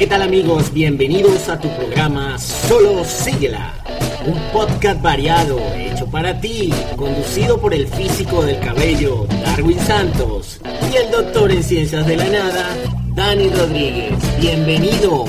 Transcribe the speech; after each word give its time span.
¿qué 0.00 0.06
tal 0.06 0.22
amigos? 0.22 0.72
Bienvenidos 0.72 1.50
a 1.50 1.60
tu 1.60 1.68
programa 1.76 2.38
Solo 2.38 3.04
Síguela, 3.04 3.74
un 4.24 4.40
podcast 4.50 5.02
variado 5.02 5.58
hecho 5.74 6.06
para 6.06 6.40
ti, 6.40 6.72
conducido 6.96 7.60
por 7.60 7.74
el 7.74 7.86
físico 7.86 8.42
del 8.42 8.58
cabello 8.60 9.26
Darwin 9.44 9.78
Santos 9.78 10.58
y 10.90 10.96
el 10.96 11.10
doctor 11.10 11.52
en 11.52 11.62
ciencias 11.62 12.06
de 12.06 12.16
la 12.16 12.24
nada 12.30 12.74
Dani 13.14 13.50
Rodríguez. 13.50 14.14
Bienvenidos. 14.40 15.28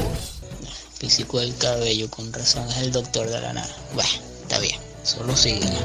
Físico 0.97 1.41
del 1.41 1.53
cabello, 1.57 2.09
con 2.09 2.31
razón 2.31 2.65
es 2.69 2.77
el 2.77 2.93
doctor 2.93 3.27
de 3.27 3.41
la 3.41 3.51
nada. 3.51 3.75
Bueno, 3.93 4.09
está 4.43 4.57
bien, 4.59 4.79
solo 5.03 5.35
síguela. 5.35 5.79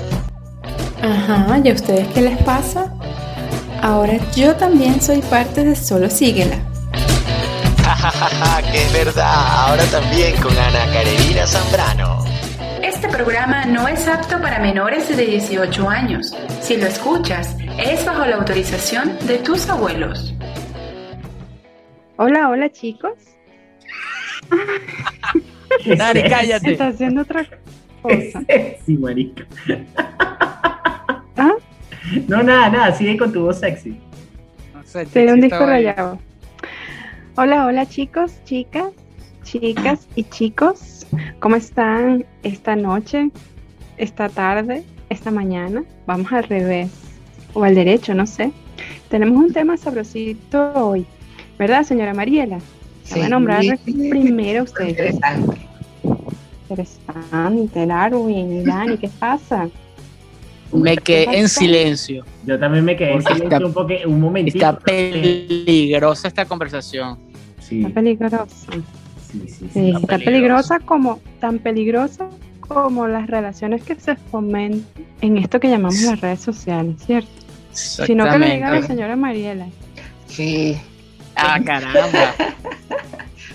Ajá, 1.02 1.60
¿y 1.64 1.70
a 1.70 1.74
ustedes 1.74 2.06
qué 2.14 2.22
les 2.22 2.40
pasa? 2.44 2.94
Ahora 3.82 4.20
yo 4.36 4.54
también 4.54 5.02
soy 5.02 5.22
parte 5.22 5.64
de 5.64 5.74
Solo 5.74 6.08
Síguela. 6.08 6.75
Jajaja, 7.96 8.62
que 8.72 8.82
es 8.82 8.92
verdad, 8.92 9.68
ahora 9.68 9.84
también 9.86 10.36
con 10.42 10.56
Ana 10.56 10.84
Carolina 10.92 11.46
Zambrano. 11.46 12.24
Este 12.82 13.08
programa 13.08 13.64
no 13.64 13.88
es 13.88 14.06
apto 14.06 14.40
para 14.40 14.58
menores 14.60 15.16
de 15.16 15.24
18 15.24 15.88
años. 15.88 16.34
Si 16.60 16.76
lo 16.76 16.86
escuchas, 16.86 17.56
es 17.78 18.04
bajo 18.04 18.26
la 18.26 18.36
autorización 18.36 19.16
de 19.26 19.38
tus 19.38 19.68
abuelos. 19.68 20.34
Hola, 22.16 22.50
hola 22.50 22.70
chicos. 22.70 23.14
Dani, 25.96 26.22
cállate. 26.24 26.72
Está 26.72 26.88
haciendo 26.88 27.22
otra 27.22 27.44
cosa. 28.02 28.40
Sí, 28.86 28.96
marica. 28.98 29.44
¿Ah? 31.36 31.54
No, 32.28 32.42
nada, 32.42 32.68
nada, 32.68 32.94
sigue 32.94 33.16
con 33.16 33.32
tu 33.32 33.42
voz 33.42 33.58
sexy. 33.58 33.98
No 34.74 34.84
sé, 34.84 35.06
Sería 35.06 35.32
un 35.34 35.40
disco 35.40 35.66
rayado. 35.66 36.20
Hola, 37.36 37.66
hola 37.66 37.86
chicos, 37.86 38.32
chicas, 38.44 38.92
chicas 39.44 40.06
y 40.14 40.24
chicos. 40.24 41.06
¿Cómo 41.40 41.56
están 41.56 42.24
esta 42.42 42.76
noche, 42.76 43.30
esta 43.98 44.28
tarde, 44.28 44.84
esta 45.10 45.30
mañana? 45.30 45.84
Vamos 46.06 46.32
al 46.32 46.44
revés 46.44 46.90
o 47.52 47.62
al 47.64 47.74
derecho, 47.74 48.14
no 48.14 48.26
sé. 48.26 48.52
Tenemos 49.10 49.36
un 49.36 49.52
tema 49.52 49.76
sabrosito 49.76 50.72
hoy, 50.74 51.06
¿verdad, 51.58 51.84
señora 51.84 52.14
Mariela? 52.14 52.58
La 53.10 53.16
voy 53.16 53.24
a 53.24 53.28
nombrar 53.28 53.62
primero 53.84 54.60
a 54.60 54.64
ustedes. 54.64 55.16
Interesante, 56.68 57.86
Darwin, 57.86 58.64
Dani, 58.64 58.98
¿qué 58.98 59.08
pasa? 59.08 59.68
Me 60.72 60.96
quedé 60.96 61.38
en 61.38 61.48
silencio. 61.48 62.24
Yo 62.44 62.58
también 62.58 62.84
me 62.84 62.96
quedé 62.96 63.12
en 63.12 63.22
silencio 63.22 63.44
está- 63.48 63.66
un, 63.66 63.72
poque, 63.72 64.02
un 64.04 64.20
momentito. 64.20 64.56
Está 64.58 64.76
peligrosa 64.78 66.26
esta 66.26 66.44
conversación. 66.44 67.18
Sí, 67.68 67.80
Está 67.82 67.94
peligrosa. 67.94 68.46
sí, 68.48 68.82
sí, 69.32 69.44
sí. 69.48 69.68
Sí, 69.72 69.86
Está 69.88 69.98
está 70.00 70.18
peligrosa 70.18 70.78
como 70.80 71.20
tan 71.40 71.58
peligrosa 71.58 72.28
como 72.60 73.06
las 73.06 73.26
relaciones 73.28 73.82
que 73.82 73.94
se 73.94 74.16
fomentan 74.16 74.84
en 75.20 75.38
esto 75.38 75.60
que 75.60 75.68
llamamos 75.68 76.00
las 76.02 76.20
redes 76.20 76.40
sociales, 76.40 76.96
¿cierto? 77.04 77.28
Sino 77.72 78.24
que 78.30 78.38
le 78.38 78.54
diga 78.54 78.68
a 78.68 78.80
la 78.80 78.82
señora 78.86 79.16
Mariela. 79.16 79.66
Sí. 80.26 80.76
Ah, 81.34 81.58
caramba. 81.64 82.00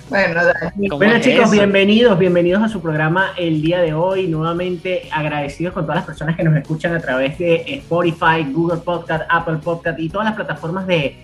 Bueno, 0.09 0.41
Dani, 0.43 0.89
¿Cómo 0.89 0.97
Bueno 0.97 1.15
es 1.15 1.21
chicos, 1.23 1.43
eso? 1.45 1.51
bienvenidos, 1.51 2.19
bienvenidos 2.19 2.61
a 2.61 2.67
su 2.67 2.81
programa 2.81 3.27
el 3.37 3.61
día 3.61 3.79
de 3.79 3.93
hoy. 3.93 4.27
Nuevamente 4.27 5.03
agradecidos 5.09 5.73
con 5.73 5.83
todas 5.83 5.99
las 5.99 6.05
personas 6.05 6.35
que 6.35 6.43
nos 6.43 6.53
escuchan 6.57 6.93
a 6.93 6.99
través 6.99 7.37
de 7.37 7.63
Spotify, 7.65 8.43
Google 8.51 8.81
Podcast, 8.81 9.23
Apple 9.29 9.59
Podcast 9.63 9.97
y 10.01 10.09
todas 10.09 10.25
las 10.25 10.35
plataformas 10.35 10.85
de 10.85 11.15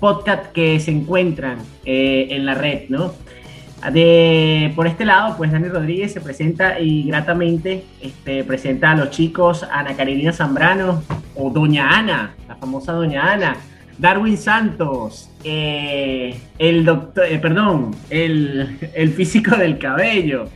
podcast 0.00 0.52
que 0.52 0.78
se 0.80 0.90
encuentran 0.90 1.58
eh, 1.84 2.28
en 2.30 2.46
la 2.46 2.54
red, 2.54 2.88
¿no? 2.88 3.12
De, 3.92 4.72
por 4.74 4.86
este 4.86 5.04
lado, 5.04 5.36
pues 5.36 5.52
Dani 5.52 5.68
Rodríguez 5.68 6.12
se 6.12 6.20
presenta 6.20 6.80
y 6.80 7.04
gratamente 7.04 7.84
este, 8.00 8.42
presenta 8.42 8.92
a 8.92 8.96
los 8.96 9.10
chicos 9.10 9.64
Ana 9.70 9.94
Carolina 9.94 10.32
Zambrano 10.32 11.02
o 11.36 11.50
Doña 11.50 11.90
Ana, 11.90 12.34
la 12.48 12.56
famosa 12.56 12.92
Doña 12.92 13.32
Ana, 13.32 13.56
Darwin 13.98 14.36
Santos, 14.36 15.30
eh, 15.44 16.38
el 16.58 16.84
doctor, 16.84 17.26
eh, 17.26 17.38
perdón, 17.38 17.94
el, 18.10 18.78
el 18.94 19.10
físico 19.10 19.56
del 19.56 19.78
cabello. 19.78 20.48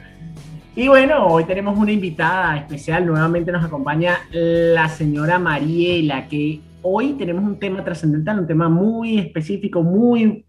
Y 0.74 0.88
bueno, 0.88 1.26
hoy 1.26 1.44
tenemos 1.44 1.78
una 1.78 1.92
invitada 1.92 2.56
especial, 2.56 3.04
nuevamente 3.04 3.52
nos 3.52 3.64
acompaña 3.64 4.18
la 4.32 4.88
señora 4.88 5.38
Mariela, 5.38 6.26
que 6.26 6.60
hoy 6.82 7.12
tenemos 7.14 7.44
un 7.44 7.58
tema 7.58 7.84
trascendental, 7.84 8.40
un 8.40 8.46
tema 8.46 8.68
muy 8.68 9.18
específico, 9.18 9.82
muy, 9.82 10.44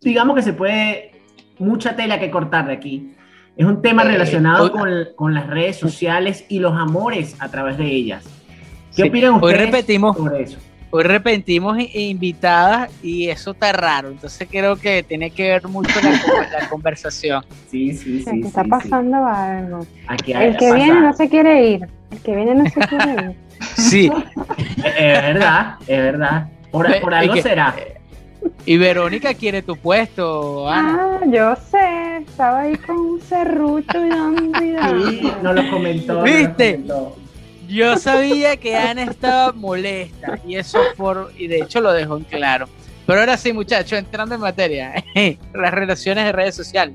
digamos 0.00 0.36
que 0.36 0.42
se 0.42 0.52
puede, 0.52 1.12
mucha 1.58 1.94
tela 1.96 2.18
que 2.18 2.30
cortar 2.30 2.66
de 2.66 2.72
aquí. 2.74 3.12
Es 3.56 3.64
un 3.66 3.80
tema 3.82 4.02
Eh, 4.02 4.06
relacionado 4.08 4.64
hoy- 4.64 4.70
con, 4.70 4.90
con 5.16 5.34
las 5.34 5.46
redes 5.46 5.76
sociales 5.76 6.44
y 6.48 6.58
los 6.58 6.72
amores 6.76 7.36
a 7.40 7.48
través 7.48 7.78
de 7.78 7.86
ellas. 7.86 8.24
¿Qué 8.96 9.02
Sí, 9.02 9.08
opinan 9.08 9.34
Hoy 9.34 9.52
ustedes 9.52 9.66
repetimos, 9.70 10.16
sobre 10.16 10.42
eso? 10.42 10.58
hoy 10.90 11.02
repetimos 11.04 11.78
i- 11.78 12.08
invitadas 12.10 12.90
y 13.02 13.28
eso 13.28 13.52
está 13.52 13.72
raro. 13.72 14.08
Entonces 14.10 14.48
creo 14.50 14.76
que 14.76 15.02
tiene 15.02 15.30
que 15.30 15.50
ver 15.50 15.68
mucho 15.68 15.90
la, 16.02 16.10
con- 16.10 16.52
la 16.62 16.68
conversación. 16.70 17.44
Sí, 17.68 17.92
sí, 17.92 18.22
sí. 18.22 18.40
que 18.40 18.46
está 18.48 18.62
sí, 18.64 18.70
pasando 18.70 19.16
algo. 19.26 19.82
sí. 19.82 19.88
Aquí 20.08 20.32
hay- 20.32 20.48
El 20.48 20.56
que 20.56 20.66
pasa- 20.68 20.74
viene 20.76 21.00
no 21.00 21.12
se 21.12 21.28
quiere 21.28 21.68
ir. 21.70 21.88
El 22.10 22.18
que 22.20 22.34
viene 22.36 22.54
no 22.54 22.64
se 22.70 22.80
quiere 22.80 23.12
ir. 23.12 23.36
Sí. 23.76 24.10
Es 24.84 25.22
verdad, 25.22 25.74
es 25.86 25.98
verdad. 25.98 26.48
Por, 26.70 27.00
por 27.00 27.14
algo 27.14 27.34
que- 27.34 27.42
será. 27.42 27.74
Y 28.66 28.76
Verónica 28.76 29.32
quiere 29.34 29.62
tu 29.62 29.74
puesto, 29.76 30.68
Ana. 30.68 31.18
Ah, 31.22 31.26
yo 31.26 31.56
sé. 31.70 32.18
Estaba 32.18 32.60
ahí 32.60 32.76
con 32.76 32.96
un 32.96 33.20
serrucho 33.22 34.04
y 34.04 34.10
dando. 34.10 35.10
Sí, 35.10 35.32
no 35.42 35.52
lo 35.54 35.70
comentó. 35.70 36.12
no 36.14 36.18
lo 36.20 36.24
¿Viste? 36.24 36.72
comentó. 36.74 37.16
Yo 37.68 37.96
sabía 37.96 38.56
que 38.58 38.76
Ana 38.76 39.04
estaba 39.04 39.52
molesta 39.52 40.38
y 40.46 40.56
eso 40.56 40.78
por 40.98 41.32
y 41.38 41.46
de 41.46 41.60
hecho 41.62 41.80
lo 41.80 41.92
dejó 41.92 42.18
en 42.18 42.24
claro. 42.24 42.68
Pero 43.06 43.20
ahora 43.20 43.36
sí, 43.38 43.52
muchachos, 43.54 43.98
entrando 43.98 44.34
en 44.34 44.40
materia, 44.42 44.92
las 45.54 45.72
relaciones 45.72 46.24
de 46.26 46.32
redes 46.32 46.54
sociales. 46.54 46.94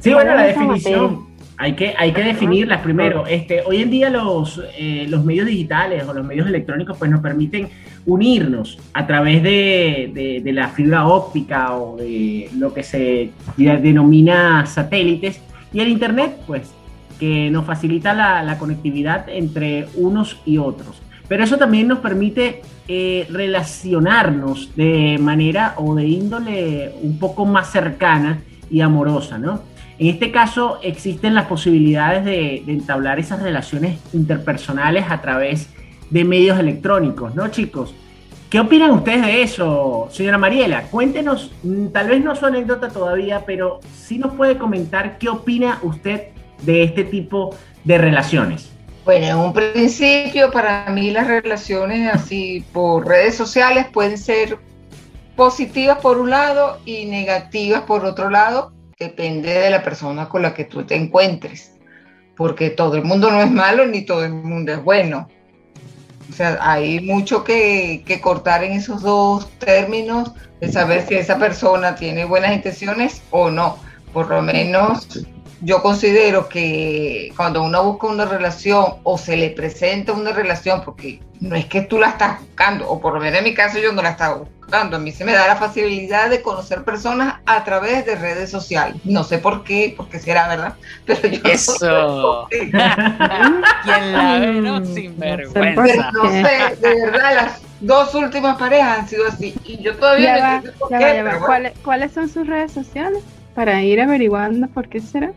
Sí, 0.00 0.12
bueno, 0.14 0.34
la 0.34 0.44
definición. 0.44 1.26
Hay 1.58 1.72
que, 1.74 1.94
hay 1.96 2.12
que 2.12 2.22
definirlas 2.22 2.80
primero. 2.82 3.26
Este, 3.26 3.62
hoy 3.62 3.80
en 3.82 3.90
día 3.90 4.10
los, 4.10 4.60
eh, 4.78 5.06
los 5.08 5.24
medios 5.24 5.46
digitales 5.46 6.04
o 6.06 6.12
los 6.12 6.24
medios 6.24 6.46
electrónicos 6.46 6.98
pues 6.98 7.10
nos 7.10 7.20
permiten 7.20 7.68
unirnos 8.04 8.78
a 8.92 9.06
través 9.06 9.42
de, 9.42 10.10
de- 10.14 10.40
de 10.44 10.52
la 10.52 10.68
fibra 10.68 11.06
óptica 11.06 11.74
o 11.76 11.96
de 11.96 12.50
lo 12.58 12.74
que 12.74 12.82
se 12.82 13.30
denomina 13.56 14.66
satélites 14.66 15.40
y 15.72 15.80
el 15.80 15.88
internet 15.88 16.36
pues 16.46 16.70
que 17.18 17.48
nos 17.50 17.64
facilita 17.64 18.12
la, 18.12 18.42
la 18.42 18.58
conectividad 18.58 19.26
entre 19.30 19.86
unos 19.96 20.38
y 20.44 20.58
otros. 20.58 21.00
Pero 21.26 21.42
eso 21.42 21.56
también 21.56 21.88
nos 21.88 21.98
permite 22.00 22.60
eh, 22.86 23.26
relacionarnos 23.30 24.76
de 24.76 25.16
manera 25.20 25.74
o 25.78 25.94
de 25.94 26.06
índole 26.06 26.92
un 27.02 27.18
poco 27.18 27.46
más 27.46 27.72
cercana 27.72 28.40
y 28.70 28.80
amorosa, 28.82 29.38
¿no? 29.38 29.62
En 29.98 30.08
este 30.08 30.30
caso 30.30 30.78
existen 30.82 31.34
las 31.34 31.46
posibilidades 31.46 32.24
de, 32.24 32.56
entablar 32.66 33.18
esas 33.18 33.42
relaciones 33.42 33.98
interpersonales 34.12 35.06
a 35.08 35.22
través 35.22 35.70
de 36.10 36.24
medios 36.24 36.58
electrónicos, 36.58 37.34
¿no, 37.34 37.48
chicos? 37.48 37.94
¿Qué 38.50 38.60
opinan 38.60 38.90
ustedes 38.90 39.22
de 39.22 39.42
eso, 39.42 40.08
señora 40.10 40.38
Mariela? 40.38 40.82
Cuéntenos, 40.82 41.50
mm, 41.62 41.88
tal 41.88 42.08
vez 42.08 42.22
no 42.22 42.36
su 42.36 42.46
anécdota 42.46 42.88
todavía, 42.88 43.44
pero 43.46 43.80
sí 43.92 44.18
nos 44.18 44.34
puede 44.34 44.58
comentar 44.58 45.18
qué 45.18 45.28
opina 45.28 45.80
usted 45.82 46.28
de 46.62 46.84
este 46.84 47.02
tipo 47.02 47.56
de 47.84 47.98
relaciones. 47.98 48.70
Bueno, 49.04 49.26
en 49.26 49.36
un 49.36 49.52
principio 49.52 50.50
para 50.50 50.90
mí 50.90 51.10
las 51.10 51.26
relaciones 51.26 52.12
así 52.12 52.64
por 52.72 53.06
redes 53.06 53.34
sociales 53.34 53.86
pueden 53.92 54.18
ser 54.18 54.58
positivas 55.36 55.98
por 55.98 56.18
un 56.18 56.30
lado 56.30 56.78
y 56.84 57.06
negativas 57.06 57.82
por 57.82 58.04
otro 58.04 58.30
lado, 58.30 58.72
depende 58.98 59.52
de 59.52 59.70
la 59.70 59.82
persona 59.82 60.28
con 60.28 60.42
la 60.42 60.54
que 60.54 60.64
tú 60.64 60.84
te 60.84 60.94
encuentres, 60.94 61.72
porque 62.36 62.70
todo 62.70 62.96
el 62.96 63.04
mundo 63.04 63.30
no 63.30 63.40
es 63.40 63.50
malo 63.50 63.86
ni 63.86 64.02
todo 64.02 64.24
el 64.24 64.32
mundo 64.32 64.72
es 64.72 64.82
bueno. 64.82 65.28
O 66.28 66.32
sea, 66.32 66.58
hay 66.60 67.00
mucho 67.00 67.44
que, 67.44 68.02
que 68.06 68.20
cortar 68.20 68.64
en 68.64 68.72
esos 68.72 69.02
dos 69.02 69.48
términos 69.58 70.32
de 70.60 70.72
saber 70.72 71.06
si 71.06 71.14
esa 71.14 71.38
persona 71.38 71.94
tiene 71.94 72.24
buenas 72.24 72.54
intenciones 72.54 73.22
o 73.30 73.50
no. 73.50 73.78
Por 74.12 74.28
lo 74.30 74.42
menos 74.42 75.26
yo 75.60 75.82
considero 75.82 76.48
que 76.48 77.32
cuando 77.36 77.62
uno 77.62 77.82
busca 77.84 78.06
una 78.08 78.24
relación 78.26 78.84
o 79.02 79.16
se 79.18 79.36
le 79.36 79.50
presenta 79.50 80.12
una 80.12 80.32
relación, 80.32 80.82
porque 80.84 81.20
no 81.40 81.56
es 81.56 81.66
que 81.66 81.82
tú 81.82 81.98
la 81.98 82.08
estás 82.10 82.40
buscando, 82.40 82.88
o 82.88 83.00
por 83.00 83.14
lo 83.14 83.20
menos 83.20 83.38
en 83.38 83.44
mi 83.44 83.54
caso 83.54 83.78
yo 83.78 83.92
no 83.92 84.02
la 84.02 84.10
estaba 84.10 84.36
buscando, 84.36 84.96
a 84.96 85.00
mí 85.00 85.12
se 85.12 85.24
me 85.24 85.32
da 85.32 85.46
la 85.46 85.56
facilidad 85.56 86.28
de 86.30 86.42
conocer 86.42 86.82
personas 86.84 87.36
a 87.46 87.62
través 87.64 88.04
de 88.04 88.16
redes 88.16 88.50
sociales. 88.50 88.96
No 89.04 89.22
sé 89.24 89.38
por 89.38 89.64
qué, 89.64 89.94
porque 89.96 90.18
será 90.18 90.48
verdad, 90.48 90.74
pero 91.06 91.28
yo 91.28 91.40
Eso. 91.44 91.72
no 92.42 92.48
sé. 92.50 92.70
Quien 92.70 94.12
la 94.12 94.38
ve, 94.40 94.52
no, 94.60 94.80
Mm, 94.80 94.94
sin 94.94 95.18
no 95.18 95.24
sé 95.24 95.36
Pero 95.36 95.52
vergüenza. 95.52 96.10
no 96.12 96.30
sé, 96.30 96.76
de 96.80 96.94
verdad, 97.06 97.34
las 97.34 97.60
dos 97.80 98.14
últimas 98.14 98.56
parejas 98.58 98.98
han 99.00 99.08
sido 99.08 99.26
así. 99.28 99.54
Y 99.64 99.82
yo 99.82 99.94
todavía 99.96 100.36
Ya 100.36 100.36
no 100.36 100.42
va, 100.42 100.54
entiendo 100.56 100.78
por 100.78 100.90
ya 100.90 100.98
qué, 100.98 101.04
va, 101.04 101.14
ya 101.14 101.22
va. 101.22 101.28
pero 101.30 101.38
bueno. 101.40 101.46
¿Cuáles, 101.46 101.72
¿Cuáles 101.84 102.12
son 102.12 102.28
sus 102.28 102.46
redes 102.46 102.72
sociales? 102.72 103.22
Para 103.56 103.82
ir 103.82 104.00
averiguando 104.00 104.68
por 104.68 104.88
qué 104.88 105.00
será. 105.00 105.32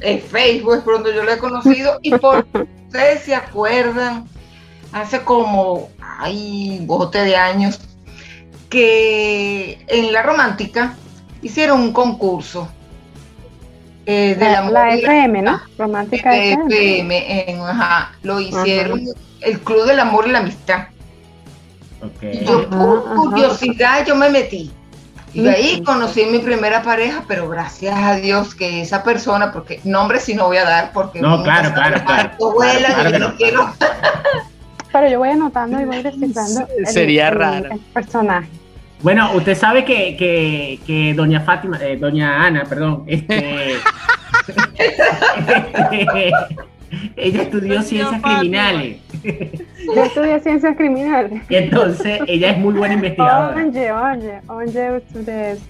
En 0.00 0.20
Facebook 0.20 0.76
es 0.76 0.80
por 0.82 0.94
donde 0.94 1.14
yo 1.14 1.22
lo 1.22 1.30
he 1.32 1.38
conocido 1.38 1.98
y 2.02 2.10
por 2.16 2.46
ustedes 2.86 3.20
se 3.22 3.34
acuerdan, 3.34 4.24
hace 4.92 5.20
como, 5.20 5.90
ay, 6.00 6.80
bote 6.86 7.18
de 7.22 7.36
años, 7.36 7.78
que 8.70 9.78
en 9.88 10.12
la 10.12 10.22
romántica 10.22 10.94
hicieron 11.42 11.80
un 11.80 11.92
concurso 11.92 12.68
eh, 14.06 14.34
de 14.38 14.44
La, 14.44 14.62
la, 14.62 14.70
la 14.70 14.94
FM, 14.94 15.42
¿no? 15.42 15.60
Romántica 15.78 16.30
de 16.32 16.52
FM. 16.54 17.50
En- 17.50 17.60
ajá, 17.60 18.12
lo 18.22 18.40
hicieron 18.40 19.02
el 19.42 19.60
Club 19.60 19.84
del 19.84 20.00
Amor 20.00 20.26
y 20.26 20.32
la 20.32 20.38
Amistad. 20.38 20.88
Ok. 22.00 22.22
Y 22.32 22.44
yo 22.44 22.60
Ajá, 22.60 22.70
por 22.70 22.98
ajá. 23.06 23.14
curiosidad 23.16 24.06
yo 24.06 24.16
me 24.16 24.30
metí. 24.30 24.70
Y 25.36 25.46
ahí 25.48 25.82
conocí 25.82 26.22
a 26.22 26.26
mi 26.28 26.38
primera 26.38 26.82
pareja, 26.82 27.24
pero 27.28 27.48
gracias 27.48 27.94
a 27.96 28.14
Dios 28.16 28.54
que 28.54 28.80
esa 28.82 29.02
persona, 29.04 29.52
porque 29.52 29.80
nombre 29.84 30.18
sí 30.20 30.34
no 30.34 30.46
voy 30.46 30.56
a 30.56 30.64
dar, 30.64 30.92
porque 30.92 31.20
No, 31.20 31.42
claro, 31.42 31.72
claro, 31.74 32.02
claro. 32.04 32.30
vuela, 32.38 32.88
Claro, 32.88 32.94
claro 32.94 33.10
yo 33.10 33.12
que 33.12 33.18
no 33.18 33.28
no. 33.28 33.36
quiero. 33.36 33.72
Pero 34.92 35.10
yo 35.10 35.18
voy 35.18 35.28
anotando 35.28 35.78
y 35.78 35.84
voy 35.84 36.02
descifrando. 36.02 36.66
Sería 36.86 37.28
el- 37.28 37.34
raro. 37.34 37.70
el 37.72 37.80
personaje. 37.80 38.48
Bueno, 39.02 39.30
usted 39.34 39.54
sabe 39.54 39.84
que, 39.84 40.16
que, 40.16 40.80
que 40.86 41.12
doña 41.12 41.42
Fátima, 41.42 41.78
eh, 41.82 41.98
doña 41.98 42.46
Ana, 42.46 42.64
perdón, 42.64 43.04
este, 43.06 43.74
ella 47.16 47.42
estudió 47.42 47.82
ciencias 47.82 48.22
criminales. 48.22 49.00
Yo 49.94 50.02
estudié 50.04 50.40
ciencias 50.40 50.76
criminales. 50.76 51.42
Y 51.48 51.54
entonces 51.56 52.20
ella 52.26 52.50
es 52.50 52.58
muy 52.58 52.74
buena 52.74 52.94
investigadora. 52.94 53.56
Oye, 53.56 53.92
oye, 53.92 54.40
oye, 54.48 55.02
ustedes. 55.14 55.60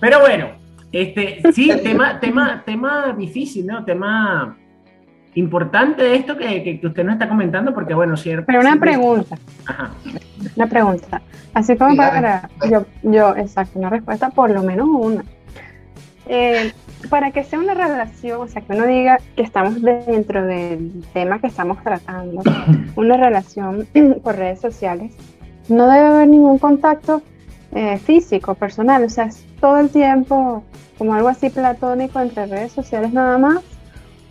Pero 0.00 0.20
bueno, 0.20 0.48
este, 0.92 1.40
sí, 1.52 1.70
tema, 1.82 2.18
tema, 2.20 2.62
tema 2.64 3.14
difícil, 3.16 3.66
¿no? 3.66 3.84
Tema 3.84 4.56
importante 5.34 6.16
esto 6.16 6.36
que, 6.36 6.62
que, 6.62 6.80
que 6.80 6.86
usted 6.86 7.04
nos 7.04 7.14
está 7.14 7.28
comentando, 7.28 7.72
porque 7.74 7.94
bueno, 7.94 8.16
cierto. 8.16 8.44
Pero 8.46 8.60
una 8.60 8.76
pregunta, 8.76 9.36
Ajá. 9.66 9.90
una 10.56 10.66
pregunta. 10.66 11.22
Así 11.54 11.76
como 11.76 11.96
para. 11.96 12.48
Yo, 12.70 12.86
yo, 13.02 13.36
exacto, 13.36 13.78
una 13.78 13.90
respuesta, 13.90 14.30
por 14.30 14.50
lo 14.50 14.62
menos 14.62 14.88
una. 14.88 15.24
Eh, 16.28 16.72
para 17.10 17.30
que 17.30 17.44
sea 17.44 17.58
una 17.58 17.74
relación, 17.74 18.40
o 18.40 18.48
sea, 18.48 18.60
que 18.62 18.72
uno 18.72 18.86
diga 18.86 19.18
que 19.36 19.42
estamos 19.42 19.80
dentro 19.80 20.44
del 20.44 21.02
tema 21.12 21.40
que 21.40 21.46
estamos 21.46 21.82
tratando, 21.82 22.42
una 22.96 23.16
relación 23.16 23.86
por 24.22 24.36
redes 24.36 24.60
sociales, 24.60 25.12
no 25.68 25.88
debe 25.88 26.06
haber 26.06 26.28
ningún 26.28 26.58
contacto 26.58 27.22
eh, 27.72 27.98
físico, 27.98 28.54
personal, 28.54 29.04
o 29.04 29.08
sea, 29.08 29.24
es 29.26 29.44
todo 29.60 29.78
el 29.78 29.90
tiempo 29.90 30.62
como 30.98 31.14
algo 31.14 31.28
así 31.28 31.50
platónico 31.50 32.20
entre 32.20 32.46
redes 32.46 32.72
sociales 32.72 33.12
nada 33.12 33.38
más, 33.38 33.60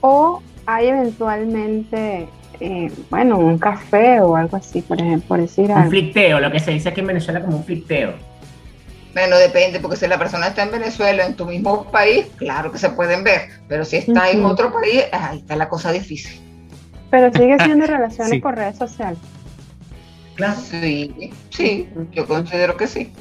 o 0.02 0.42
hay 0.66 0.88
eventualmente, 0.88 2.28
eh, 2.60 2.92
bueno, 3.10 3.40
un 3.40 3.58
café 3.58 4.20
o 4.20 4.36
algo 4.36 4.58
así, 4.58 4.82
por 4.82 5.00
ejemplo, 5.00 5.28
por 5.30 5.42
decir 5.42 5.66
Un 5.66 5.72
algo. 5.72 5.90
flicteo, 5.90 6.40
lo 6.40 6.52
que 6.52 6.60
se 6.60 6.72
dice 6.72 6.90
aquí 6.90 7.00
en 7.02 7.08
Venezuela 7.08 7.42
como 7.42 7.58
un 7.58 7.64
flicteo. 7.64 8.14
Bueno, 9.18 9.36
depende, 9.40 9.80
porque 9.80 9.98
si 9.98 10.06
la 10.06 10.20
persona 10.20 10.50
está 10.50 10.62
en 10.62 10.70
Venezuela, 10.70 11.26
en 11.26 11.34
tu 11.34 11.48
mismo 11.48 11.90
país, 11.90 12.28
claro 12.36 12.72
que 12.72 12.78
se 12.78 12.92
pueden 12.92 13.24
ver, 13.24 13.50
pero 13.68 13.84
si 13.84 13.96
está 13.96 14.30
en 14.30 14.46
otro 14.46 14.72
país, 14.72 15.06
ahí 15.12 15.40
está 15.40 15.56
la 15.56 15.68
cosa 15.68 15.92
difícil. 15.92 16.40
Pero 17.10 17.34
sigue 17.34 17.58
siendo 17.66 17.88
relaciones 17.88 18.30
Sí. 18.34 18.40
por 18.40 18.56
redes 18.56 18.78
sociales. 18.78 19.18
Claro. 20.36 20.60
Sí, 20.60 21.32
sí, 21.50 21.90
yo 22.12 22.28
considero 22.28 22.78
que 22.78 22.86
sí. 22.86 23.12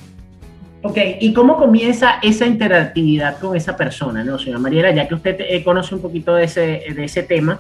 Ok, 0.83 0.99
¿y 1.19 1.33
cómo 1.33 1.57
comienza 1.57 2.19
esa 2.23 2.45
interactividad 2.45 3.39
con 3.39 3.57
esa 3.57 3.75
persona, 3.75 4.23
no, 4.23 4.39
señora 4.39 4.59
Mariela? 4.59 4.91
Ya 4.91 5.09
que 5.09 5.15
usted 5.15 5.37
eh, 5.41 5.65
conoce 5.65 5.95
un 5.95 6.03
poquito 6.03 6.35
de 6.35 6.45
ese, 6.45 6.61
de 6.95 7.05
ese 7.05 7.23
tema, 7.23 7.59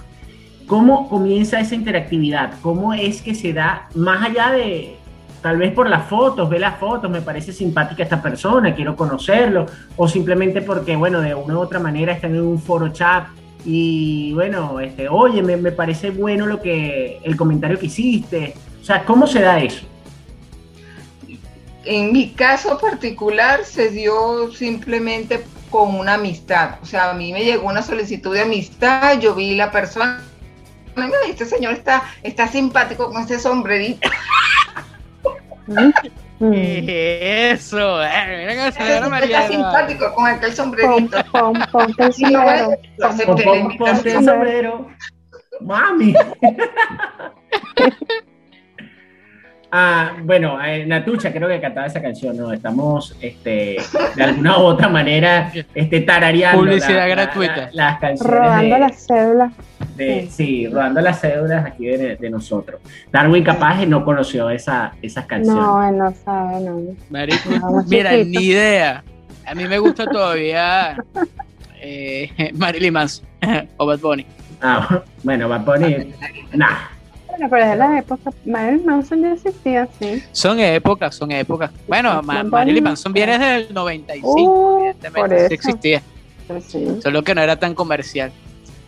¿cómo 0.66 1.08
comienza 1.08 1.58
esa 1.58 1.74
interactividad? 1.74 2.52
¿Cómo 2.60 2.92
es 2.92 3.22
que 3.22 3.34
se 3.34 3.54
da 3.54 3.88
más 3.94 4.22
allá 4.28 4.50
de, 4.52 4.96
tal 5.42 5.58
vez 5.58 5.72
por 5.72 5.88
las 5.88 6.08
fotos, 6.08 6.48
ve 6.48 6.58
las 6.58 6.78
fotos, 6.78 7.10
me 7.10 7.20
parece 7.20 7.52
simpática 7.52 8.02
esta 8.02 8.20
persona, 8.20 8.74
quiero 8.74 8.96
conocerlo, 8.96 9.66
o 9.96 10.08
simplemente 10.08 10.62
porque, 10.62 10.96
bueno, 10.96 11.20
de 11.20 11.34
una 11.34 11.54
u 11.54 11.60
otra 11.60 11.78
manera 11.78 12.12
están 12.12 12.34
en 12.34 12.42
un 12.42 12.60
foro 12.60 12.88
chat 12.88 13.26
y, 13.64 14.32
bueno, 14.34 14.80
este, 14.80 15.08
oye, 15.08 15.42
me, 15.42 15.56
me 15.56 15.72
parece 15.72 16.10
bueno 16.10 16.46
lo 16.46 16.60
que, 16.60 17.20
el 17.22 17.36
comentario 17.36 17.78
que 17.78 17.86
hiciste, 17.86 18.54
o 18.80 18.84
sea, 18.84 19.04
¿cómo 19.04 19.26
se 19.26 19.40
da 19.40 19.60
eso? 19.60 19.84
En 21.84 22.12
mi 22.12 22.30
caso 22.30 22.78
particular 22.78 23.64
se 23.64 23.90
dio 23.90 24.50
simplemente 24.52 25.44
con 25.70 25.94
una 25.94 26.14
amistad. 26.14 26.76
O 26.82 26.86
sea, 26.86 27.10
a 27.10 27.14
mí 27.14 27.32
me 27.32 27.44
llegó 27.44 27.68
una 27.68 27.82
solicitud 27.82 28.32
de 28.32 28.42
amistad, 28.42 29.18
yo 29.20 29.34
vi 29.34 29.54
la 29.54 29.70
persona, 29.70 30.22
"Ay, 30.96 31.30
este 31.30 31.44
señor 31.44 31.74
está, 31.74 32.02
está 32.22 32.48
simpático 32.48 33.10
con 33.10 33.22
ese 33.22 33.38
sombrerito. 33.38 34.08
Eso, 36.38 38.02
eh, 38.02 38.36
mira 38.40 38.52
que 38.52 38.68
Ese 38.68 38.72
se 38.72 38.84
ve 38.84 38.88
la 39.00 39.06
señor 39.06 39.10
María. 39.10 39.40
está 39.40 39.52
simpático 39.52 40.14
con 40.14 40.26
aquel 40.26 40.52
sombrerito. 40.52 41.16
ponte 41.72 42.02
el 42.04 42.12
sombrero. 42.12 42.70
Ponte 42.98 43.22
el 43.22 43.28
invitación. 43.60 44.24
sombrero. 44.24 44.88
Mami. 45.60 46.14
Ah, 49.78 50.12
bueno, 50.24 50.58
eh, 50.64 50.86
Natucha 50.86 51.30
creo 51.30 51.48
que 51.48 51.60
cantaba 51.60 51.86
esa 51.86 52.00
canción, 52.00 52.34
¿no? 52.34 52.50
Estamos 52.50 53.14
este, 53.20 53.76
de 54.14 54.22
alguna 54.22 54.56
u 54.58 54.62
otra 54.62 54.88
manera 54.88 55.52
este, 55.74 56.00
tarareando. 56.00 56.60
Publicidad 56.62 57.06
gratuita. 57.10 57.56
la- 57.56 57.90
las 57.90 57.98
canciones. 58.00 58.34
Rodando 58.38 58.74
de- 58.74 58.80
las 58.80 59.06
cédulas. 59.06 59.52
de- 59.96 60.28
sí, 60.30 60.66
rodando 60.68 61.00
las 61.02 61.20
cédulas 61.20 61.66
aquí 61.66 61.84
de, 61.88 62.16
de 62.16 62.30
nosotros. 62.30 62.80
Darwin 63.12 63.44
capaz 63.44 63.84
no 63.84 64.02
conoció 64.02 64.48
esa, 64.48 64.94
esas 65.02 65.26
canciones. 65.26 65.62
No, 65.62 65.86
él 65.86 65.98
no 65.98 66.10
sabe, 66.24 66.60
no. 66.62 66.80
Marico, 67.10 67.50
No, 67.60 67.84
mira, 67.86 68.12
chiquito. 68.12 68.40
ni 68.40 68.46
idea. 68.46 69.04
A 69.44 69.54
mí 69.54 69.66
me 69.68 69.78
gusta 69.78 70.06
todavía 70.06 70.96
eh, 71.82 72.30
Marilyn 72.54 72.94
Manson 72.94 73.26
o 73.76 73.84
Bad 73.84 73.98
Bunny. 74.00 74.24
Ah, 74.62 75.02
bueno, 75.22 75.50
va 75.50 75.56
a 75.56 75.64
poner. 75.66 76.06
Bueno, 77.36 77.50
pero 77.50 77.64
es 77.64 77.70
de 77.70 77.76
la 77.76 77.98
época. 77.98 78.30
Marilyn 78.46 78.86
Manson 78.86 79.20
ya 79.20 79.32
existía, 79.32 79.88
sí. 79.98 80.22
Son 80.32 80.58
épocas, 80.58 81.14
son 81.14 81.30
épocas. 81.32 81.70
Bueno, 81.86 82.22
Ma- 82.22 82.42
Marilyn. 82.44 82.82
Manson 82.82 83.12
viene 83.12 83.32
desde 83.38 83.54
el 83.56 83.74
95, 83.74 84.26
Uh, 84.32 84.78
evidentemente, 84.80 85.48
sí 85.48 85.54
existía. 85.54 86.02
Pues 86.46 86.64
sí. 86.64 86.86
Solo 87.02 87.22
que 87.22 87.34
no 87.34 87.42
era 87.42 87.56
tan 87.56 87.74
comercial. 87.74 88.32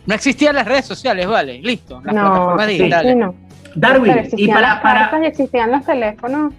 No 0.07 0.15
existían 0.15 0.55
las 0.55 0.65
redes 0.67 0.85
sociales, 0.85 1.27
¿vale? 1.27 1.59
Listo. 1.61 2.01
Las 2.03 2.15
No, 2.15 2.21
plataformas 2.21 2.67
sí, 2.67 2.77
digitales. 2.79 3.13
sí, 3.13 3.19
no. 3.19 3.35
Darwin, 3.75 4.13
Pero 4.13 4.27
y 4.37 4.47
para, 4.47 4.61
las 4.61 4.81
para, 4.81 4.99
cartas 5.01 5.21
y 5.21 5.25
existían 5.27 5.71
los 5.71 5.85
teléfonos 5.85 6.53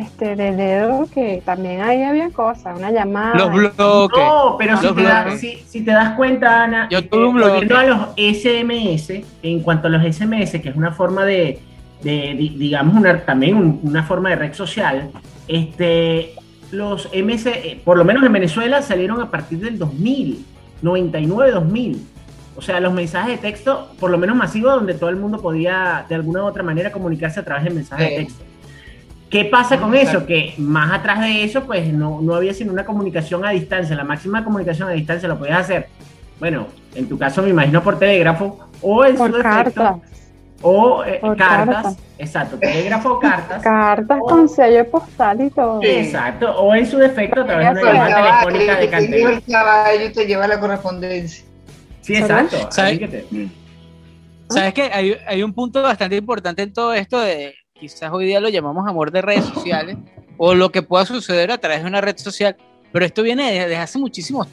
este, 0.00 0.36
de 0.36 0.56
dedo 0.56 1.06
que 1.12 1.42
también 1.44 1.80
ahí 1.82 2.02
había 2.02 2.30
cosas, 2.30 2.78
una 2.78 2.90
llamada. 2.90 3.34
Los 3.36 3.52
bloques. 3.52 3.78
No, 3.78 4.56
pero 4.58 4.76
si 4.78 4.88
te, 4.94 5.02
das, 5.02 5.24
bloques. 5.24 5.40
si, 5.40 5.56
si 5.68 5.84
te 5.84 5.90
das 5.92 6.14
cuenta, 6.16 6.64
Ana, 6.64 6.88
Yo 6.90 6.98
este, 6.98 7.10
tuve 7.10 7.26
un 7.26 7.34
bloque. 7.34 7.50
volviendo 7.52 7.76
a 7.78 7.84
los 7.84 8.00
SMS, 8.16 9.22
en 9.42 9.60
cuanto 9.60 9.86
a 9.88 9.90
los 9.90 10.02
SMS, 10.02 10.60
que 10.60 10.68
es 10.70 10.76
una 10.76 10.92
forma 10.92 11.24
de, 11.24 11.60
de, 12.02 12.34
di- 12.34 12.56
digamos, 12.58 12.94
una, 12.96 13.20
también 13.24 13.56
un- 13.56 13.80
una 13.82 14.02
forma 14.02 14.30
de 14.30 14.36
red 14.36 14.52
social, 14.54 15.10
este, 15.48 16.32
los 16.70 17.08
MS, 17.12 17.46
eh, 17.46 17.80
por 17.84 17.96
lo 17.98 18.04
menos 18.04 18.22
en 18.24 18.32
Venezuela, 18.32 18.82
salieron 18.82 19.20
a 19.20 19.30
partir 19.30 19.58
del 19.60 19.78
2000, 19.78 20.44
99-2000. 20.82 21.98
O 22.56 22.62
sea, 22.62 22.78
los 22.80 22.92
mensajes 22.92 23.30
de 23.32 23.38
texto, 23.38 23.90
por 23.98 24.10
lo 24.10 24.18
menos 24.18 24.36
masivos, 24.36 24.74
donde 24.74 24.94
todo 24.94 25.08
el 25.10 25.16
mundo 25.16 25.40
podía 25.40 26.04
de 26.08 26.14
alguna 26.14 26.42
u 26.42 26.46
otra 26.46 26.62
manera 26.62 26.92
comunicarse 26.92 27.40
a 27.40 27.44
través 27.44 27.64
de 27.64 27.70
mensajes 27.70 28.10
de 28.10 28.16
texto. 28.16 28.44
¿Qué 29.30 29.44
pasa 29.44 29.78
con 29.78 29.94
eso? 29.94 30.26
Que 30.26 30.54
más 30.58 30.92
atrás 30.92 31.20
de 31.20 31.44
eso, 31.44 31.64
pues 31.64 31.92
no, 31.92 32.20
no 32.20 32.34
había 32.34 32.52
sino 32.52 32.72
una 32.72 32.84
comunicación 32.84 33.44
a 33.44 33.50
distancia. 33.50 33.94
La 33.94 34.02
máxima 34.04 34.42
comunicación 34.44 34.88
a 34.88 34.92
distancia 34.92 35.28
lo 35.28 35.38
podías 35.38 35.60
hacer, 35.60 35.86
bueno, 36.40 36.66
en 36.96 37.08
tu 37.08 37.16
caso 37.16 37.40
me 37.42 37.50
imagino 37.50 37.82
por 37.82 37.98
telégrafo 37.98 38.58
o 38.82 39.04
en 39.04 39.16
su 39.16 39.24
defecto, 39.26 39.42
cartas. 39.82 39.96
o 40.62 41.04
eh, 41.04 41.18
Por 41.20 41.36
cartas, 41.36 41.74
cartas. 41.74 41.96
exacto, 42.18 42.58
telégrafo 42.58 43.12
o 43.12 43.20
cartas, 43.20 43.62
Cartas 43.62 44.18
Oh. 44.20 44.26
con 44.26 44.48
sello 44.48 44.90
postal 44.90 45.40
y 45.42 45.50
todo. 45.50 45.80
Exacto, 45.82 46.50
o 46.60 46.74
en 46.74 46.86
su 46.86 46.98
defecto 46.98 47.42
a 47.42 47.46
través 47.46 47.74
de 47.74 47.82
una 47.82 47.92
llamada 47.92 48.40
telefónica 48.40 48.76
de 48.80 48.88
cantidad. 48.90 49.30
el 49.32 49.42
caballo 49.44 50.12
te 50.12 50.26
lleva 50.26 50.46
la 50.48 50.58
correspondencia. 50.58 51.44
Sí, 52.00 52.16
exacto. 52.16 52.56
¿Sabes? 52.70 52.92
así 52.94 52.98
que 52.98 53.08
te- 53.08 53.26
¿Sabes 54.48 54.74
qué? 54.74 54.90
Hay, 54.92 55.16
hay 55.28 55.42
un 55.44 55.52
punto 55.54 55.80
bastante 55.82 56.16
importante 56.16 56.62
en 56.62 56.72
todo 56.72 56.92
esto 56.94 57.20
de 57.20 57.54
quizás 57.80 58.10
hoy 58.12 58.26
día 58.26 58.40
lo 58.40 58.48
llamamos 58.50 58.86
amor 58.86 59.10
de 59.10 59.22
redes 59.22 59.46
sociales 59.46 59.96
o 60.36 60.54
lo 60.54 60.70
que 60.70 60.82
pueda 60.82 61.06
suceder 61.06 61.50
a 61.50 61.58
través 61.58 61.82
de 61.82 61.88
una 61.88 62.00
red 62.00 62.16
social, 62.18 62.56
pero 62.92 63.04
esto 63.04 63.22
viene 63.22 63.50
desde 63.52 63.76
hace 63.76 63.98
muchísimos 63.98 64.46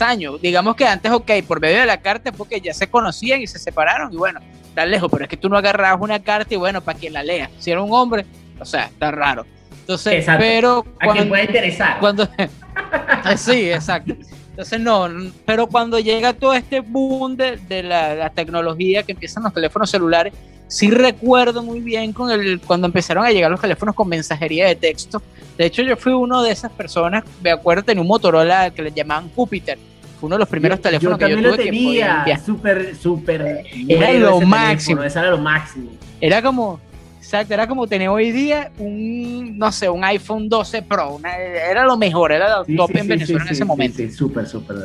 años. 0.00 0.40
Digamos 0.42 0.74
que 0.74 0.84
antes, 0.86 1.10
ok, 1.12 1.30
por 1.46 1.60
medio 1.60 1.78
de 1.78 1.86
la 1.86 2.00
carta 2.00 2.32
porque 2.32 2.60
ya 2.60 2.74
se 2.74 2.88
conocían 2.88 3.40
y 3.40 3.46
se 3.46 3.58
separaron 3.58 4.12
y 4.12 4.16
bueno, 4.16 4.40
tan 4.74 4.90
lejos, 4.90 5.08
pero 5.10 5.24
es 5.24 5.30
que 5.30 5.36
tú 5.36 5.48
no 5.48 5.56
agarrabas 5.56 6.00
una 6.00 6.22
carta 6.22 6.52
y 6.52 6.56
bueno, 6.56 6.80
para 6.80 6.98
quien 6.98 7.12
la 7.12 7.22
lea. 7.22 7.50
Si 7.58 7.70
era 7.70 7.80
un 7.80 7.92
hombre, 7.92 8.26
o 8.58 8.64
sea, 8.64 8.86
está 8.86 9.10
raro. 9.10 9.46
Entonces, 9.80 10.14
Exacto. 10.14 10.40
pero 10.40 10.78
A 10.78 10.82
quien 10.82 10.96
cuando, 10.98 11.28
puede 11.28 11.44
interesar. 11.44 12.00
cuando 12.00 12.28
Eh, 12.36 12.48
sí, 13.36 13.70
exacto. 13.70 14.14
Entonces 14.50 14.80
no, 14.80 15.08
pero 15.44 15.66
cuando 15.66 15.98
llega 15.98 16.32
todo 16.32 16.54
este 16.54 16.80
boom 16.80 17.36
de, 17.36 17.58
de 17.58 17.82
la, 17.82 18.14
la, 18.14 18.30
tecnología 18.30 19.02
que 19.02 19.12
empiezan 19.12 19.42
los 19.42 19.52
teléfonos 19.52 19.90
celulares, 19.90 20.32
sí 20.68 20.90
recuerdo 20.90 21.62
muy 21.62 21.80
bien 21.80 22.12
con 22.12 22.30
el, 22.30 22.60
cuando 22.60 22.86
empezaron 22.86 23.24
a 23.24 23.30
llegar 23.30 23.50
los 23.50 23.60
teléfonos 23.60 23.94
con 23.94 24.08
mensajería 24.08 24.66
de 24.66 24.76
texto. 24.76 25.22
De 25.56 25.66
hecho, 25.66 25.82
yo 25.82 25.96
fui 25.96 26.12
uno 26.12 26.42
de 26.42 26.52
esas 26.52 26.70
personas, 26.72 27.24
me 27.42 27.50
acuerdo, 27.50 27.82
tenía 27.82 28.02
un 28.02 28.08
Motorola 28.08 28.70
que 28.70 28.82
le 28.82 28.92
llamaban 28.92 29.30
Júpiter. 29.30 29.78
Fue 30.20 30.26
uno 30.28 30.36
de 30.36 30.40
los 30.40 30.48
primeros 30.48 30.78
yo, 30.78 30.82
teléfonos 30.82 31.18
yo 31.18 31.26
que 31.26 31.32
yo 31.32 31.40
lo 31.40 31.54
tuve 31.54 31.64
tenía, 31.64 32.22
que 32.24 32.38
súper, 32.38 32.96
súper. 32.96 33.64
Era 33.88 34.12
lo 34.12 34.40
máximo. 34.40 35.02
Eso 35.02 35.18
era 35.18 35.30
lo 35.30 35.38
máximo. 35.38 35.90
Era 36.20 36.42
como, 36.42 36.80
exacto, 37.18 37.52
era 37.52 37.66
como 37.66 37.86
tener 37.86 38.08
hoy 38.08 38.32
día 38.32 38.70
un, 38.78 39.58
no 39.58 39.70
sé, 39.72 39.88
un 39.90 40.04
iPhone 40.04 40.48
12 40.48 40.82
Pro. 40.82 41.16
Una, 41.16 41.36
era 41.36 41.84
lo 41.84 41.96
mejor, 41.96 42.32
era 42.32 42.58
lo 42.58 42.64
Sí, 42.64 42.76
top 42.76 42.90
sí, 42.92 42.98
en 42.98 43.02
sí, 43.02 43.08
Venezuela 43.08 43.44
en 43.44 43.50
ese 43.50 43.64
momento. 43.64 43.96
Sí, 43.98 44.10
súper, 44.10 44.46
súper. 44.46 44.76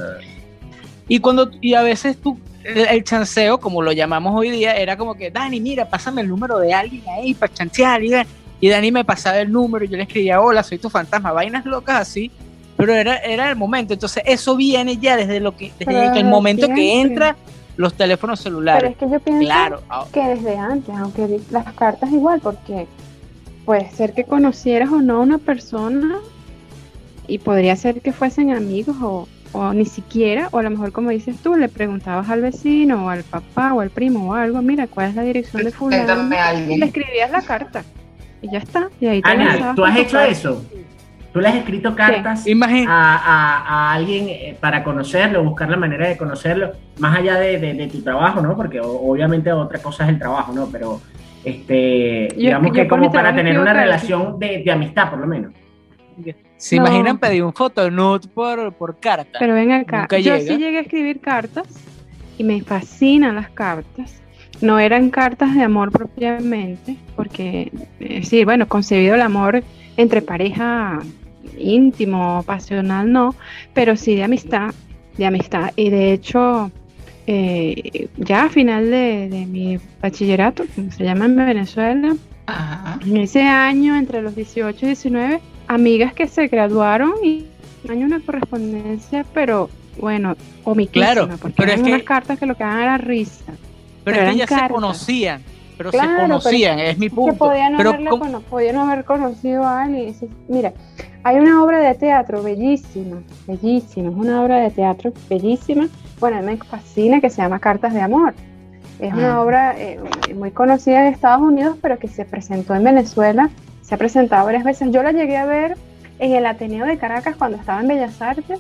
Y 1.12 1.20
cuando 1.20 1.52
y 1.60 1.74
a 1.74 1.82
veces 1.82 2.16
tú 2.22 2.40
el, 2.64 2.88
el 2.88 3.04
chanceo, 3.04 3.60
como 3.60 3.82
lo 3.82 3.92
llamamos 3.92 4.34
hoy 4.34 4.50
día, 4.50 4.78
era 4.78 4.96
como 4.96 5.14
que 5.16 5.30
Dani, 5.30 5.60
mira, 5.60 5.84
pásame 5.90 6.22
el 6.22 6.30
número 6.30 6.58
de 6.58 6.74
alguien 6.74 7.04
ahí 7.10 7.34
para 7.34 7.54
chancear 7.54 8.02
y, 8.02 8.14
y 8.62 8.70
Dani 8.70 8.94
me 8.94 9.04
pasaba 9.04 9.40
el 9.40 9.52
número 9.52 9.84
y 9.84 9.90
yo 9.90 9.98
le 9.98 10.04
escribía, 10.04 10.40
"Hola, 10.40 10.64
soy 10.64 10.78
tu 10.78 10.90
fantasma", 10.90 11.34
vainas 11.34 11.66
locas 11.66 12.00
así, 12.00 12.32
pero 12.78 12.94
era 12.94 13.18
era 13.18 13.50
el 13.50 13.58
momento. 13.58 13.94
Entonces, 13.94 14.24
eso 14.26 14.56
viene 14.56 14.96
ya 14.96 15.18
desde 15.18 15.42
lo 15.42 15.54
que 15.54 15.74
desde 15.78 15.84
Pero 15.86 16.14
el 16.14 16.24
momento 16.24 16.70
que 16.74 17.02
entra 17.02 17.36
los 17.76 17.94
teléfonos 17.94 18.40
Pero 18.40 18.54
celulares. 18.56 18.92
es 18.92 18.98
que 18.98 19.10
yo 19.10 19.20
pienso 19.20 19.44
Claro, 19.44 19.82
ah, 19.90 20.06
que 20.14 20.22
desde 20.22 20.56
antes, 20.58 20.96
aunque 20.96 21.42
las 21.50 21.74
cartas 21.74 22.10
igual, 22.14 22.40
porque 22.40 22.88
puede 23.66 23.92
ser 23.92 24.14
que 24.14 24.24
conocieras 24.24 24.90
o 24.90 25.02
no 25.02 25.18
a 25.18 25.20
una 25.20 25.40
persona 25.40 26.20
y 27.28 27.40
podría 27.40 27.76
ser 27.76 28.00
que 28.00 28.14
fuesen 28.14 28.54
amigos 28.54 28.96
o, 29.02 29.28
o 29.54 29.74
ni 29.74 29.86
siquiera, 29.86 30.48
o 30.52 30.60
a 30.60 30.64
lo 30.64 30.70
mejor 30.70 30.92
como 30.92 31.10
dices 31.10 31.38
tú, 31.42 31.56
le 31.56 31.68
preguntabas 31.70 32.30
al 32.30 32.42
vecino 32.42 33.06
o 33.06 33.10
al 33.10 33.24
papá 33.24 33.74
o 33.74 33.82
al 33.82 33.90
primo 33.90 34.30
o 34.30 34.34
algo, 34.34 34.62
mira, 34.62 34.88
¿cuál 34.88 35.10
es 35.10 35.16
la 35.16 35.24
dirección 35.24 35.64
de 35.64 35.72
fulano? 35.72 36.06
Y 36.74 36.78
le 36.78 36.86
escribías 36.86 37.32
la 37.32 37.42
carta 37.42 37.84
y 38.42 38.50
ya 38.52 38.60
está. 38.60 38.90
Y 39.00 39.08
ahí 39.08 39.22
te 39.22 39.30
Ana, 39.30 39.74
¿tú 39.76 39.84
has 39.86 39.96
tu 39.96 40.02
hecho 40.02 40.18
carta. 40.18 40.28
eso? 40.32 40.66
¿Tú 41.34 41.40
le 41.40 41.48
has 41.48 41.56
escrito 41.56 41.96
cartas 41.96 42.46
a, 42.90 43.16
a- 43.16 43.58
a 43.90 43.94
alguien 43.94 44.28
eh, 44.28 44.58
para 44.60 44.84
conocerlo, 44.84 45.42
buscar 45.44 45.70
la 45.70 45.78
manera 45.78 46.08
de 46.10 46.18
conocerlo, 46.18 46.72
más 47.00 47.18
allá 47.18 47.36
de, 47.40 47.58
de- 47.58 47.74
de 47.74 47.88
tu 47.88 48.02
trabajo, 48.02 48.42
¿no? 48.42 48.56
Porque 48.58 48.82
o- 48.82 49.10
obviamente 49.10 49.50
otra 49.54 49.80
cosa 49.82 50.04
es 50.04 50.10
el 50.10 50.20
trabajo, 50.20 50.52
¿no? 50.52 50.68
Pero, 50.70 51.00
este, 51.46 52.28
Yo- 52.32 52.36
digamos 52.36 52.68
yo 52.68 52.74
que 52.74 52.88
como 52.88 53.12
para 53.12 53.34
tener 53.34 53.58
una 53.60 53.72
relación 53.74 54.38
de, 54.40 54.62
de 54.66 54.72
amistad, 54.72 55.10
por 55.10 55.20
lo 55.20 55.28
menos. 55.28 55.54
¿Se 56.62 56.76
No. 56.76 56.86
imaginan 56.86 57.18
pedir 57.18 57.44
un 57.44 57.54
fotonude 57.54 58.28
por, 58.28 58.72
por 58.74 59.00
carta? 59.00 59.40
Pero 59.40 59.56
ven 59.56 59.72
acá, 59.72 60.02
Nunca 60.02 60.20
yo 60.20 60.36
llega. 60.38 60.54
sí 60.54 60.60
llegué 60.60 60.78
a 60.78 60.82
escribir 60.82 61.20
cartas 61.20 61.68
y 62.38 62.44
me 62.44 62.62
fascinan 62.62 63.36
las 63.36 63.50
cartas. 63.50 64.22
No 64.62 64.78
eran 64.78 65.10
cartas 65.10 65.56
de 65.56 65.64
amor 65.64 65.92
propiamente, 65.92 66.96
porque, 67.16 67.72
eh, 68.00 68.22
sí, 68.24 68.46
bueno, 68.46 68.68
concebido 68.68 69.16
el 69.16 69.22
amor 69.22 69.64
entre 69.98 70.22
pareja 70.22 71.00
íntimo, 71.58 72.44
pasional, 72.46 73.12
no, 73.12 73.34
pero 73.74 73.96
sí 73.98 74.16
de 74.16 74.24
amistad, 74.24 74.72
de 75.18 75.26
amistad. 75.26 75.72
Y 75.76 75.90
de 75.90 76.14
hecho, 76.14 76.72
eh, 77.26 78.08
ya 78.18 78.44
a 78.46 78.50
final 78.50 78.92
de, 78.92 79.30
de 79.30 79.46
mi 79.48 79.80
bachillerato, 80.00 80.64
como 80.76 80.92
se 80.92 81.04
llama 81.06 81.26
en 81.26 81.36
Venezuela, 81.38 82.16
Ajá. 82.46 83.00
en 83.04 83.18
ese 83.18 83.42
año, 83.42 83.96
entre 83.96 84.22
los 84.22 84.36
18 84.36 84.86
y 84.86 84.90
19, 84.90 85.40
amigas 85.74 86.14
que 86.14 86.28
se 86.28 86.48
graduaron 86.48 87.14
y 87.24 87.46
hay 87.90 88.04
una 88.04 88.20
correspondencia, 88.20 89.26
pero 89.34 89.70
bueno, 89.98 90.36
omitísima, 90.64 91.14
Claro, 91.14 91.28
porque 91.42 91.56
pero 91.58 91.72
eran 91.72 91.80
es 91.80 91.86
que- 91.88 91.94
unas 91.94 92.04
cartas 92.06 92.40
que 92.40 92.46
lo 92.46 92.56
que 92.56 92.64
daban 92.64 92.80
era 92.84 92.98
risa. 92.98 93.46
Pero, 94.04 94.18
Pero 94.18 94.22
es 94.24 94.32
que 94.34 94.38
ya 94.38 94.48
se 94.48 94.74
conocían, 94.74 95.42
pero 95.78 95.92
Claro, 95.92 96.10
se 96.10 96.16
pero 96.16 96.28
conocían, 96.28 96.80
es 96.80 96.98
mi 96.98 97.10
Que 97.10 97.16
punto. 97.16 97.36
podían, 97.38 97.78
pero 97.78 97.90
haberle 97.90 98.10
¿cómo- 98.10 98.24
cono- 98.26 98.42
podían 98.42 98.76
haber 98.78 99.06
conocido 99.06 99.64
a 99.64 99.84
alguien. 99.84 100.16
Mira, 100.48 100.74
hay 101.24 101.38
una 101.38 101.64
obra 101.64 101.80
de 101.80 101.94
teatro 101.96 102.42
bellísima, 102.44 103.22
bellísima, 103.48 104.10
es 104.10 104.16
una 104.16 104.42
obra 104.44 104.58
de 104.58 104.72
teatro 104.72 105.14
bellísima. 105.30 105.88
Bueno, 106.20 106.38
a 106.38 106.42
mí 106.42 106.48
me 106.48 106.58
fascina 106.58 107.22
que 107.22 107.30
se 107.30 107.42
llama 107.42 107.60
Cartas 107.60 107.94
de 107.94 108.02
Amor. 108.02 108.34
Es 109.00 109.14
una 109.14 109.36
Ah. 109.36 109.42
obra 109.42 109.76
eh, 109.80 110.00
muy 110.36 110.52
conocida 110.52 111.08
en 111.08 111.14
Estados 111.14 111.42
Unidos, 111.42 111.78
pero 111.82 111.98
que 111.98 112.08
se 112.08 112.26
presentó 112.26 112.76
en 112.76 112.84
Venezuela. 112.84 113.50
Se 113.92 113.96
ha 113.96 113.98
presentado 113.98 114.46
varias 114.46 114.64
veces. 114.64 114.90
Yo 114.90 115.04
la 115.04 115.12
llegué 115.12 115.36
a 115.36 115.46
ver 115.46 115.76
en 116.18 116.32
el 116.32 116.46
Ateneo 116.46 116.86
de 116.86 116.98
Caracas 116.98 117.36
cuando 117.36 117.58
estaba 117.58 117.82
en 117.82 117.90
Bellas 117.90 118.22
Artes 118.22 118.58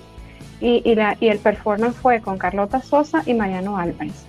y, 0.60 0.84
el 0.86 1.40
performance 1.40 1.96
fue 1.96 2.20
con 2.20 2.38
Carlota 2.38 2.82
Sosa 2.82 3.24
y 3.26 3.34
Mariano 3.34 3.78
Álvarez. 3.78 4.26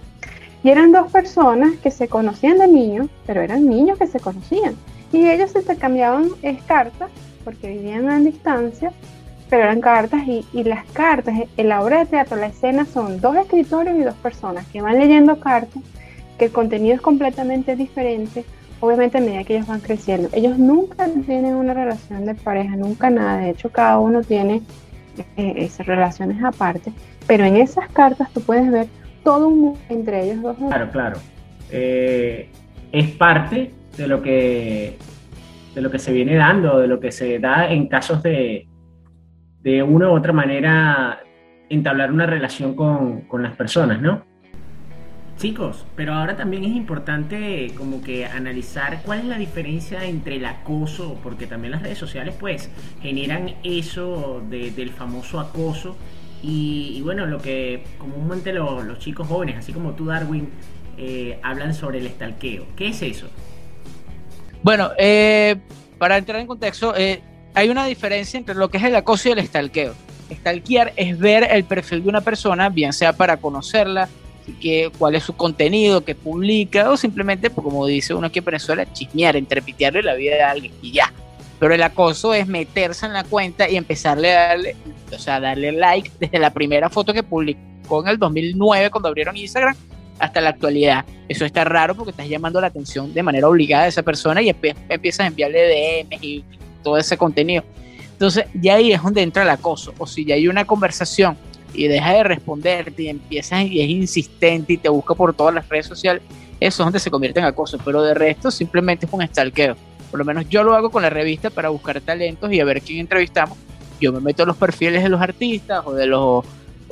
Y 0.63 0.71
eran 0.71 0.93
dos 0.93 1.11
personas 1.11 1.73
que 1.83 1.91
se 1.91 2.07
conocían 2.07 2.59
de 2.59 2.69
niños, 2.69 3.09
pero 3.27 3.41
eran 3.41 3.69
niños 3.69 3.99
que 3.99 4.07
se 4.07 4.21
conocían. 4.21 4.77
Y 5.13 5.29
ellos 5.29 5.51
se 5.51 5.59
intercambiaban 5.59 6.29
eh, 6.45 6.57
cartas, 6.69 7.11
porque 7.43 7.67
vivían 7.67 8.09
a 8.09 8.21
distancia, 8.21 8.93
pero 9.51 9.65
eran 9.65 9.81
cartas 9.81 10.23
y, 10.29 10.47
y 10.53 10.63
las 10.63 10.85
cartas, 10.93 11.37
eh, 11.37 11.49
en 11.57 11.69
la 11.69 11.83
obra 11.83 11.99
de 11.99 12.07
teatro, 12.07 12.37
la 12.37 12.47
escena 12.47 12.87
son 12.87 13.21
dos 13.21 13.35
escritores 13.35 13.99
y 13.99 14.05
dos 14.05 14.15
personas 14.15 14.69
que 14.69 14.81
van 14.81 15.01
leyendo 15.01 15.41
cartas, 15.41 15.83
que 16.39 16.45
el 16.45 16.53
contenido 16.53 16.95
es 16.95 17.01
completamente 17.01 17.75
diferente, 17.75 18.45
obviamente 18.83 19.19
a 19.19 19.21
medida 19.21 19.45
que 19.45 19.55
ellos 19.55 19.69
van 19.69 19.81
creciendo. 19.81 20.29
Ellos 20.33 20.59
nunca 20.59 21.09
tienen 21.25 21.55
una 21.55 21.73
relación 21.73 22.27
de 22.27 22.35
pareja, 22.35 22.75
nunca 22.75 23.11
nada, 23.11 23.39
de 23.39 23.51
hecho 23.51 23.71
cada 23.71 23.99
uno 24.01 24.23
tiene 24.23 24.61
eh, 25.37 25.55
esas 25.57 25.87
relaciones 25.87 26.43
aparte, 26.43 26.93
pero 27.29 27.45
en 27.45 27.57
esas 27.57 27.89
cartas 27.91 28.33
tú 28.33 28.41
puedes 28.41 28.71
ver 28.71 28.89
todo 29.23 29.49
un 29.49 29.61
mundo 29.61 29.81
entre 29.89 30.25
ellos 30.25 30.43
dos. 30.43 30.57
Claro, 30.57 30.91
claro. 30.91 31.19
Eh, 31.71 32.51
es 32.91 33.11
parte 33.13 33.71
de 33.97 34.09
lo 34.09 34.21
que 34.21 34.99
de 35.77 35.81
lo 35.81 35.91
que 35.91 35.99
se 35.99 36.13
viene 36.13 36.35
dando, 36.35 36.81
de 36.81 36.89
lo 36.89 36.99
que 36.99 37.13
se 37.13 37.39
da 37.39 37.71
en 37.71 37.87
casos 37.87 38.21
de 38.23 38.67
de 39.63 39.83
una 39.85 40.11
u 40.11 40.17
otra 40.17 40.33
manera 40.33 41.21
entablar 41.69 42.11
una 42.11 42.27
relación 42.27 42.75
con, 42.75 43.23
con 43.23 43.45
las 43.45 43.55
personas, 43.55 44.03
¿no? 44.03 44.25
Chicos, 45.43 45.85
pero 45.97 46.15
ahora 46.15 46.37
también 46.37 46.63
es 46.63 46.71
importante 46.71 47.73
como 47.77 48.01
que 48.01 48.27
analizar 48.27 49.03
cuál 49.05 49.19
es 49.19 49.25
la 49.25 49.39
diferencia 49.39 50.05
entre 50.05 50.37
el 50.37 50.45
acoso, 50.47 51.19
porque 51.21 51.49
también 51.49 51.73
las 51.73 51.83
redes 51.83 51.99
sociales 51.99 52.37
pues 52.39 52.71
generan 53.03 53.57
eso 53.65 54.41
de- 54.49 54.71
del 54.71 54.91
famoso 54.91 55.41
acoso 55.41 55.97
y, 56.45 57.01
bueno, 57.03 57.27
lo 57.27 57.39
que 57.43 57.83
comúnmente 57.99 58.53
lo- 58.53 58.85
los 58.85 59.01
chicos 59.01 59.27
jóvenes, 59.27 59.57
así 59.57 59.73
como 59.73 59.95
tú 59.95 60.07
Darwin, 60.07 60.49
eh, 60.97 61.41
hablan 61.43 61.75
sobre 61.75 61.99
el 61.99 62.07
estalqueo. 62.07 62.65
¿Qué 62.77 62.91
es 62.91 63.03
eso? 63.03 63.27
Bueno, 64.63 64.91
eh, 64.97 65.57
para 65.99 66.19
entrar 66.19 66.39
en 66.39 66.47
contexto, 66.47 66.95
eh, 66.97 67.21
hay 67.55 67.69
una 67.69 67.87
diferencia 67.87 68.39
entre 68.39 68.55
lo 68.55 68.71
que 68.71 68.79
es 68.79 68.85
el 68.85 68.95
acoso 68.95 69.29
y 69.29 69.33
el 69.33 69.45
stalkeo. 69.45 69.93
Stalkear 70.33 70.93
es 70.95 71.19
ver 71.19 71.49
el 71.51 71.65
perfil 71.65 72.05
de 72.05 72.09
una 72.11 72.21
persona, 72.21 72.69
bien 72.69 72.93
sea 72.93 73.13
para 73.13 73.39
conocerla, 73.39 74.09
que, 74.61 74.91
cuál 74.99 75.15
es 75.15 75.25
su 75.25 75.35
contenido, 75.35 76.05
que 76.05 76.15
publica, 76.15 76.91
o 76.91 76.97
simplemente, 76.97 77.51
pues, 77.51 77.65
como 77.65 77.87
dice 77.87 78.15
uno 78.15 78.27
aquí 78.27 78.41
en 78.41 78.45
Venezuela, 78.45 78.93
chismear, 78.93 79.37
entrepitearle 79.37 80.03
la 80.03 80.15
vida 80.15 80.37
de 80.37 80.43
alguien 80.43 80.73
y 80.83 80.93
ya. 80.93 81.13
Pero 81.59 81.75
el 81.75 81.83
acoso 81.83 82.35
es 82.35 82.47
meterse 82.47 83.07
en 83.07 83.13
la 83.13 83.25
cuenta 83.25 83.69
y 83.69 83.77
empezarle 83.77 84.33
a 84.33 84.49
darle, 84.49 84.77
o 85.15 85.19
sea, 85.19 85.39
darle 85.39 85.73
like 85.73 86.11
desde 86.19 86.39
la 86.39 86.51
primera 86.51 86.91
foto 86.91 87.13
que 87.13 87.23
publicó 87.23 88.03
en 88.03 88.09
el 88.09 88.19
2009 88.19 88.91
cuando 88.91 89.09
abrieron 89.09 89.37
Instagram 89.37 89.77
hasta 90.19 90.41
la 90.41 90.51
actualidad. 90.51 91.05
Eso 91.29 91.45
está 91.45 91.65
raro 91.65 91.95
porque 91.95 92.11
estás 92.11 92.29
llamando 92.29 92.61
la 92.61 92.69
atención 92.69 93.13
de 93.15 93.23
manera 93.23 93.49
obligada 93.49 93.85
a 93.85 93.89
esa 93.89 94.03
persona 94.03 94.43
y 94.43 94.49
empiezas 94.49 95.21
a 95.21 95.27
enviarle 95.27 96.05
DMs 96.09 96.23
y 96.23 96.45
todo 96.83 96.97
ese 96.97 97.17
contenido. 97.17 97.65
Entonces, 98.13 98.47
ya 98.55 98.75
ahí 98.75 98.93
es 98.93 99.03
donde 99.03 99.23
entra 99.23 99.43
el 99.43 99.51
acoso. 99.51 99.93
O 99.99 100.07
si 100.07 100.25
ya 100.25 100.37
hay 100.37 100.47
una 100.47 100.65
conversación 100.65 101.37
y 101.75 101.89
deja 101.89 102.13
de 102.13 102.25
responderte 102.25 103.03
y 103.03 103.09
empiezas 103.09 103.65
y 103.65 103.81
es 103.81 103.89
insistente 103.89 104.75
y 104.75 104.77
te 104.77 104.89
busca 104.89 105.15
por 105.15 105.35
todas 105.35 105.55
las 105.55 105.69
redes 105.69 105.87
sociales, 105.87 106.23
eso 106.61 106.83
es 106.83 106.87
donde 106.87 106.99
se 107.01 107.11
convierte 107.11 107.41
en 107.41 107.47
acoso. 107.47 107.79
Pero 107.85 108.03
de 108.03 108.15
resto, 108.15 108.51
simplemente 108.51 109.07
es 109.07 109.13
un 109.13 109.27
stalkeo. 109.27 109.77
Por 110.11 110.19
lo 110.19 110.25
menos 110.25 110.49
yo 110.49 110.63
lo 110.63 110.75
hago 110.75 110.91
con 110.91 111.03
la 111.03 111.11
revista 111.11 111.51
para 111.51 111.71
buscar 111.71 112.01
talentos 112.01 112.53
y 112.53 112.61
a 112.61 112.65
ver 112.65 112.83
quién 112.83 113.01
entrevistamos. 113.01 113.59
Yo 114.01 114.13
me 114.13 114.21
meto 114.21 114.43
en 114.43 114.49
los 114.49 114.57
perfiles 114.57 115.03
de 115.03 115.09
los 115.09 115.21
artistas 115.21 115.83
o 115.85 115.93
de 115.93 116.07
los 116.07 116.45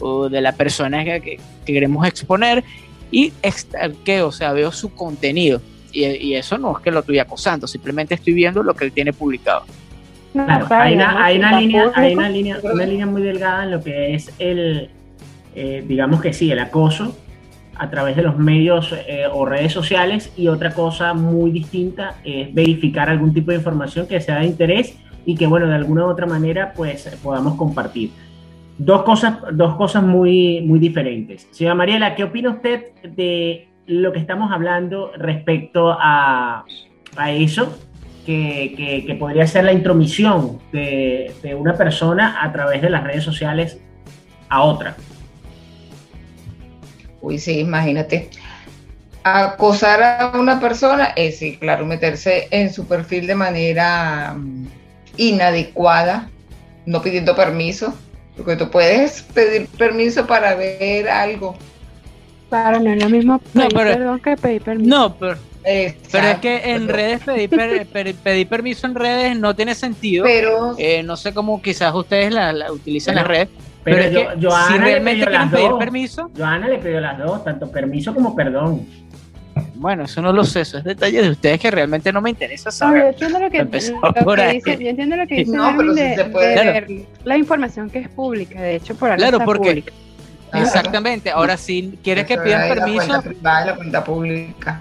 o 0.02 0.28
de 0.28 0.40
la 0.40 0.52
persona 0.52 1.04
que 1.04 1.38
queremos 1.66 2.06
exponer 2.06 2.64
y 3.10 3.32
stalkeo, 3.44 4.28
o 4.28 4.32
sea, 4.32 4.52
veo 4.52 4.72
su 4.72 4.94
contenido. 4.94 5.60
Y, 5.92 6.04
y 6.04 6.34
eso 6.34 6.56
no 6.56 6.76
es 6.76 6.82
que 6.82 6.90
lo 6.90 7.00
estoy 7.00 7.18
acosando, 7.18 7.66
simplemente 7.66 8.14
estoy 8.14 8.32
viendo 8.32 8.62
lo 8.62 8.74
que 8.74 8.84
él 8.84 8.92
tiene 8.92 9.12
publicado. 9.12 9.64
No, 10.32 10.46
Claro, 10.46 10.66
hay 10.70 10.94
una, 10.94 11.24
hay 11.24 11.38
una 11.38 11.60
línea, 11.60 11.90
hay 11.94 12.14
una 12.14 12.28
línea, 12.28 12.58
una 12.62 12.86
línea 12.86 13.06
muy 13.06 13.22
delgada 13.22 13.64
en 13.64 13.70
lo 13.72 13.82
que 13.82 14.14
es 14.14 14.32
el, 14.38 14.90
eh, 15.54 15.84
digamos 15.86 16.20
que 16.20 16.32
sí, 16.32 16.50
el 16.52 16.58
acoso 16.60 17.16
a 17.76 17.90
través 17.90 18.14
de 18.14 18.22
los 18.22 18.36
medios 18.38 18.94
eh, 19.08 19.24
o 19.32 19.44
redes 19.46 19.72
sociales 19.72 20.32
y 20.36 20.48
otra 20.48 20.72
cosa 20.72 21.14
muy 21.14 21.50
distinta 21.50 22.16
es 22.24 22.52
verificar 22.54 23.08
algún 23.08 23.32
tipo 23.32 23.50
de 23.50 23.56
información 23.56 24.06
que 24.06 24.20
sea 24.20 24.38
de 24.40 24.46
interés 24.46 24.96
y 25.24 25.34
que 25.34 25.46
bueno, 25.46 25.66
de 25.66 25.74
alguna 25.74 26.04
u 26.06 26.10
otra 26.10 26.26
manera 26.26 26.72
pues 26.76 27.08
podamos 27.22 27.54
compartir. 27.56 28.10
dos 28.78 29.02
cosas, 29.02 29.38
dos 29.52 29.74
cosas 29.76 30.02
muy, 30.02 30.60
muy 30.62 30.78
diferentes. 30.78 31.48
Señora 31.50 31.74
Mariela, 31.74 32.14
¿qué 32.14 32.24
opina 32.24 32.50
usted 32.50 32.92
de 33.02 33.68
lo 33.86 34.12
que 34.12 34.18
estamos 34.20 34.52
hablando 34.52 35.12
respecto 35.18 35.90
a, 35.90 36.64
a 37.16 37.30
eso? 37.32 37.76
Que, 38.26 38.74
que, 38.76 39.06
que, 39.06 39.14
podría 39.14 39.46
ser 39.46 39.64
la 39.64 39.72
intromisión 39.72 40.58
de, 40.72 41.34
de 41.42 41.54
una 41.54 41.74
persona 41.74 42.42
a 42.44 42.52
través 42.52 42.82
de 42.82 42.90
las 42.90 43.02
redes 43.02 43.24
sociales 43.24 43.78
a 44.48 44.62
otra. 44.62 44.94
Uy, 47.22 47.38
sí, 47.38 47.60
imagínate. 47.60 48.30
Acosar 49.22 50.02
a 50.02 50.32
una 50.38 50.60
persona 50.60 51.12
es, 51.16 51.38
sí, 51.38 51.56
claro, 51.56 51.84
meterse 51.86 52.48
en 52.50 52.72
su 52.72 52.86
perfil 52.86 53.26
de 53.26 53.34
manera 53.34 54.32
um, 54.36 54.66
inadecuada, 55.16 56.28
no 56.86 57.02
pidiendo 57.02 57.34
permiso, 57.36 57.94
porque 58.36 58.56
tú 58.56 58.70
puedes 58.70 59.22
pedir 59.22 59.66
permiso 59.68 60.26
para 60.26 60.54
ver 60.54 61.08
algo. 61.08 61.56
Claro, 62.48 62.80
no 62.80 62.90
es 62.90 63.02
lo 63.02 63.08
mismo 63.10 63.40
No, 63.54 63.62
pedir 63.62 63.74
pero- 63.76 63.92
perdón 63.92 64.20
que 64.20 64.36
pedir 64.36 64.62
permiso. 64.62 64.88
No, 64.90 65.14
pero, 65.16 65.36
pero 65.62 66.26
es 66.28 66.38
que 66.38 66.72
en 66.72 66.86
pero- 66.86 66.96
redes 66.96 67.20
pedir, 67.24 67.50
per- 67.50 67.86
per- 67.86 68.14
pedir 68.14 68.48
permiso 68.48 68.86
en 68.86 68.94
redes 68.94 69.38
no 69.38 69.54
tiene 69.54 69.74
sentido. 69.74 70.24
Pero 70.24 70.74
Eh, 70.78 71.02
no 71.02 71.16
sé 71.16 71.32
cómo 71.34 71.60
quizás 71.60 71.94
ustedes 71.94 72.32
la, 72.32 72.52
la 72.52 72.72
utilizan 72.72 73.14
Bueno, 73.14 73.28
las 73.28 73.36
redes, 73.38 73.48
Pero, 73.84 73.96
pero, 73.96 74.08
es 74.08 74.12
yo, 74.14 74.20
que 74.40 74.46
Joana 74.46 74.66
si 74.66 74.72
le 74.74 74.78
realmente 74.84 75.12
pidió 75.12 75.26
quieren 75.28 75.40
las 75.40 75.50
pedir 75.54 75.70
dos. 75.70 75.78
permiso, 75.78 76.30
Joana 76.36 76.68
le 76.68 76.78
pidió 76.78 77.00
las 77.00 77.18
dos, 77.18 77.44
tanto 77.44 77.70
permiso 77.70 78.14
como 78.14 78.34
perdón. 78.36 78.86
bueno, 79.74 80.04
eso 80.04 80.20
no 80.22 80.32
lo 80.32 80.44
sé, 80.44 80.60
eso 80.62 80.78
es 80.78 80.84
detalle 80.84 81.22
de 81.22 81.30
ustedes 81.30 81.58
que 81.60 81.70
realmente 81.70 82.12
no 82.12 82.20
me 82.20 82.30
interesa 82.30 82.68
No, 82.68 82.72
yo 82.72 82.78
saber. 82.78 83.02
entiendo 83.06 83.38
lo 83.38 83.50
que, 83.50 83.58
lo 83.58 83.70
que 83.70 83.76
dice, 84.52 84.78
yo 84.84 84.88
entiendo 84.90 85.16
lo 85.16 85.26
que 85.26 85.34
dice 85.36 85.56
No, 85.56 85.74
pero 85.76 85.94
sí 85.94 86.00
se 86.14 86.24
puede. 86.26 86.48
de 86.48 86.54
Claro. 86.54 86.86
la 87.24 87.36
información 87.36 87.88
que 87.90 87.98
es 88.00 88.08
pública, 88.08 88.60
de 88.60 88.76
hecho 88.76 88.94
por 88.94 89.10
algo 89.10 89.18
Claro, 89.20 89.36
está 89.38 89.44
porque- 89.46 89.68
pública. 89.68 89.92
Claro. 90.50 90.66
Exactamente, 90.66 91.30
ahora 91.30 91.56
si 91.56 91.96
quieres 92.02 92.26
que 92.26 92.34
eso 92.34 92.42
pidan 92.42 92.62
es 92.62 92.68
La 92.70 92.74
permiso, 92.74 93.22
privada 93.22 93.62
y 93.62 93.66
la 93.68 93.76
cuenta 93.76 94.04
pública. 94.04 94.80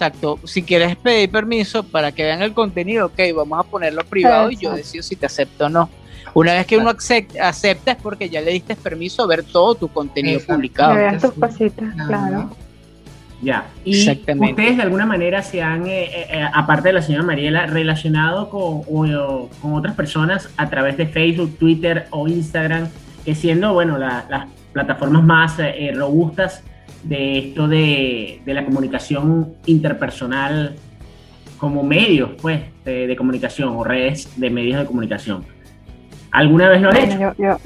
Exacto, 0.00 0.38
si 0.44 0.62
quieres 0.62 0.96
pedir 0.96 1.30
permiso 1.30 1.82
para 1.82 2.10
que 2.12 2.22
vean 2.22 2.40
el 2.40 2.54
contenido, 2.54 3.06
ok, 3.06 3.18
vamos 3.36 3.58
a 3.60 3.62
ponerlo 3.70 4.02
privado 4.04 4.50
y 4.50 4.56
yo 4.56 4.72
decido 4.72 5.02
si 5.02 5.14
te 5.14 5.26
acepto 5.26 5.66
o 5.66 5.68
no. 5.68 5.90
Una 6.32 6.54
vez 6.54 6.66
que 6.66 6.78
uno 6.78 6.90
acep- 6.90 7.38
acepta 7.40 7.92
es 7.92 7.96
porque 7.98 8.30
ya 8.30 8.40
le 8.40 8.52
diste 8.52 8.76
permiso 8.76 9.22
a 9.24 9.26
ver 9.26 9.42
todo 9.44 9.74
tu 9.74 9.88
contenido 9.88 10.36
Exacto. 10.38 10.54
publicado. 10.54 10.92
Que 10.94 10.98
veas 11.00 11.22
tus 11.22 11.32
cositas, 11.32 11.94
claro. 12.06 12.50
Ya. 13.42 13.66
Y 13.84 13.98
Exactamente. 13.98 14.52
ustedes 14.52 14.76
de 14.78 14.82
alguna 14.84 15.06
manera 15.06 15.42
se 15.42 15.60
han, 15.62 15.86
eh, 15.86 16.04
eh, 16.04 16.26
eh, 16.30 16.46
aparte 16.54 16.88
de 16.88 16.92
la 16.94 17.02
señora 17.02 17.24
Mariela, 17.24 17.66
relacionado 17.66 18.48
con, 18.48 18.82
o- 18.88 19.48
con 19.60 19.74
otras 19.74 19.94
personas 19.96 20.48
a 20.56 20.70
través 20.70 20.96
de 20.96 21.06
Facebook, 21.06 21.56
Twitter 21.58 22.06
o 22.10 22.26
Instagram, 22.28 22.88
que 23.24 23.34
siendo, 23.34 23.72
bueno, 23.74 23.98
la- 23.98 24.24
las 24.30 24.46
plataformas 24.72 25.24
más 25.24 25.58
eh, 25.58 25.90
robustas 25.94 26.62
de 27.02 27.38
esto 27.38 27.66
de, 27.68 28.40
de 28.44 28.54
la 28.54 28.64
comunicación 28.64 29.54
interpersonal 29.66 30.76
como 31.58 31.82
medios, 31.82 32.30
pues, 32.40 32.60
de, 32.84 33.06
de 33.06 33.16
comunicación 33.16 33.70
o 33.76 33.84
redes 33.84 34.28
de 34.36 34.50
medios 34.50 34.80
de 34.80 34.86
comunicación. 34.86 35.44
¿Alguna 36.30 36.68
vez 36.68 36.80
lo 36.80 36.90
han 36.90 36.96
hecho? 36.96 37.18
Yo, 37.18 37.34
yo, 37.38 37.58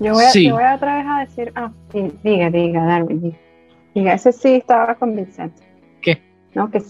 yo, 0.00 0.12
voy 0.14 0.24
a, 0.24 0.30
Sí. 0.30 0.46
yo 0.48 0.54
voy 0.54 0.64
otra 0.74 0.96
vez 0.98 1.06
a 1.08 1.20
decir, 1.20 1.52
ah, 1.56 1.70
sí, 1.92 2.12
diga, 2.22 2.50
diga, 2.50 2.84
Darwin, 2.84 3.20
diga. 3.20 3.36
Diga, 3.94 4.14
ese 4.14 4.32
sí 4.32 4.48
estaba 4.54 4.94
convincente. 4.94 5.62
¿Qué? 6.00 6.22
No, 6.54 6.70
que 6.70 6.80
sí. 6.80 6.86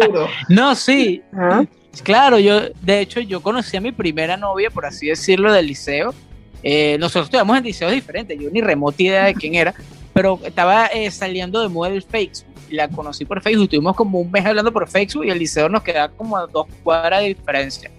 Seguro. 0.00 0.28
No, 0.48 0.74
sí, 0.74 1.22
Ah, 1.32 1.64
Claro, 2.04 2.38
yo, 2.38 2.60
de 2.82 3.00
hecho, 3.00 3.20
yo 3.20 3.40
conocí 3.42 3.76
a 3.76 3.80
mi 3.80 3.90
primera 3.90 4.36
novia, 4.36 4.70
por 4.70 4.84
así 4.84 5.06
decirlo, 5.08 5.50
del 5.52 5.66
liceo. 5.66 6.14
Eh, 6.62 6.96
nosotros 7.00 7.24
estudiamos 7.26 7.56
en 7.56 7.64
liceos 7.64 7.90
diferentes, 7.92 8.38
yo 8.38 8.50
ni 8.50 8.60
remota 8.60 9.02
idea 9.02 9.24
de 9.24 9.34
quién 9.34 9.54
era, 9.54 9.72
pero 10.16 10.40
estaba 10.44 10.86
eh, 10.86 11.10
saliendo 11.10 11.60
de 11.60 11.68
moda 11.68 11.90
el 11.90 12.02
Facebook. 12.02 12.46
La 12.70 12.88
conocí 12.88 13.26
por 13.26 13.42
Facebook, 13.42 13.64
estuvimos 13.64 13.94
como 13.94 14.18
un 14.18 14.30
mes 14.30 14.46
hablando 14.46 14.72
por 14.72 14.88
Facebook 14.88 15.26
y 15.26 15.30
el 15.30 15.38
liceo 15.38 15.68
nos 15.68 15.82
quedaba 15.82 16.08
como 16.08 16.38
a 16.38 16.46
dos 16.46 16.66
cuadras 16.82 17.20
de 17.20 17.28
diferencia. 17.28 17.90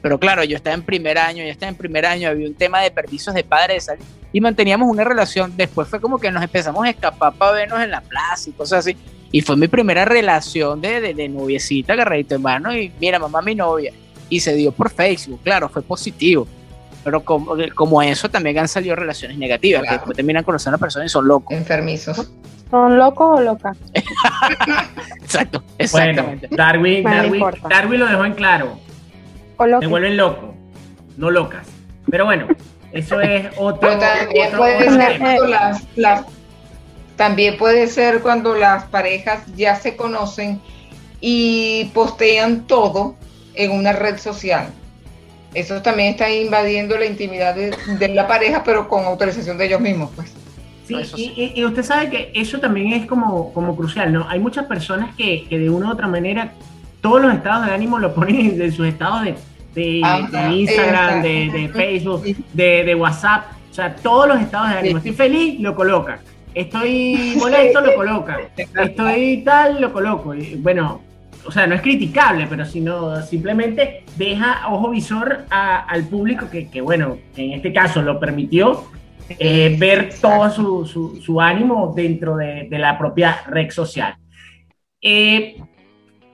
Pero 0.00 0.18
claro, 0.18 0.42
yo 0.44 0.56
estaba 0.56 0.72
en 0.72 0.82
primer 0.82 1.18
año, 1.18 1.44
ya 1.44 1.50
estaba 1.50 1.68
en 1.68 1.76
primer 1.76 2.06
año, 2.06 2.30
había 2.30 2.48
un 2.48 2.54
tema 2.54 2.80
de 2.80 2.90
permisos 2.90 3.34
de 3.34 3.44
padres 3.44 3.90
y 4.32 4.40
manteníamos 4.40 4.88
una 4.88 5.04
relación. 5.04 5.52
Después 5.54 5.86
fue 5.86 6.00
como 6.00 6.18
que 6.18 6.30
nos 6.30 6.42
empezamos 6.42 6.82
a 6.82 6.88
escapar 6.88 7.34
para 7.34 7.52
vernos 7.52 7.78
en 7.82 7.90
la 7.90 8.00
plaza 8.00 8.48
y 8.48 8.52
cosas 8.54 8.78
así. 8.78 8.96
Y 9.30 9.42
fue 9.42 9.54
mi 9.54 9.68
primera 9.68 10.06
relación 10.06 10.80
de, 10.80 11.02
de, 11.02 11.12
de 11.12 11.28
noviecita, 11.28 11.92
agarradito 11.92 12.36
de 12.36 12.38
mano, 12.38 12.74
y 12.74 12.90
mira, 12.98 13.18
mamá, 13.18 13.42
mi 13.42 13.54
novia. 13.54 13.92
Y 14.30 14.40
se 14.40 14.54
dio 14.54 14.72
por 14.72 14.90
Facebook, 14.90 15.40
claro, 15.42 15.68
fue 15.68 15.82
positivo. 15.82 16.48
Pero 17.04 17.22
como, 17.24 17.54
como 17.74 18.02
eso 18.02 18.28
también 18.30 18.58
han 18.58 18.66
salido 18.68 18.96
relaciones 18.96 19.36
negativas, 19.38 19.82
que 19.82 19.88
Claro. 19.88 19.98
después 20.00 20.16
terminan 20.16 20.42
conociendo 20.42 20.74
a 20.74 20.78
una 20.78 20.80
persona 20.80 21.04
y 21.04 21.08
son 21.10 21.28
locos. 21.28 21.54
Enfermizos. 21.56 22.30
¿Son 22.70 22.96
locos 22.98 23.38
o 23.38 23.42
locas? 23.42 23.76
Exacto, 25.22 25.60
Bueno, 25.60 25.74
exactamente. 25.78 26.48
Darwin, 26.50 27.02
Bueno, 27.02 27.16
no 27.16 27.22
Darwin, 27.22 27.34
importa. 27.34 27.68
Darwin 27.68 28.00
lo 28.00 28.06
dejó 28.06 28.24
en 28.24 28.32
claro. 28.34 28.78
O 29.56 29.66
locas. 29.66 29.88
vuelven 29.90 30.16
locos, 30.16 30.50
no 31.16 31.30
locas. 31.30 31.66
Pero 32.10 32.24
bueno, 32.24 32.46
eso 32.92 33.20
es 33.20 33.46
otro, 33.56 33.80
Pero 33.80 33.98
también 33.98 34.46
otro- 34.46 34.58
puede 34.58 34.76
otro 34.88 34.94
ser 34.96 35.18
cuando 35.20 35.46
las, 35.46 35.82
las- 35.96 36.24
también 37.16 37.56
puede 37.56 37.86
ser 37.86 38.20
cuando 38.22 38.54
las 38.56 38.84
parejas 38.84 39.42
ya 39.54 39.76
se 39.76 39.94
conocen 39.96 40.60
y 41.20 41.90
postean 41.94 42.66
todo 42.66 43.14
en 43.54 43.70
una 43.70 43.92
red 43.92 44.18
social. 44.18 44.68
Eso 45.54 45.80
también 45.82 46.10
está 46.10 46.30
invadiendo 46.32 46.96
la 46.98 47.06
intimidad 47.06 47.54
de, 47.54 47.74
de 47.98 48.08
la 48.08 48.26
pareja, 48.26 48.62
pero 48.64 48.88
con 48.88 49.04
autorización 49.04 49.56
de 49.58 49.66
ellos 49.66 49.80
mismos, 49.80 50.10
pues. 50.16 50.32
Sí, 50.86 50.94
y, 50.96 51.04
sí. 51.04 51.32
y- 51.36 51.60
y 51.60 51.64
usted 51.64 51.82
sabe 51.82 52.10
que 52.10 52.30
eso 52.34 52.58
también 52.60 52.92
es 52.92 53.06
como, 53.06 53.52
como 53.54 53.74
crucial, 53.74 54.12
¿no? 54.12 54.28
Hay 54.28 54.38
muchas 54.40 54.66
personas 54.66 55.14
que, 55.16 55.46
que 55.48 55.58
de 55.58 55.70
una 55.70 55.88
u 55.88 55.92
otra 55.92 56.06
manera 56.08 56.52
todos 57.00 57.22
los 57.22 57.32
estados 57.32 57.66
de 57.66 57.72
ánimo 57.72 57.98
lo 57.98 58.12
ponen 58.14 58.60
en 58.60 58.72
sus 58.72 58.86
estados 58.86 59.22
de, 59.24 59.34
de- 59.74 60.00
Ajá, 60.04 60.48
de 60.48 60.54
Instagram, 60.54 61.22
de, 61.22 61.50
de 61.52 61.68
Facebook, 61.70 62.22
de, 62.52 62.84
de 62.84 62.94
WhatsApp, 62.94 63.44
o 63.70 63.74
sea, 63.74 63.94
todos 63.96 64.28
los 64.28 64.40
estados 64.40 64.70
de 64.70 64.78
ánimo. 64.78 64.98
Estoy 64.98 65.12
feliz, 65.12 65.60
lo 65.60 65.74
colocan. 65.74 66.18
Estoy 66.54 67.34
molesto, 67.38 67.80
lo 67.80 67.94
colocan. 67.94 68.40
Estoy 68.56 69.42
tal, 69.44 69.80
lo 69.80 69.92
coloco. 69.92 70.34
Y, 70.34 70.54
bueno, 70.56 71.00
o 71.46 71.50
sea, 71.50 71.66
no 71.66 71.74
es 71.74 71.82
criticable, 71.82 72.46
pero 72.48 72.64
sino 72.64 73.20
simplemente 73.22 74.04
deja 74.16 74.68
ojo 74.68 74.90
visor 74.90 75.44
al 75.50 76.04
público 76.08 76.48
que, 76.50 76.68
que, 76.68 76.80
bueno, 76.80 77.18
en 77.36 77.52
este 77.52 77.72
caso 77.72 78.02
lo 78.02 78.18
permitió 78.18 78.84
eh, 79.38 79.76
ver 79.78 80.10
todo 80.20 80.50
su, 80.50 81.20
su- 81.20 81.40
ánimo 81.40 81.92
dentro 81.94 82.36
de, 82.36 82.68
de 82.68 82.78
la 82.78 82.98
propia 82.98 83.42
red 83.46 83.70
social. 83.70 84.16
Eh, 85.00 85.56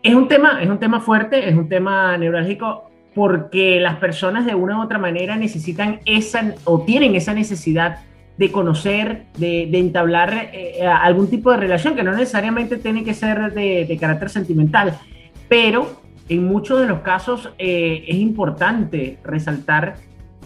es, 0.03 0.14
un 0.14 0.29
tema, 0.29 0.62
es 0.62 0.68
un 0.68 0.79
tema 0.79 1.01
fuerte, 1.01 1.49
es 1.49 1.55
un 1.55 1.68
tema 1.68 2.16
neurálgico, 2.16 2.90
porque 3.14 3.81
las 3.81 3.96
personas 3.96 4.46
de 4.46 4.55
una 4.55 4.79
u 4.79 4.83
otra 4.83 4.99
manera 4.99 5.37
necesitan 5.37 6.01
esa 6.05 6.55
o 6.64 6.83
tienen 6.83 7.14
esa 7.16 7.35
necesidad 7.35 7.99
de 8.40 8.50
conocer, 8.50 9.26
de, 9.37 9.68
entablar 9.79 10.48
eh, 10.55 10.83
algún 10.87 11.29
tipo 11.29 11.50
de 11.50 11.59
relación, 11.59 11.94
que 11.94 12.03
no 12.03 12.12
necesariamente 12.12 12.79
tiene 12.79 13.05
que 13.05 13.12
ser 13.12 13.53
de, 13.53 13.98
carácter 14.00 14.31
sentimental, 14.31 14.98
pero 15.46 16.00
en 16.26 16.46
muchos 16.46 16.81
de 16.81 16.87
los 16.87 17.00
casos 17.00 17.50
eh, 17.59 18.03
es 18.09 18.16
importante 18.16 19.18
resaltar 19.22 19.96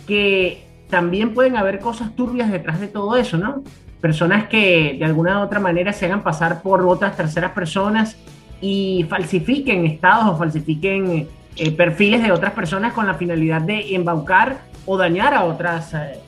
que 0.09 0.64
también 0.90 1.35
pueden 1.35 1.57
haber 1.57 1.78
cosas 1.78 2.16
turbias 2.16 2.50
detrás 2.50 2.80
de 2.80 2.88
todo 2.88 3.14
eso, 3.16 3.38
¿no? 3.38 3.62
Personas 4.00 4.48
que 4.48 4.96
de 4.98 5.04
alguna 5.04 5.38
u 5.38 5.44
otra 5.44 5.61
manera 5.61 5.92
se 5.92 6.07
hagan 6.07 6.24
pasar 6.24 6.62
por 6.62 6.85
otras 6.85 7.16
terceras 7.16 7.52
personas 7.52 8.16
y 8.61 9.07
falsifiquen 9.09 9.87
estados 9.87 10.35
o 10.35 10.37
falsifiquen 10.37 11.28
eh, 11.57 11.70
perfiles 11.70 12.24
de 12.24 12.33
otras 12.33 12.54
personas 12.54 12.92
con 12.92 13.07
la 13.07 13.14
finalidad 13.14 13.62
de 13.62 13.94
embaucar 13.94 14.62
o 14.85 14.96
dañar 14.96 15.33
a 15.33 15.44
otras 15.44 15.94
eh, 15.94 15.98
eh, 15.98 16.18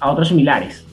a 0.00 0.10
otros 0.10 0.28
similares. 0.28 0.84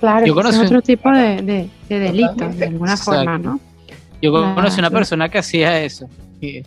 Claro, 0.00 0.24
Yo 0.26 0.40
es 0.40 0.58
otro 0.58 0.80
tipo 0.80 1.10
de, 1.10 1.42
de, 1.42 1.68
de 1.88 1.98
delito, 1.98 2.28
de 2.28 2.34
Totalmente. 2.34 2.64
alguna 2.64 2.90
Exacto. 2.92 3.12
forma, 3.12 3.38
¿no? 3.38 3.60
Yo 4.22 4.32
Claro. 4.32 4.54
conocí 4.54 4.78
una 4.80 4.90
persona 4.90 5.28
que 5.28 5.38
hacía 5.38 5.82
eso. 5.82 6.08
y 6.40 6.62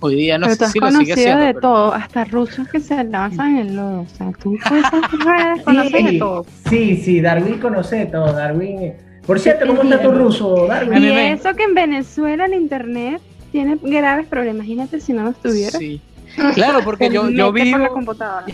hoy 0.00 0.16
día 0.16 0.38
no 0.38 0.46
Pero 0.46 0.56
tú 0.56 0.58
sé 0.58 0.64
has 0.64 0.72
si 0.72 0.78
lo 0.80 0.86
sigue 0.88 0.96
conocido 0.98 1.14
haciendo. 1.14 1.44
de 1.44 1.54
pero- 1.54 1.60
todo, 1.60 1.92
hasta 1.94 2.24
rusos 2.24 2.66
que 2.68 2.80
se 2.80 3.04
lanzan 3.04 3.58
en 3.58 3.76
lodo. 3.76 4.00
O 4.00 4.06
sea, 4.08 4.32
tú 4.42 4.56
por 4.68 4.76
esas 4.78 4.92
redes 5.24 5.62
conoces 5.64 6.04
de 6.04 6.18
todo. 6.18 6.46
sí, 6.68 6.96
sí, 6.96 7.20
Darwin 7.20 7.58
conoce 7.60 7.96
de 7.96 8.06
todo. 8.06 8.32
Darwin. 8.32 8.94
Por 9.24 9.38
cierto, 9.38 9.64
¿cómo 9.68 9.82
está 9.82 10.02
tu 10.02 10.10
ruso, 10.10 10.66
mí 10.88 10.98
Y 10.98 11.10
eso 11.12 11.54
que 11.54 11.62
en 11.62 11.74
Venezuela 11.74 12.46
el 12.46 12.54
internet 12.54 13.20
tiene 13.52 13.78
graves 13.80 14.26
problemas. 14.26 14.66
Imagínate 14.66 15.00
si 15.00 15.12
no 15.12 15.22
los 15.22 15.36
tuviera. 15.40 15.78
Sí. 15.78 16.00
Claro, 16.54 16.80
porque 16.84 17.08
yo, 17.12 17.30
yo 17.30 17.52
por 17.52 17.58
la 17.58 17.64
vivo, 17.64 17.88
computadora. 17.92 18.46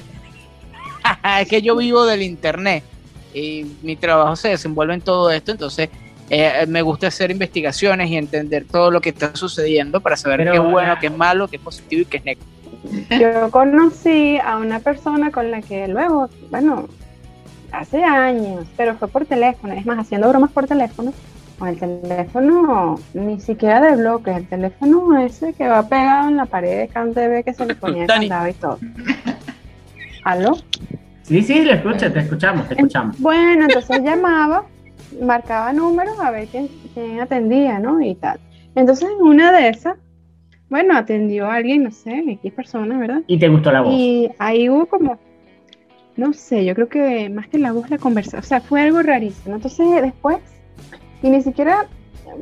es 1.41 1.49
que 1.49 1.63
yo 1.63 1.77
vivo 1.77 2.07
del 2.07 2.23
internet 2.23 2.85
y 3.35 3.67
mi 3.83 3.97
trabajo 3.97 4.37
se 4.37 4.49
desenvuelve 4.49 4.95
en 4.95 5.01
todo 5.01 5.31
esto, 5.31 5.53
entonces 5.53 5.91
eh, 6.31 6.67
me 6.69 6.83
gusta 6.83 7.07
hacer 7.09 7.31
investigaciones 7.31 8.11
y 8.11 8.17
entender 8.17 8.67
todo 8.71 8.91
lo 8.91 9.01
que 9.01 9.11
está 9.11 9.35
sucediendo 9.35 10.01
para 10.01 10.17
saber 10.17 10.41
Pero, 10.41 10.53
qué 10.53 10.59
es 10.59 10.73
bueno, 10.73 10.97
qué 11.01 11.07
es 11.07 11.17
malo, 11.17 11.49
qué 11.49 11.57
es 11.57 11.63
positivo 11.63 12.03
y 12.03 12.05
qué 12.05 12.17
es 12.19 12.25
negativo. 12.25 12.51
yo 13.19 13.51
conocí 13.51 14.39
a 14.39 14.57
una 14.59 14.81
persona 14.81 15.31
con 15.31 15.51
la 15.51 15.63
que 15.63 15.89
luego, 15.89 16.29
bueno, 16.51 16.89
hace 17.73 18.03
años, 18.03 18.67
pero 18.77 18.97
fue 18.97 19.09
por 19.09 19.27
teléfono, 19.27 19.73
es 19.75 19.87
más, 19.87 19.99
haciendo 19.99 20.29
bromas 20.29 20.51
por 20.51 20.67
teléfono, 20.67 21.13
con 21.59 21.69
el 21.69 21.79
teléfono 21.79 23.01
ni 23.15 23.41
siquiera 23.41 23.81
de 23.81 23.97
bloques, 23.97 24.37
el 24.37 24.49
teléfono 24.49 25.19
ese 25.19 25.53
que 25.55 25.67
va 25.67 25.89
pegado 25.89 26.29
en 26.29 26.37
la 26.37 26.47
pared 26.47 26.79
de 26.79 26.89
CanTV 26.89 27.45
que 27.45 27.55
se 27.55 27.67
le 27.67 27.75
ponía 27.75 28.07
Dani. 28.07 28.29
candado 28.29 28.49
y 28.49 28.53
todo. 28.55 28.79
¿Aló? 30.29 30.59
Sí, 31.23 31.43
sí, 31.43 31.65
le 31.65 31.73
escucha, 31.73 32.13
te 32.13 32.19
escuchamos, 32.19 32.69
te 32.69 32.75
escuchamos. 32.75 33.19
Bueno, 33.19 33.65
entonces 33.65 34.03
llamaba, 34.03 34.67
marcaba 35.23 35.73
números 35.73 36.21
a 36.21 36.31
ver 36.31 36.49
quién, 36.49 36.69
quién 36.93 37.19
atendía, 37.19 37.79
¿no? 37.79 37.99
Y 38.03 38.15
tal. 38.15 38.39
Entonces, 38.75 39.09
en 39.09 39.23
una 39.23 39.51
de 39.53 39.71
esas, 39.71 39.97
bueno, 40.69 40.99
atendió 40.99 41.47
a 41.47 41.55
alguien, 41.55 41.85
no 41.85 41.91
sé, 41.91 42.25
X 42.29 42.53
personas, 42.53 42.99
¿verdad? 42.99 43.23
Y 43.27 43.39
te 43.39 43.49
gustó 43.49 43.73
la 43.73 43.81
voz. 43.81 43.95
Y 43.95 44.29
ahí 44.39 44.69
hubo 44.69 44.85
como, 44.85 45.19
no 46.19 46.35
sé, 46.35 46.63
yo 46.67 46.75
creo 46.75 46.91
que 46.91 47.31
más 47.31 47.49
que 47.49 47.57
la 47.57 47.73
voz, 47.73 47.89
la 47.89 47.97
conversación, 47.97 48.41
o 48.41 48.45
sea, 48.45 48.61
fue 48.61 48.83
algo 48.83 49.01
rarísimo. 49.01 49.57
Entonces, 49.57 50.03
después, 50.03 50.37
y 51.23 51.31
ni 51.31 51.41
siquiera, 51.41 51.87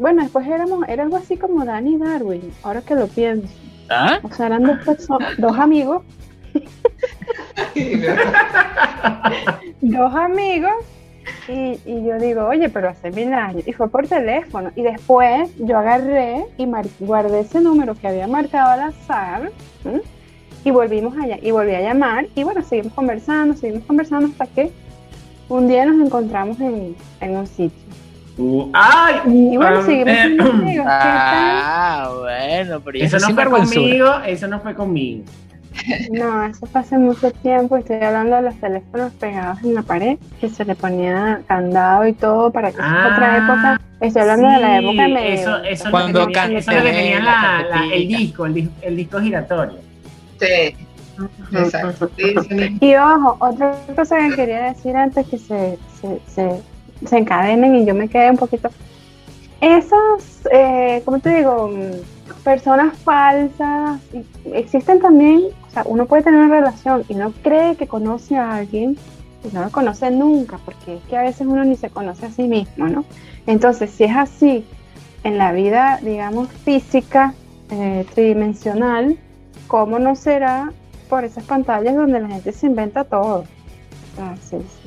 bueno, 0.00 0.24
después 0.24 0.44
éramos, 0.44 0.88
era 0.88 1.04
algo 1.04 1.18
así 1.18 1.36
como 1.36 1.64
Danny 1.64 1.94
y 1.94 1.98
Darwin, 1.98 2.50
ahora 2.64 2.82
que 2.82 2.96
lo 2.96 3.06
pienso. 3.06 3.46
¿Ah? 3.88 4.18
O 4.24 4.32
sea, 4.32 4.46
eran 4.46 4.64
dos 4.64 4.78
personas, 4.84 5.36
dos 5.38 5.56
amigos, 5.56 6.02
dos 9.80 10.14
amigos 10.14 10.72
y, 11.48 11.78
y 11.84 12.04
yo 12.06 12.18
digo, 12.18 12.46
oye, 12.46 12.68
pero 12.68 12.88
hace 12.88 13.10
mil 13.10 13.32
años. 13.32 13.66
Y 13.66 13.72
fue 13.72 13.88
por 13.88 14.06
teléfono. 14.06 14.70
Y 14.76 14.82
después 14.82 15.50
yo 15.58 15.78
agarré 15.78 16.44
y 16.56 16.66
mar- 16.66 16.86
guardé 17.00 17.40
ese 17.40 17.60
número 17.60 17.94
que 17.94 18.06
había 18.08 18.26
marcado 18.28 18.70
al 18.72 18.80
azar. 18.80 19.50
¿m? 19.84 20.00
Y 20.64 20.70
volvimos 20.70 21.16
allá. 21.18 21.38
Y 21.42 21.50
volví 21.50 21.74
a 21.74 21.80
llamar. 21.80 22.26
Y 22.34 22.44
bueno, 22.44 22.62
seguimos 22.62 22.92
conversando, 22.94 23.56
seguimos 23.56 23.84
conversando 23.86 24.28
hasta 24.28 24.46
que 24.46 24.70
un 25.48 25.68
día 25.68 25.84
nos 25.86 26.04
encontramos 26.04 26.60
en, 26.60 26.94
en 27.20 27.36
un 27.36 27.46
sitio. 27.46 27.86
Uh, 28.38 28.68
¡Ay! 28.74 29.14
uh, 29.24 29.52
Y 29.52 29.56
bueno, 29.56 29.78
ah, 29.78 29.82
seguimos 29.82 30.12
eh, 30.12 30.16
siendo 30.22 30.44
amigos. 30.44 30.84
¿Qué 30.84 30.84
tal? 30.84 30.88
Ah, 30.88 32.10
bueno, 32.20 32.80
pero 32.84 32.98
Eso 32.98 33.18
no 33.18 33.34
fue 33.34 33.44
conmigo, 33.50 34.14
eso 34.26 34.46
no 34.46 34.60
fue 34.60 34.74
conmigo. 34.74 35.24
No, 36.10 36.44
eso 36.44 36.66
fue 36.66 36.80
hace 36.80 36.98
mucho 36.98 37.30
tiempo. 37.30 37.76
Estoy 37.76 37.96
hablando 37.96 38.36
de 38.36 38.42
los 38.42 38.54
teléfonos 38.56 39.12
pegados 39.14 39.58
en 39.62 39.74
la 39.74 39.82
pared, 39.82 40.18
que 40.40 40.48
se 40.48 40.64
le 40.64 40.74
ponía 40.74 41.40
candado 41.46 42.06
y 42.06 42.12
todo 42.12 42.50
para 42.50 42.70
que 42.72 42.78
es 42.78 42.84
otra 42.84 43.34
Ah, 43.34 43.36
época. 43.38 43.80
Estoy 44.00 44.22
hablando 44.22 44.48
de 44.50 44.58
la 44.60 44.78
época 44.78 45.08
medio. 45.08 45.18
Eso, 45.34 45.56
eso 45.56 45.64
es 45.70 45.84
lo 45.84 45.90
Cuando 45.90 46.26
que 46.26 46.32
tenía, 46.34 46.58
eso 46.58 46.70
es 46.70 46.76
lo 46.78 46.82
que 46.84 46.92
tenía 46.92 47.20
la 47.20 47.84
el 47.92 48.08
disco, 48.08 48.46
el, 48.46 48.54
dis- 48.54 48.70
el 48.82 48.96
disco 48.96 49.20
giratorio. 49.20 49.78
Sí, 50.38 50.76
exacto. 51.52 52.10
Sí, 52.16 52.34
sí. 52.48 52.78
Y 52.80 52.94
ojo, 52.96 53.36
otra 53.40 53.74
cosa 53.94 54.18
que 54.18 54.34
quería 54.36 54.62
decir 54.64 54.96
antes 54.96 55.26
que 55.26 55.38
se, 55.38 55.78
se, 56.00 56.20
se, 56.26 56.60
se 57.06 57.16
encadenen 57.18 57.76
y 57.76 57.86
yo 57.86 57.94
me 57.94 58.08
quedé 58.08 58.30
un 58.30 58.36
poquito. 58.36 58.68
Esas, 59.60 60.46
eh, 60.52 61.02
¿cómo 61.04 61.18
te 61.20 61.36
digo? 61.36 61.68
Mm, 61.68 62.42
Personas 62.44 62.96
falsas, 62.98 64.00
existen 64.52 65.00
también, 65.00 65.42
sea, 65.82 65.84
uno 65.86 66.06
puede 66.06 66.22
tener 66.22 66.40
una 66.40 66.54
relación 66.54 67.04
y 67.08 67.14
no 67.14 67.32
cree 67.42 67.76
que 67.76 67.86
conoce 67.86 68.36
a 68.36 68.54
alguien 68.56 68.96
y 69.44 69.54
no 69.54 69.62
lo 69.62 69.70
conoce 69.70 70.10
nunca, 70.10 70.58
porque 70.64 70.96
es 70.96 71.02
que 71.04 71.16
a 71.16 71.22
veces 71.22 71.46
uno 71.46 71.64
ni 71.64 71.76
se 71.76 71.90
conoce 71.90 72.26
a 72.26 72.30
sí 72.30 72.44
mismo, 72.44 72.88
¿no? 72.88 73.04
Entonces, 73.46 73.90
si 73.90 74.04
es 74.04 74.16
así 74.16 74.66
en 75.22 75.38
la 75.38 75.52
vida, 75.52 76.00
digamos, 76.02 76.48
física, 76.64 77.34
eh, 77.70 78.06
tridimensional, 78.14 79.18
¿cómo 79.66 79.98
no 79.98 80.16
será 80.16 80.72
por 81.08 81.24
esas 81.24 81.44
pantallas 81.44 81.94
donde 81.94 82.20
la 82.20 82.28
gente 82.28 82.52
se 82.52 82.66
inventa 82.66 83.04
todo? 83.04 83.44
O 84.14 84.16
sea, 84.16 84.34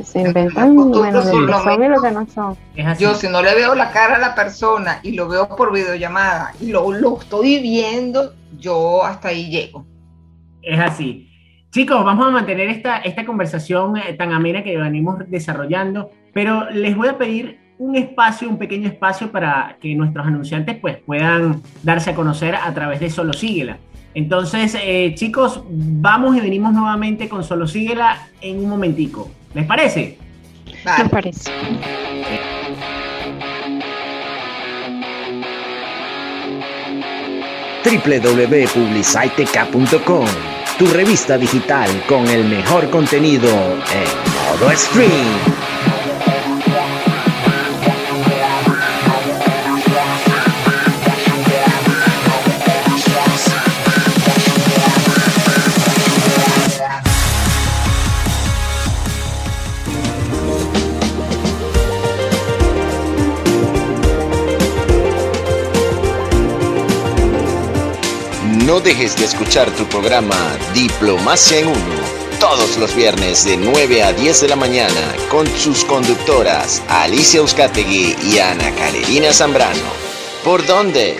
se, 0.04 0.19
inventan, 0.21 0.75
bueno, 0.75 1.21
lo 1.21 1.45
que 1.45 1.54
son 1.63 1.84
y 1.84 1.88
lo 1.88 2.02
que 2.02 2.12
no 2.12 2.28
son. 2.34 2.58
Yo 2.97 3.13
si 3.13 3.28
no 3.28 3.43
le 3.43 3.54
veo 3.54 3.75
la 3.75 3.91
cara 3.91 4.15
a 4.15 4.19
la 4.19 4.34
persona 4.34 4.99
y 5.04 5.12
lo 5.12 5.28
veo 5.28 5.47
por 5.56 5.71
videollamada 5.71 6.54
y 6.60 6.71
lo, 6.71 6.91
lo 6.91 7.19
estoy 7.19 7.62
viendo, 7.62 8.34
yo 8.58 9.06
hasta 9.06 9.28
ahí 9.28 9.52
llego. 9.52 9.86
Es 10.62 10.80
así. 10.80 11.30
Chicos, 11.72 12.04
vamos 12.04 12.28
a 12.28 12.32
mantener 12.32 12.69
esta, 12.69 12.98
esta 12.98 13.26
conversación 13.26 13.95
eh, 13.98 14.13
tan 14.13 14.32
amena 14.32 14.63
que 14.63 14.76
venimos 14.76 15.19
desarrollando, 15.30 16.12
pero 16.34 16.69
les 16.72 16.95
voy 16.95 17.10
a 17.10 17.17
pedir 17.17 17.60
un 17.78 17.95
espacio, 17.95 18.50
un 18.50 18.58
pequeño 18.58 18.88
espacio 18.88 19.32
para 19.32 19.78
que 19.80 19.93
nuestros 19.95 20.26
anunciantes 20.26 20.78
pues, 20.78 20.98
puedan 20.98 21.62
darse 21.84 22.10
a 22.10 22.15
conocer 22.15 22.56
a 22.56 22.74
través 22.74 23.00
de 23.00 23.10
Solo 23.10 23.34
Síguela. 23.34 23.78
Entonces, 24.15 24.76
eh, 24.84 25.13
chicos, 25.15 25.63
vamos 25.69 26.36
y 26.36 26.41
venimos 26.41 26.74
nuevamente 26.74 27.30
con 27.30 27.43
Solo 27.43 27.67
Síguela 27.67 28.17
en 28.41 28.60
un 28.60 28.69
momentico. 28.69 29.30
¿Les 29.54 29.65
parece? 29.65 30.17
Vale. 30.84 31.04
Me 31.04 31.10
parece. 31.10 31.52
www.publicitec.com, 37.84 40.28
tu 40.78 40.86
revista 40.88 41.38
digital 41.38 41.89
con 42.08 42.28
el 42.28 42.46
mejor 42.46 42.89
contenido 42.89 43.50
en 43.50 44.60
modo 44.60 44.72
stream. 44.76 45.59
No 68.70 68.80
dejes 68.80 69.18
de 69.18 69.26
escuchar 69.26 69.72
tu 69.72 69.84
programa 69.86 70.56
Diplomacia 70.76 71.58
en 71.58 71.70
Uno 71.70 72.20
todos 72.40 72.78
los 72.78 72.96
viernes 72.96 73.44
de 73.44 73.58
9 73.58 74.04
a 74.04 74.14
10 74.14 74.42
de 74.42 74.48
la 74.48 74.56
mañana 74.56 75.16
con 75.28 75.48
sus 75.58 75.84
conductoras 75.84 76.80
Alicia 76.88 77.40
Euskategui 77.40 78.16
y 78.24 78.38
Ana 78.38 78.72
Carolina 78.76 79.34
Zambrano. 79.34 79.90
¿Por 80.44 80.64
dónde? 80.68 81.18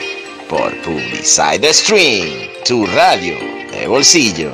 Por 0.48 0.80
Publicide 0.84 1.74
Stream, 1.74 2.52
tu 2.64 2.86
radio 2.86 3.40
de 3.72 3.88
bolsillo. 3.88 4.52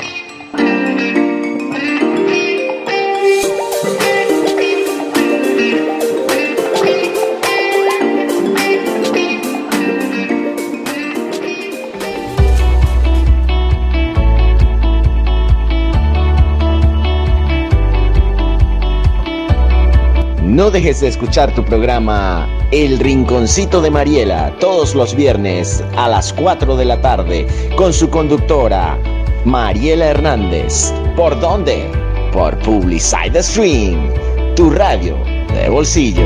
No 20.55 20.71
dejes 20.71 21.01
de 21.01 21.09
escuchar 21.09 21.53
tu 21.53 21.65
programa 21.65 22.47
El 22.71 22.97
Rinconcito 22.99 23.81
de 23.81 23.91
Mariela 23.91 24.55
todos 24.61 24.95
los 24.95 25.13
viernes 25.13 25.83
a 25.97 26.07
las 26.07 26.31
4 26.31 26.77
de 26.77 26.85
la 26.85 27.01
tarde 27.01 27.45
con 27.75 27.91
su 27.91 28.09
conductora 28.09 28.97
Mariela 29.43 30.05
Hernández. 30.05 30.93
¿Por 31.17 31.37
dónde? 31.41 31.91
Por 32.31 32.57
Publicide 32.59 33.43
Stream, 33.43 34.13
tu 34.55 34.69
radio 34.69 35.17
de 35.51 35.67
bolsillo. 35.67 36.25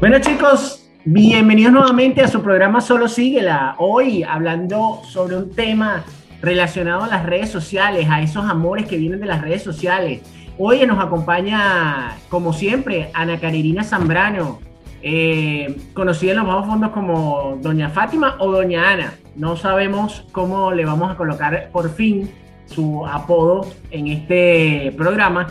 Bueno 0.00 0.18
chicos, 0.20 0.88
bienvenidos 1.04 1.74
nuevamente 1.74 2.22
a 2.22 2.28
su 2.28 2.40
programa 2.40 2.80
Solo 2.80 3.06
Síguela. 3.06 3.74
Hoy 3.76 4.22
hablando 4.22 5.02
sobre 5.04 5.36
un 5.36 5.50
tema 5.50 6.06
relacionado 6.42 7.04
a 7.04 7.08
las 7.08 7.24
redes 7.24 7.50
sociales, 7.50 8.06
a 8.10 8.22
esos 8.22 8.44
amores 8.44 8.86
que 8.86 8.96
vienen 8.96 9.20
de 9.20 9.26
las 9.26 9.42
redes 9.42 9.62
sociales. 9.62 10.22
Hoy 10.58 10.84
nos 10.86 10.98
acompaña, 10.98 12.16
como 12.28 12.52
siempre, 12.52 13.10
Ana 13.14 13.38
Carolina 13.38 13.82
Zambrano, 13.82 14.58
eh, 15.02 15.76
conocida 15.94 16.32
en 16.32 16.38
los 16.38 16.46
bajos 16.46 16.66
fondos 16.66 16.90
como 16.90 17.58
Doña 17.62 17.88
Fátima 17.88 18.36
o 18.38 18.50
Doña 18.52 18.90
Ana. 18.90 19.14
No 19.36 19.56
sabemos 19.56 20.26
cómo 20.32 20.72
le 20.72 20.84
vamos 20.84 21.10
a 21.10 21.16
colocar 21.16 21.70
por 21.72 21.90
fin 21.94 22.30
su 22.66 23.06
apodo 23.06 23.66
en 23.90 24.08
este 24.08 24.92
programa. 24.96 25.48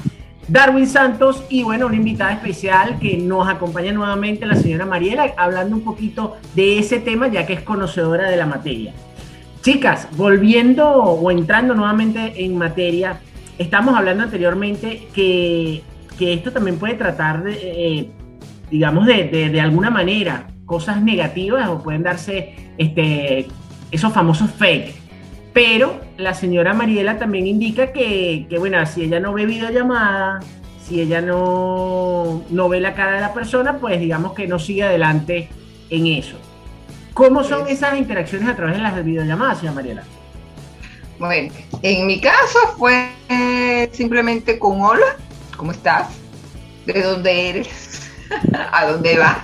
Darwin 0.48 0.88
Santos 0.88 1.44
y 1.50 1.64
bueno, 1.64 1.86
una 1.86 1.96
invitada 1.96 2.34
especial 2.34 2.98
que 3.00 3.18
nos 3.18 3.48
acompaña 3.48 3.92
nuevamente, 3.92 4.48
la 4.48 4.56
señora 4.56 4.86
Mariela, 4.86 5.32
hablando 5.38 5.76
un 5.76 5.84
poquito 5.84 6.38
de 6.56 6.80
ese 6.80 7.00
tema 7.00 7.28
ya 7.28 7.46
que 7.46 7.54
es 7.54 7.62
conocedora 7.62 8.30
de 8.30 8.38
la 8.38 8.48
materia. 8.48 8.94
Chicas, 9.62 10.08
volviendo 10.16 10.90
o 10.90 11.32
entrando 11.32 11.76
nuevamente 11.76 12.46
en 12.46 12.58
materia, 12.58 13.20
estamos 13.58 13.96
hablando 13.96 14.24
anteriormente 14.24 15.10
que, 15.14 15.84
que 16.18 16.34
esto 16.34 16.52
también 16.52 16.78
puede 16.78 16.94
tratar 16.94 17.44
de, 17.44 17.60
eh, 17.62 18.12
digamos, 18.72 19.06
de, 19.06 19.26
de, 19.26 19.62
alguna 19.62 19.90
manera 19.90 20.48
cosas 20.66 21.02
negativas 21.02 21.68
o 21.68 21.84
pueden 21.84 22.04
darse 22.04 22.56
este, 22.78 23.48
esos 23.92 24.14
famosos 24.14 24.50
fake. 24.52 24.96
Pero 25.52 26.00
la 26.18 26.34
señora 26.34 26.74
Mariela 26.74 27.18
también 27.18 27.46
indica 27.46 27.92
que, 27.92 28.46
que, 28.50 28.58
bueno, 28.60 28.86
si 28.86 29.04
ella 29.04 29.20
no 29.20 29.34
ve 29.34 29.46
videollamada, 29.46 30.40
si 30.82 31.02
ella 31.02 31.20
no, 31.20 32.44
no 32.50 32.70
ve 32.70 32.80
la 32.80 32.94
cara 32.94 33.14
de 33.14 33.22
la 33.22 33.34
persona, 33.34 33.78
pues 33.78 34.00
digamos 34.00 34.32
que 34.34 34.48
no 34.48 34.58
sigue 34.58 34.84
adelante 34.84 35.50
en 35.90 36.08
eso. 36.08 36.38
¿Cómo 37.20 37.44
son 37.44 37.68
esas 37.68 37.98
interacciones 37.98 38.48
a 38.48 38.56
través 38.56 38.78
de 38.78 38.82
las 38.82 39.04
videollamadas, 39.04 39.58
señora 39.60 39.76
Mariela? 39.76 40.04
Bueno, 41.20 41.54
en 41.82 42.08
mi 42.08 42.22
caso 42.22 42.60
fue 42.78 43.10
simplemente 43.92 44.58
con 44.58 44.80
hola, 44.80 45.18
¿cómo 45.58 45.74
estás? 45.74 46.08
¿De 46.86 47.04
dónde 47.04 47.50
eres? 47.50 48.10
¿A 48.72 48.86
dónde 48.86 49.18
vas? 49.18 49.38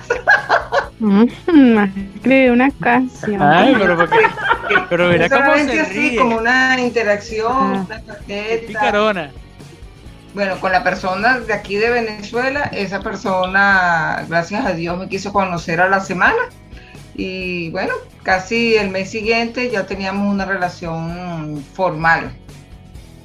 escribí 2.14 2.48
una 2.48 2.70
canción. 2.80 3.42
Ay, 3.42 3.74
pero, 3.78 3.94
¿por 3.94 4.08
qué? 4.08 4.16
pero 4.88 5.08
mira 5.10 5.28
cómo 5.28 5.54
se 5.56 5.78
así, 5.82 5.92
ríe. 5.92 6.16
como 6.16 6.38
una 6.38 6.80
interacción, 6.80 7.52
Ah. 7.52 7.84
una 7.86 8.00
tarjeta. 8.00 8.66
Picarona. 8.68 9.30
Bueno, 10.32 10.58
con 10.60 10.72
la 10.72 10.82
persona 10.82 11.40
de 11.40 11.52
aquí 11.52 11.76
de 11.76 11.90
Venezuela, 11.90 12.70
esa 12.72 13.00
persona, 13.00 14.24
gracias 14.30 14.64
a 14.64 14.72
Dios, 14.72 14.98
me 14.98 15.10
quiso 15.10 15.30
conocer 15.30 15.78
a 15.82 15.90
la 15.90 16.00
semana. 16.00 16.36
Y 17.18 17.70
bueno, 17.70 17.94
casi 18.22 18.74
el 18.76 18.90
mes 18.90 19.08
siguiente 19.10 19.70
ya 19.70 19.86
teníamos 19.86 20.32
una 20.32 20.44
relación 20.44 21.62
formal. 21.72 22.30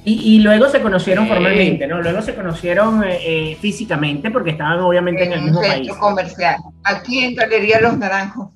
Y, 0.04 0.34
y 0.36 0.38
luego 0.40 0.68
se 0.68 0.80
conocieron 0.80 1.28
formalmente, 1.28 1.86
¿no? 1.86 2.00
Luego 2.02 2.22
se 2.22 2.34
conocieron 2.34 3.04
eh, 3.04 3.18
eh, 3.52 3.56
físicamente 3.60 4.30
porque 4.30 4.50
estaban 4.50 4.80
obviamente 4.80 5.24
en 5.24 5.32
el 5.32 5.38
un 5.40 5.44
mismo 5.44 5.60
centro 5.62 5.78
país. 5.78 5.94
comercial. 6.00 6.56
Aquí 6.82 7.18
en 7.24 7.34
Galería 7.36 7.80
Los 7.80 7.96
Naranjos. 7.98 8.48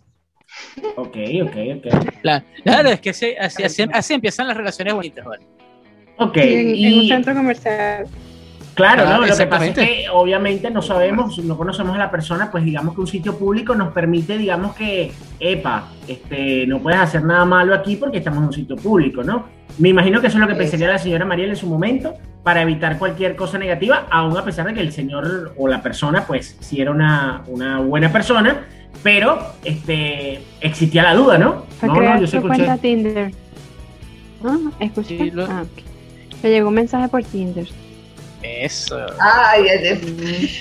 Ok, 0.97 1.17
ok, 1.45 1.57
ok. 1.77 2.21
Claro, 2.23 2.45
claro, 2.65 2.89
es 2.89 3.01
que 3.01 3.11
así, 3.11 3.35
así, 3.39 3.63
así, 3.63 3.85
así 3.93 4.15
empiezan 4.15 4.49
las 4.49 4.57
relaciones 4.57 4.95
bonitas, 4.95 5.25
¿vale? 5.25 5.47
Ok, 6.19 6.35
Sí, 6.35 6.55
en, 6.55 6.75
en 6.85 6.99
un 7.01 7.09
centro 7.09 7.35
comercial. 7.35 8.07
Claro, 8.77 9.03
Ah, 9.07 9.11
¿no? 9.15 9.21
Lo 9.27 9.27
que 9.37 9.47
pasa 9.47 9.65
es 9.65 9.71
exactamente. 9.71 9.87
que 10.03 10.09
obviamente 10.11 10.71
no 10.71 10.81
sabemos, 10.83 11.39
no 11.39 11.57
conocemos 11.57 11.97
a 11.97 11.99
la 11.99 12.11
persona, 12.11 12.51
pues 12.51 12.65
digamos 12.65 12.95
que 12.95 13.01
un 13.01 13.07
sitio 13.09 13.37
público 13.37 13.75
nos 13.75 13.93
permite, 13.93 14.39
digamos 14.39 14.77
que, 14.77 15.11
epa, 15.41 15.89
este, 16.07 16.67
no 16.69 16.79
puedes 16.79 17.01
hacer 17.01 17.25
nada 17.25 17.45
malo 17.45 17.75
aquí 17.75 17.97
porque 17.97 18.19
estamos 18.19 18.39
en 18.41 18.45
un 18.47 18.53
sitio 18.53 18.77
público, 18.77 19.25
¿no? 19.25 19.47
Me 19.79 19.89
imagino 19.89 20.21
que 20.21 20.29
eso 20.29 20.37
es 20.37 20.41
lo 20.43 20.47
que 20.49 20.55
pensaría 20.55 20.89
la 20.89 20.99
señora 20.99 21.25
Mariela 21.25 21.53
en 21.53 21.57
su 21.57 21.67
momento 21.67 22.15
para 22.45 22.63
evitar 22.63 22.97
cualquier 22.99 23.35
cosa 23.35 23.59
negativa, 23.59 24.07
aun 24.11 24.37
a 24.37 24.45
pesar 24.45 24.67
de 24.67 24.75
que 24.75 24.81
el 24.81 24.93
señor 24.93 25.55
o 25.59 25.67
la 25.67 25.83
persona, 25.83 26.25
pues, 26.27 26.57
sí 26.61 26.81
era 26.81 26.93
una, 26.93 27.43
una 27.49 27.81
buena 27.81 28.13
persona, 28.13 28.65
pero 29.03 29.39
este, 29.65 30.41
existía 30.61 31.03
la 31.03 31.15
duda, 31.15 31.39
¿no? 31.39 31.65
No, 31.83 31.95
no, 32.01 32.21
yo 32.21 32.41
tu 32.41 32.47
cuenta 32.47 32.75
escuché. 32.75 32.79
Tinder. 32.81 33.33
¿No? 34.43 34.73
¿Escuché? 34.81 35.19
Sí, 35.19 35.31
lo- 35.31 35.45
Ah, 35.47 35.63
ok. 35.65 35.83
Me 36.43 36.51
llegó 36.51 36.69
un 36.69 36.75
mensaje 36.75 37.09
por 37.09 37.25
Tinder. 37.25 37.67
Eso. 38.47 38.99
Ay, 39.21 39.65
ay, 39.69 39.87
ay. 39.89 40.51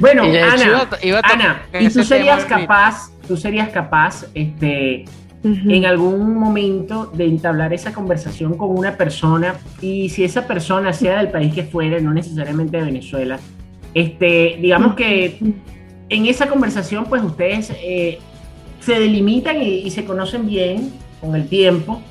Bueno, 0.00 0.26
Y 0.26 0.36
Ana, 0.36 0.88
iba 1.02 1.20
a- 1.20 1.80
y 1.80 1.88
tú 1.88 2.02
serías 2.02 2.44
tema, 2.46 2.60
capaz, 2.62 3.10
tú 3.28 3.36
serías 3.36 3.68
capaz, 3.68 4.26
este, 4.34 5.04
en 5.44 5.84
algún 5.86 6.34
momento 6.34 7.06
de 7.14 7.26
entablar 7.26 7.72
esa 7.72 7.92
conversación 7.92 8.56
con 8.56 8.70
una 8.76 8.96
persona 8.96 9.54
y 9.80 10.08
si 10.08 10.24
esa 10.24 10.46
persona 10.46 10.92
sea 10.92 11.18
del 11.18 11.28
país 11.28 11.54
que 11.54 11.62
fuera, 11.64 12.00
no 12.00 12.12
necesariamente 12.12 12.76
de 12.78 12.82
Venezuela, 12.84 13.38
este, 13.94 14.58
digamos 14.60 14.94
que 14.96 15.38
en 16.08 16.26
esa 16.26 16.48
conversación 16.48 17.04
pues 17.04 17.22
ustedes 17.22 17.70
eh, 17.82 18.18
se 18.80 18.98
delimitan 18.98 19.62
y, 19.62 19.80
y 19.80 19.90
se 19.90 20.04
conocen 20.04 20.46
bien 20.46 20.92
con 21.20 21.36
el 21.36 21.46
tiempo 21.48 22.02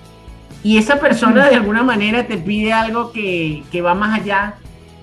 y 0.63 0.77
esa 0.77 0.99
persona 0.99 1.49
de 1.49 1.55
alguna 1.55 1.83
manera 1.83 2.25
te 2.25 2.37
pide 2.37 2.71
algo 2.71 3.11
que, 3.11 3.63
que 3.71 3.81
va 3.81 3.93
más 3.93 4.19
allá 4.21 4.55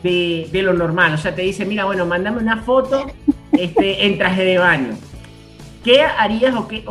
de, 0.03 0.49
de 0.51 0.63
lo 0.63 0.73
normal, 0.73 1.15
o 1.15 1.19
sea, 1.19 1.35
te 1.35 1.43
dice, 1.43 1.67
mira, 1.67 1.85
bueno, 1.85 2.07
mándame 2.07 2.39
una 2.39 2.63
foto 2.63 3.07
este, 3.53 4.07
en 4.07 4.17
traje 4.19 4.45
de 4.45 4.59
baño. 4.59 4.97
¿Qué 5.85 6.03
harías 6.03 6.55
o 6.55 6.67
qué, 6.67 6.85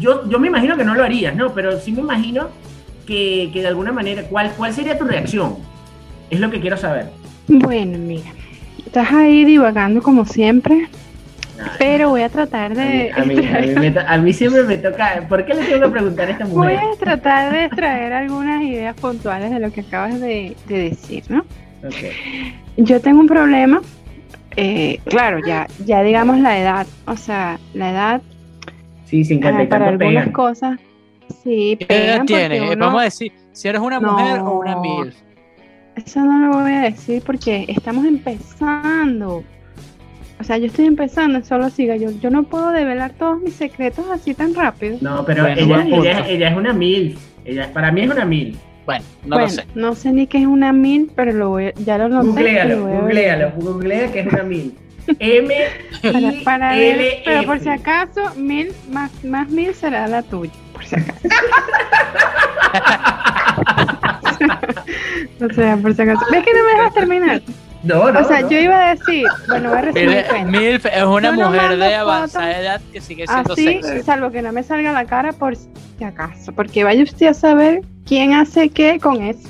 yo, 0.00 0.28
yo 0.28 0.38
me 0.38 0.48
imagino 0.48 0.76
que 0.76 0.84
no 0.84 0.94
lo 0.94 1.04
harías, 1.04 1.36
¿no? 1.36 1.52
Pero 1.52 1.78
sí 1.78 1.92
me 1.92 2.00
imagino 2.00 2.48
que, 3.06 3.50
que 3.52 3.60
de 3.60 3.68
alguna 3.68 3.92
manera, 3.92 4.22
¿cuál, 4.24 4.52
¿cuál 4.56 4.72
sería 4.72 4.98
tu 4.98 5.04
reacción? 5.04 5.56
Es 6.30 6.40
lo 6.40 6.50
que 6.50 6.60
quiero 6.60 6.76
saber. 6.76 7.10
Bueno, 7.48 7.98
mira. 7.98 8.32
Estás 8.86 9.12
ahí 9.12 9.44
divagando 9.44 10.02
como 10.02 10.24
siempre, 10.24 10.88
pero 11.78 12.10
voy 12.10 12.22
a 12.22 12.28
tratar 12.28 12.72
a, 12.72 12.74
de. 12.74 12.86
mí, 12.86 13.10
a, 13.14 13.24
mí, 13.24 13.46
a 13.46 13.60
mí 13.60 13.74
me 13.80 13.90
to- 13.90 14.00
a 14.06 14.18
mí 14.18 14.32
siempre 14.32 14.62
me 14.64 14.76
toca. 14.78 15.24
¿Por 15.28 15.44
qué 15.44 15.54
le 15.54 15.64
tengo 15.64 15.84
que 15.86 15.90
preguntar 15.90 16.28
a 16.28 16.32
esta 16.32 16.44
Voy 16.46 16.72
mujer? 16.74 16.78
a 16.94 16.96
tratar 16.98 17.52
de 17.52 17.64
extraer 17.66 18.12
algunas 18.12 18.62
ideas 18.62 18.94
puntuales 18.96 19.50
de 19.50 19.58
lo 19.60 19.70
que 19.72 19.80
acabas 19.82 20.20
de, 20.20 20.56
de 20.68 20.78
decir, 20.90 21.24
¿no? 21.28 21.40
Ok. 21.84 21.94
Yo 22.76 23.00
tengo 23.00 23.20
un 23.20 23.26
problema, 23.26 23.80
eh, 24.56 24.98
claro, 25.04 25.38
ya, 25.46 25.66
ya 25.86 26.02
digamos 26.02 26.38
la 26.40 26.58
edad, 26.58 26.86
o 27.06 27.16
sea, 27.16 27.58
la 27.74 27.90
edad 27.90 28.22
Sí, 29.04 29.24
50 29.24 29.62
ah, 29.62 29.68
para 29.68 29.88
algunas 29.88 30.12
pegan. 30.24 30.32
cosas, 30.32 30.78
sí, 31.42 31.76
¿Qué 31.88 32.04
edad 32.06 32.24
tienes? 32.26 32.60
Eh, 32.62 32.70
uno- 32.72 32.86
Vamos 32.86 33.00
a 33.00 33.04
decir, 33.04 33.32
si 33.52 33.68
eres 33.68 33.80
una 33.80 33.98
No. 33.98 34.12
mujer 34.12 34.40
o 34.40 34.58
una 34.60 34.76
mil. 34.76 35.12
Eso 35.96 36.20
no 36.24 36.38
lo 36.48 36.62
voy 36.62 36.72
a 36.72 36.80
decir 36.82 37.22
porque 37.26 37.64
estamos 37.68 38.04
empezando. 38.06 39.42
O 40.40 40.44
sea, 40.44 40.56
yo 40.56 40.66
estoy 40.66 40.86
empezando, 40.86 41.44
solo 41.44 41.68
siga 41.68 41.96
yo. 41.96 42.10
Yo 42.12 42.30
no 42.30 42.44
puedo 42.44 42.70
develar 42.70 43.12
todos 43.12 43.42
mis 43.42 43.54
secretos 43.54 44.06
así 44.10 44.32
tan 44.32 44.54
rápido. 44.54 44.96
No, 45.02 45.24
pero 45.26 45.42
Bueno, 45.42 45.60
ella, 45.60 45.84
ella, 45.86 46.26
ella 46.26 46.48
es 46.48 46.56
una 46.56 46.72
mil. 46.72 47.18
Ella, 47.44 47.70
para 47.74 47.92
mí 47.92 48.00
es 48.00 48.10
una 48.10 48.24
mil. 48.24 48.56
Bueno, 48.86 49.04
no 49.24 49.36
bueno, 49.36 49.44
lo 49.44 49.48
sé. 49.50 49.64
no 49.74 49.94
sé 49.94 50.12
ni 50.12 50.26
qué 50.26 50.38
es 50.38 50.46
una 50.46 50.72
mil, 50.72 51.12
pero 51.14 51.32
lo 51.32 51.50
voy, 51.50 51.72
ya 51.84 51.98
lo 51.98 52.08
noté. 52.08 52.28
Googlealo, 52.28 52.86
googlealo, 52.86 53.52
googlea 53.56 54.10
que 54.10 54.20
es 54.20 54.26
una 54.26 54.42
mil. 54.42 54.74
M 55.18 55.54
Para, 56.02 56.20
I 56.20 56.44
para 56.44 56.72
ver, 56.74 57.22
pero 57.24 57.42
por 57.44 57.60
si 57.60 57.68
acaso, 57.68 58.34
mil 58.36 58.72
más, 58.90 59.12
más 59.24 59.48
mil 59.50 59.74
será 59.74 60.08
la 60.08 60.22
tuya, 60.22 60.52
por 60.72 60.84
si 60.84 60.96
acaso. 60.96 61.28
o 65.50 65.54
sea, 65.54 65.76
por 65.76 65.94
si 65.94 66.02
acaso. 66.02 66.24
¿Ves 66.30 66.44
que 66.44 66.54
no 66.54 66.64
me 66.64 66.70
dejas 66.72 66.94
terminar? 66.94 67.42
No, 67.82 68.12
no. 68.12 68.20
o 68.20 68.24
sea, 68.24 68.40
no. 68.42 68.50
yo 68.50 68.58
iba 68.58 68.90
a 68.90 68.94
decir, 68.94 69.24
bueno, 69.48 69.70
voy 69.70 69.78
a 69.78 69.80
resumir. 69.82 70.24
MILF 70.46 70.86
es 70.86 71.02
una 71.02 71.34
Yo 71.34 71.46
mujer 71.48 71.70
de 71.78 71.84
fotos 71.86 71.98
avanzada 72.00 72.58
edad 72.60 72.80
que 72.92 73.00
sigue 73.00 73.26
siendo 73.26 73.52
Así, 73.54 73.64
sexy. 73.64 74.02
salvo 74.02 74.30
que 74.30 74.42
no 74.42 74.52
me 74.52 74.62
salga 74.62 74.92
la 74.92 75.04
cara 75.06 75.32
por 75.32 75.56
si 75.56 75.68
acaso, 76.04 76.52
porque 76.52 76.84
vaya 76.84 77.02
usted 77.02 77.28
a 77.28 77.34
saber 77.34 77.80
quién 78.06 78.34
hace 78.34 78.68
qué 78.68 78.98
con 79.00 79.22
eso. 79.22 79.48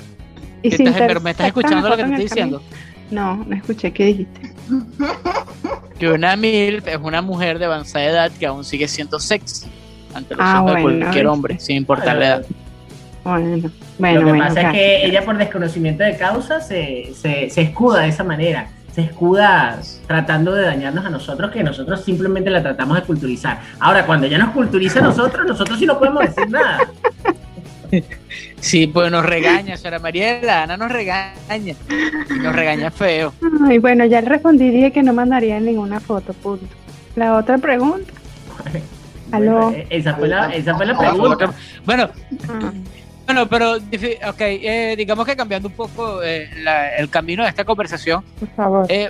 Y 0.63 0.69
¿Qué 0.69 0.77
si 0.77 0.83
estás- 0.83 1.07
pero 1.07 1.19
me 1.21 1.31
estás 1.31 1.47
escuchando 1.47 1.89
lo 1.89 1.97
que 1.97 2.03
te 2.03 2.09
estoy 2.09 2.23
diciendo. 2.25 2.61
No, 3.09 3.35
no 3.45 3.55
escuché, 3.55 3.91
¿qué 3.91 4.05
dijiste? 4.05 4.53
Que 5.99 6.09
una 6.09 6.35
MILF 6.35 6.87
es 6.87 6.97
una 6.97 7.21
mujer 7.21 7.59
de 7.59 7.65
avanzada 7.65 8.05
edad 8.05 8.31
que 8.39 8.47
aún 8.47 8.63
sigue 8.63 8.87
siendo 8.87 9.19
sexy 9.19 9.67
ante 10.15 10.33
los 10.35 10.43
Ah, 10.43 10.63
ojos 10.63 10.75
de 10.75 10.81
cualquier 10.81 11.27
hombre, 11.27 11.59
sin 11.59 11.75
importar 11.77 12.17
la 12.17 12.25
edad. 12.27 12.45
Bueno, 13.23 13.69
bueno, 13.99 14.19
Lo 14.19 14.25
que 14.25 14.31
bueno. 14.31 14.45
pasa 14.47 14.61
es 14.61 14.71
que 14.73 15.05
ella 15.05 15.23
por 15.23 15.37
desconocimiento 15.37 16.03
de 16.03 16.17
causa 16.17 16.59
se, 16.59 17.11
se, 17.15 17.49
se 17.49 17.61
escuda 17.61 18.01
de 18.01 18.09
esa 18.09 18.23
manera. 18.23 18.67
Se 18.93 19.01
escuda 19.03 19.79
tratando 20.07 20.53
de 20.53 20.65
dañarnos 20.65 21.05
a 21.05 21.09
nosotros, 21.09 21.49
que 21.51 21.63
nosotros 21.63 22.03
simplemente 22.03 22.49
la 22.49 22.61
tratamos 22.61 22.97
de 22.97 23.03
culturizar. 23.03 23.59
Ahora, 23.79 24.05
cuando 24.05 24.27
ella 24.27 24.37
nos 24.37 24.49
culturiza 24.51 24.99
a 24.99 25.03
nosotros, 25.03 25.45
nosotros 25.47 25.79
sí 25.79 25.85
no 25.85 25.97
podemos 25.97 26.23
decir 26.23 26.49
nada. 26.49 26.79
Sí, 28.61 28.87
pues 28.87 29.11
nos 29.11 29.25
regaña, 29.25 29.75
señora 29.75 29.99
Mariela, 29.99 30.63
Ana 30.63 30.77
nos 30.77 30.91
regaña. 30.91 31.75
Nos 32.41 32.55
regaña 32.55 32.89
feo. 32.91 33.33
Ay, 33.67 33.79
bueno, 33.79 34.05
ya 34.05 34.21
le 34.21 34.29
respondí, 34.29 34.69
dije 34.69 34.91
que 34.91 35.03
no 35.03 35.11
mandaría 35.13 35.59
ninguna 35.59 35.99
foto, 35.99 36.31
punto. 36.33 36.67
La 37.17 37.35
otra 37.35 37.57
pregunta. 37.57 38.13
Aló. 39.31 39.71
Bueno, 39.71 39.83
esa, 39.89 40.13
fue 40.15 40.27
la, 40.29 40.53
esa 40.55 40.75
fue 40.75 40.85
la 40.85 40.97
pregunta. 40.97 41.51
Bueno, 41.85 42.09
Ah, 42.47 42.71
bueno, 43.25 43.47
pero 43.47 43.75
ok, 43.75 44.39
eh, 44.41 44.95
digamos 44.97 45.25
que 45.25 45.35
cambiando 45.35 45.67
un 45.69 45.73
poco 45.75 46.21
eh, 46.23 46.49
la- 46.57 46.95
el 46.97 47.09
camino 47.09 47.43
de 47.43 47.49
esta 47.49 47.63
conversación, 47.63 48.23
por 48.39 48.49
favor. 48.55 48.85
eh, 48.89 49.09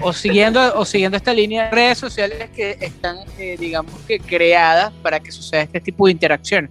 o 0.00 0.12
siguiendo 0.12 0.78
o 0.78 0.84
siguiendo 0.84 1.16
esta 1.16 1.32
línea, 1.32 1.70
redes 1.70 1.96
sociales 1.98 2.50
que 2.54 2.76
están, 2.80 3.16
eh, 3.38 3.56
digamos 3.58 3.94
que 4.06 4.18
creadas 4.18 4.92
para 5.02 5.20
que 5.20 5.30
suceda 5.32 5.62
este 5.62 5.80
tipo 5.80 6.06
de 6.06 6.12
interacción. 6.12 6.70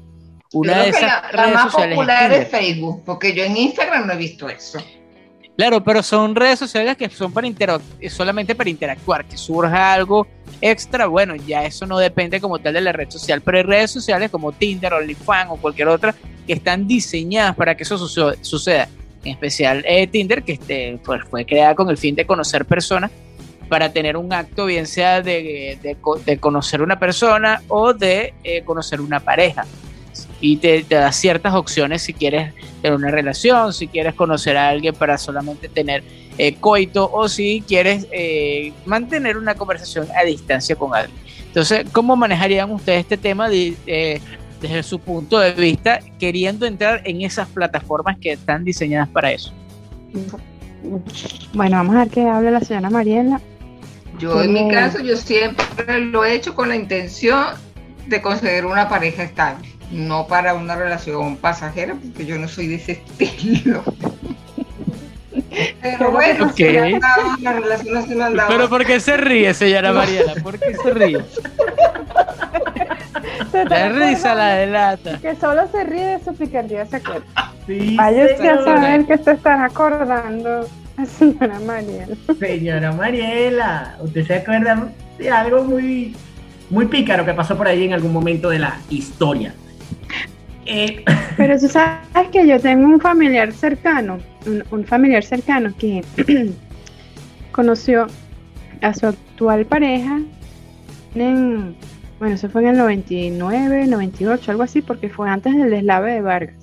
Una 0.54 0.74
Creo 0.74 0.84
de 0.84 0.90
esas 0.90 1.02
la, 1.02 1.08
la 1.22 1.30
redes 1.32 1.54
más 1.56 1.64
sociales 1.64 1.92
es 1.92 1.96
popular 1.98 2.32
es. 2.32 2.48
Facebook, 2.50 3.04
porque 3.04 3.34
yo 3.34 3.44
en 3.44 3.58
Instagram 3.58 4.06
no 4.08 4.14
he 4.14 4.18
visto 4.18 4.48
eso. 4.48 4.80
Claro, 5.58 5.84
pero 5.84 6.04
son 6.04 6.36
redes 6.36 6.60
sociales 6.60 6.98
que 6.98 7.10
son 7.10 7.32
para 7.34 7.48
solamente 8.10 8.54
para 8.56 8.70
interactuar, 8.70 9.26
que 9.26 9.38
surja 9.38 9.94
algo 9.94 10.28
extra, 10.62 11.08
bueno, 11.08 11.36
ya 11.36 11.66
eso 11.66 11.86
no 11.86 11.98
depende 11.98 12.40
como 12.42 12.60
tal 12.60 12.74
de 12.74 12.82
la 12.82 12.92
red 12.92 13.10
social, 13.10 13.42
pero 13.42 13.58
hay 13.58 13.64
redes 13.64 13.92
sociales 13.92 14.30
como 14.30 14.52
Tinder, 14.52 14.94
OnlyFans 14.94 15.50
o 15.52 15.56
cualquier 15.58 15.88
otra 15.88 16.14
que 16.46 16.54
están 16.54 16.88
diseñadas 16.88 17.56
para 17.56 17.76
que 17.76 17.84
eso 17.84 17.98
suce- 17.98 18.38
suceda. 18.42 18.88
En 19.24 19.32
especial 19.32 19.84
eh, 19.88 20.06
Tinder, 20.06 20.44
que 20.44 20.54
este, 20.54 21.00
pues, 21.04 21.24
fue 21.30 21.46
creada 21.46 21.74
con 21.74 21.90
el 21.90 21.98
fin 21.98 22.16
de 22.16 22.26
conocer 22.26 22.66
personas 22.66 23.12
para 23.68 23.92
tener 23.92 24.16
un 24.16 24.32
acto, 24.32 24.68
bien 24.68 24.86
sea 24.86 25.24
de, 25.24 25.80
de, 25.82 26.38
conocer 26.38 26.84
una 26.84 27.00
persona 27.00 27.64
o 27.68 27.94
de 27.94 28.36
eh, 28.44 28.62
conocer 28.64 29.02
una 29.02 29.20
pareja. 29.20 29.66
Y 30.40 30.58
te, 30.58 30.84
da 30.88 31.12
ciertas 31.12 31.56
opciones 31.56 32.04
si 32.04 32.14
quieres 32.14 32.54
tener 32.84 32.96
una 32.96 33.10
relación, 33.10 33.74
si 33.74 33.88
quieres 33.88 34.14
conocer 34.14 34.56
a 34.56 34.70
alguien 34.70 34.94
para 34.94 35.18
solamente 35.18 35.68
tener 35.68 36.04
eh, 36.38 36.54
coito 36.56 37.10
o 37.12 37.28
si 37.28 37.64
quieres 37.68 38.06
mantener 38.86 39.38
una 39.38 39.56
conversación 39.56 40.08
a 40.16 40.24
distancia 40.24 40.76
con 40.76 40.94
alguien. 40.94 41.18
Entonces, 41.48 41.88
¿cómo 41.92 42.16
manejarían 42.16 42.70
ustedes 42.70 43.00
este 43.00 43.18
tema 43.18 43.50
de, 43.50 44.22
desde 44.68 44.84
su 44.84 45.00
punto 45.00 45.40
de 45.40 45.52
vista, 45.52 46.00
queriendo 46.20 46.66
entrar 46.66 47.02
en 47.06 47.22
esas 47.22 47.48
plataformas 47.50 48.18
que 48.20 48.32
están 48.32 48.64
diseñadas 48.64 49.10
para 49.10 49.32
eso? 49.32 49.54
Bueno, 51.54 51.78
vamos 51.78 51.96
a 51.96 52.00
ver 52.00 52.10
qué 52.10 52.28
habla 52.28 52.52
la 52.52 52.62
señora 52.62 52.90
Mariela. 52.90 53.40
Yo 54.18 54.42
en 54.42 54.54
mi 54.54 54.72
caso, 54.72 55.02
yo 55.02 55.18
siempre 55.18 56.00
lo 56.00 56.24
he 56.26 56.34
hecho 56.34 56.56
con 56.56 56.70
la 56.70 56.76
intención 56.76 57.46
de 58.08 58.22
conseguir 58.22 58.66
una 58.66 58.90
pareja 58.90 59.24
estable, 59.24 59.68
no 59.92 60.26
para 60.26 60.54
una 60.54 60.76
relación 60.76 61.38
pasajera, 61.38 61.96
porque 61.96 62.26
yo 62.26 62.40
no 62.40 62.48
soy 62.48 62.68
de 62.68 62.76
ese 62.76 63.04
estilo. 63.20 63.84
Pero 65.82 66.12
bueno, 66.12 66.48
okay. 66.48 66.78
han 66.78 67.00
dado, 67.00 67.22
las 67.42 67.56
relaciones 67.56 68.06
se 68.06 68.16
me 68.16 68.24
han 68.24 68.36
dado. 68.36 68.50
Pero 68.50 68.70
¿por 68.70 68.86
qué 68.86 69.00
se 69.00 69.16
ríe, 69.18 69.54
señora 69.54 69.94
Mariela? 69.94 70.34
¿Por 70.42 70.60
qué 70.60 70.74
se 70.76 70.92
ríe? 70.92 71.20
La 73.70 73.90
risa 73.90 74.36
la 74.36 74.56
delata. 74.56 75.20
Que 75.20 75.36
solo 75.36 75.68
se 75.72 75.84
ríe 75.84 76.06
de 76.18 76.24
su 76.24 76.34
picardía, 76.36 76.86
¿se 76.86 76.98
acuerda? 76.98 77.26
Sí, 77.68 77.96
Vaya 77.96 78.26
usted 78.26 78.46
a 78.46 78.64
saber 78.64 79.06
que 79.06 79.18
se 79.18 79.32
están 79.32 79.62
acordando 79.62 80.68
la 80.98 81.06
señora 81.06 81.60
Mariela. 81.60 82.16
Señora 82.40 82.92
Mariela, 82.92 83.98
¿usted 84.02 84.26
se 84.26 84.36
acuerda 84.36 84.90
de 85.18 85.30
algo 85.30 85.64
muy, 85.64 86.16
muy 86.70 86.86
pícaro 86.86 87.26
que 87.26 87.34
pasó 87.34 87.58
por 87.58 87.68
ahí 87.68 87.86
en 87.86 87.94
algún 87.94 88.14
momento 88.14 88.50
de 88.50 88.60
la 88.60 88.78
historia? 88.90 89.54
Eh, 90.66 91.04
Pero 91.38 91.60
tú 91.60 91.68
sabes 91.68 92.30
que 92.32 92.48
yo 92.48 92.60
tengo 92.60 92.86
un 92.86 93.00
familiar 93.00 93.52
cercano, 93.52 94.20
un, 94.46 94.64
un 94.72 94.86
familiar 94.86 95.24
cercano 95.24 95.74
que 95.78 96.04
conoció 97.52 98.08
a 98.82 98.94
su 98.94 99.08
actual 99.08 99.66
pareja 99.66 100.20
en, 101.16 101.76
bueno, 102.20 102.36
eso 102.36 102.50
fue 102.50 102.62
en 102.62 102.70
el 102.70 102.78
99, 102.78 103.88
98, 103.88 104.52
algo 104.52 104.64
así, 104.64 104.82
porque 104.82 105.10
fue 105.10 105.30
antes 105.30 105.56
del 105.56 105.70
deslave 105.70 106.14
de 106.14 106.22
Vargas. 106.22 106.56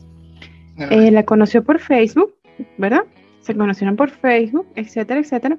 Eh, 0.78 1.10
la 1.10 1.22
conoció 1.24 1.62
por 1.62 1.78
Facebook, 1.78 2.34
¿verdad? 2.78 3.02
Se 3.40 3.54
conocieron 3.54 3.96
por 3.96 4.10
Facebook, 4.10 4.66
etcétera, 4.74 5.20
etcétera. 5.20 5.58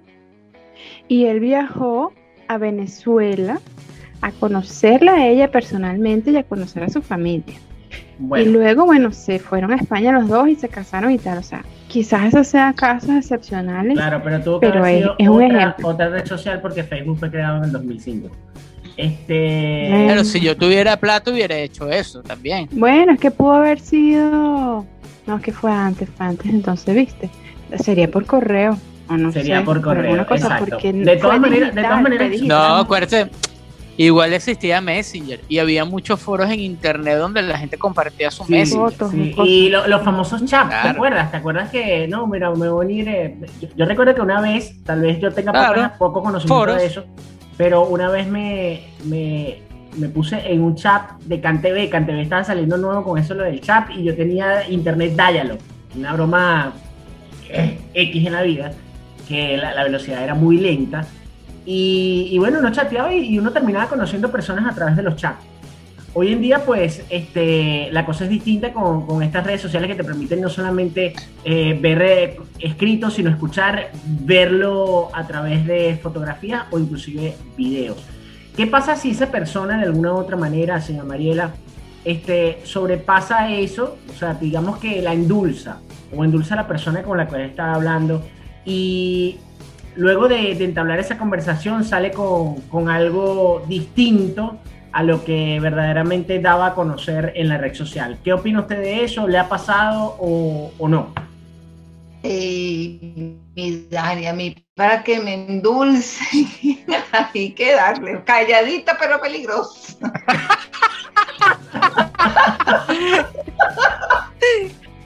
Y 1.08 1.26
él 1.26 1.40
viajó 1.40 2.14
a 2.48 2.58
Venezuela 2.58 3.60
a 4.22 4.32
conocerla 4.32 5.14
a 5.16 5.28
ella 5.28 5.52
personalmente 5.52 6.32
y 6.32 6.38
a 6.38 6.44
conocer 6.44 6.84
a 6.84 6.90
su 6.90 7.02
familia. 7.02 7.56
Y 8.38 8.46
luego, 8.46 8.86
bueno, 8.86 9.12
se 9.12 9.38
fueron 9.40 9.72
a 9.72 9.76
España 9.76 10.12
los 10.12 10.28
dos 10.28 10.48
y 10.48 10.56
se 10.56 10.70
casaron 10.70 11.12
y 11.12 11.18
tal. 11.18 11.40
O 11.40 11.44
sea, 11.44 11.64
quizás 11.90 12.26
esos 12.28 12.48
sean 12.48 12.74
casos 12.74 13.10
excepcionales. 13.12 13.96
claro, 13.96 14.22
pero 14.24 14.42
tuvo 14.42 14.60
que 14.60 14.68
pero 14.68 14.80
haber 14.80 14.94
es- 14.96 15.02
sido 15.02 15.16
es 15.20 15.28
un 15.30 15.44
otra, 15.44 15.58
ejemplo. 15.58 15.88
otra 15.90 16.10
red 16.10 16.26
social 16.26 16.62
porque 16.62 16.84
Facebook 16.84 17.18
fue 17.20 17.30
creado 17.30 17.58
en 17.58 17.64
el 17.66 17.72
2005. 17.72 18.30
Este, 18.98 20.06
Pero 20.08 20.24
si 20.24 20.40
yo 20.40 20.56
tuviera 20.56 20.98
plata 20.98 21.32
hubiera 21.32 21.56
hecho 21.58 21.90
eso 21.90 22.22
también. 22.22 22.68
Bueno, 22.72 23.14
es 23.14 23.20
que 23.20 23.32
pudo 23.32 23.54
haber 23.54 23.80
sido. 23.80 24.86
No, 25.26 25.38
es 25.38 25.42
que 25.42 25.52
fue 25.52 25.72
antes, 25.72 26.10
fue 26.16 26.26
antes, 26.26 26.52
entonces, 26.52 26.94
¿viste? 26.96 27.30
Sería 27.84 28.10
por 28.10 28.26
correo. 28.26 28.78
O 29.10 29.18
no 29.18 29.32
Sería 29.32 29.60
sé, 29.60 29.66
por 29.66 29.82
correo, 29.82 30.04
alguna 30.04 30.26
cosa, 30.26 30.46
exacto. 30.46 30.66
porque 30.70 30.94
De 30.94 31.18
todas 31.18 31.40
maneras- 31.40 31.60
de 31.76 31.82
digital, 31.82 31.84
todas 31.84 32.02
maneras- 32.04 32.38
fue 32.40 32.48
No, 32.48 32.56
acuérdate, 32.78 33.30
igual 33.98 34.32
existía 34.34 34.80
Messenger 34.80 35.42
y 35.50 35.60
había 35.60 35.84
muchos 35.86 36.20
foros 36.22 36.50
en 36.50 36.60
internet 36.62 37.18
donde 37.18 37.42
la 37.42 37.58
gente 37.58 37.78
compartía 37.78 38.32
su 38.32 38.44
Sí, 38.46 38.52
Messenger. 38.54 38.92
fotos, 38.92 39.12
sí. 39.12 39.36
Y 39.46 39.70
lo- 39.70 39.88
los 39.88 40.02
famosos 40.04 40.46
chats, 40.46 40.82
¿te 40.84 40.88
acuerdas? 40.88 41.32
¿Te 41.32 41.38
acuerdas 41.38 41.70
que, 41.70 42.08
no, 42.08 42.26
mira, 42.28 42.50
me 42.52 42.56
voy 42.58 42.68
a 42.70 42.74
unir? 42.74 43.08
eh, 43.10 43.36
yo, 43.62 43.68
yo 43.76 43.86
recuerdo 43.86 44.16
que 44.16 44.22
una 44.22 44.40
vez, 44.40 44.82
tal 44.84 45.02
vez 45.02 45.20
yo 45.20 45.32
tenga 45.32 45.52
Claro. 45.52 45.92
poco 46.00 46.24
conocimiento 46.24 46.56
Foros. 46.56 46.78
de 46.78 46.86
eso, 46.86 47.04
pero 47.58 47.88
una 47.88 48.10
vez 48.10 48.28
me, 48.28 48.88
me, 49.06 50.10
puse 50.10 50.52
en 50.52 50.62
un 50.62 50.76
chat 50.76 51.12
de 51.22 51.40
CanTV, 51.40 51.90
CanTV 51.90 52.20
estaba 52.22 52.44
saliendo 52.44 52.78
nuevo 52.78 53.04
con 53.04 53.20
eso 53.20 53.34
lo 53.34 53.44
del 53.44 53.62
chat 53.62 53.90
y 53.92 54.04
yo 54.04 54.16
tenía 54.16 54.68
internet 54.70 55.14
dialog, 55.16 55.60
una 55.96 56.14
broma 56.14 56.74
eh, 57.50 57.80
X 57.94 58.26
en 58.26 58.34
la 58.34 58.42
vida, 58.42 58.72
que 59.28 59.58
la, 59.58 59.84
velocidad 59.84 60.24
era 60.24 60.36
muy 60.36 60.58
lenta. 60.58 61.06
Y, 61.66 62.28
y 62.32 62.38
bueno, 62.40 62.60
uno 62.60 62.72
chateaba 62.72 63.14
y, 63.14 63.36
y 63.36 63.40
uno 63.40 63.52
terminaba 63.52 63.88
conociendo 63.88 64.30
personas 64.30 64.70
a 64.70 64.76
través 64.76 64.98
de 64.98 65.04
los 65.04 65.16
chats. 65.16 65.53
Hoy 66.16 66.32
en 66.32 66.42
día, 66.42 66.64
pues, 66.64 67.04
este, 67.10 67.90
la 67.92 68.06
cosa 68.06 68.26
es 68.26 68.30
distinta 68.30 68.72
con, 68.72 69.08
con 69.08 69.24
estas 69.24 69.44
redes 69.48 69.62
sociales 69.62 69.90
que 69.90 69.96
te 69.96 70.04
permiten 70.04 70.42
no 70.42 70.50
solamente 70.50 71.14
eh, 71.44 71.78
ver 71.82 72.02
eh, 72.04 72.38
escritos, 72.60 73.16
sino 73.16 73.32
escuchar, 73.32 73.90
verlo 74.06 75.10
a 75.12 75.26
través 75.26 75.66
de 75.66 76.00
fotografías 76.02 76.66
o 76.70 76.78
inclusive 76.78 77.36
videos. 77.58 77.98
¿Qué 78.56 78.68
pasa 78.68 78.96
si 78.96 79.10
esa 79.10 79.32
persona 79.32 79.80
de 79.80 79.86
alguna 79.86 80.14
u 80.14 80.18
otra 80.18 80.38
manera, 80.38 80.80
señora 80.82 81.08
Mariela, 81.08 81.56
este, 82.06 82.60
sobrepasa 82.64 83.50
eso? 83.50 83.98
O 84.08 84.14
sea, 84.14 84.36
digamos 84.36 84.78
que 84.78 85.02
la 85.02 85.14
endulza 85.14 85.80
o 86.16 86.24
endulza 86.24 86.54
a 86.54 86.58
la 86.58 86.68
persona 86.68 87.02
con 87.02 87.18
la 87.18 87.28
que 87.28 87.44
está 87.44 87.74
hablando 87.74 88.24
y 88.66 89.38
luego 89.96 90.28
de, 90.28 90.52
entablar 90.64 91.00
esa 91.00 91.18
conversación 91.18 91.84
sale 91.84 92.12
con 92.12 92.90
algo 92.90 93.64
distinto 93.68 94.60
a 94.94 95.04
lo 95.04 95.26
que 95.26 95.60
verdaderamente 95.60 96.40
daba 96.40 96.68
a 96.68 96.74
conocer 96.76 97.34
en 97.36 97.50
la 97.50 97.58
red 97.58 97.74
social. 97.74 98.20
¿Qué 98.24 98.32
opina 98.32 98.62
usted 98.62 98.78
de 98.78 99.04
eso? 99.04 99.28
¿Le 99.28 99.40
ha 99.40 99.50
pasado 99.50 100.16
o, 100.20 100.72
o 100.78 100.88
no? 100.88 101.14
Eh, 102.22 103.36
mi 103.56 103.88
Dani, 103.90 104.28
a 104.28 104.34
mí 104.34 104.56
para 104.76 105.04
que 105.04 105.20
me 105.20 105.34
endulce 105.34 106.24
hay 107.12 107.52
que 107.52 107.74
darle 107.74 108.24
calladita 108.24 108.98
pero 108.98 109.20
peligrosa. 109.20 109.98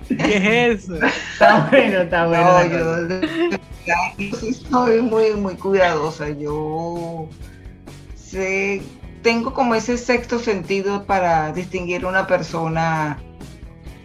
¿Qué 0.08 0.72
es 0.72 0.84
eso? 0.84 0.96
Está 0.96 1.68
bueno, 1.70 2.02
está 2.02 2.28
bueno. 2.28 2.64
No, 3.00 3.58
yo, 3.58 3.94
que 4.18 4.32
sí 4.34 4.54
soy 4.54 5.02
muy, 5.02 5.32
muy 5.32 5.56
cuidadosa. 5.56 6.30
Yo 6.30 7.28
sé, 8.16 8.82
tengo 9.28 9.54
como 9.54 9.76
ese 9.76 9.98
sexto 9.98 10.40
sentido 10.40 11.04
para 11.04 11.52
distinguir 11.52 12.06
una 12.06 12.26
persona. 12.28 13.18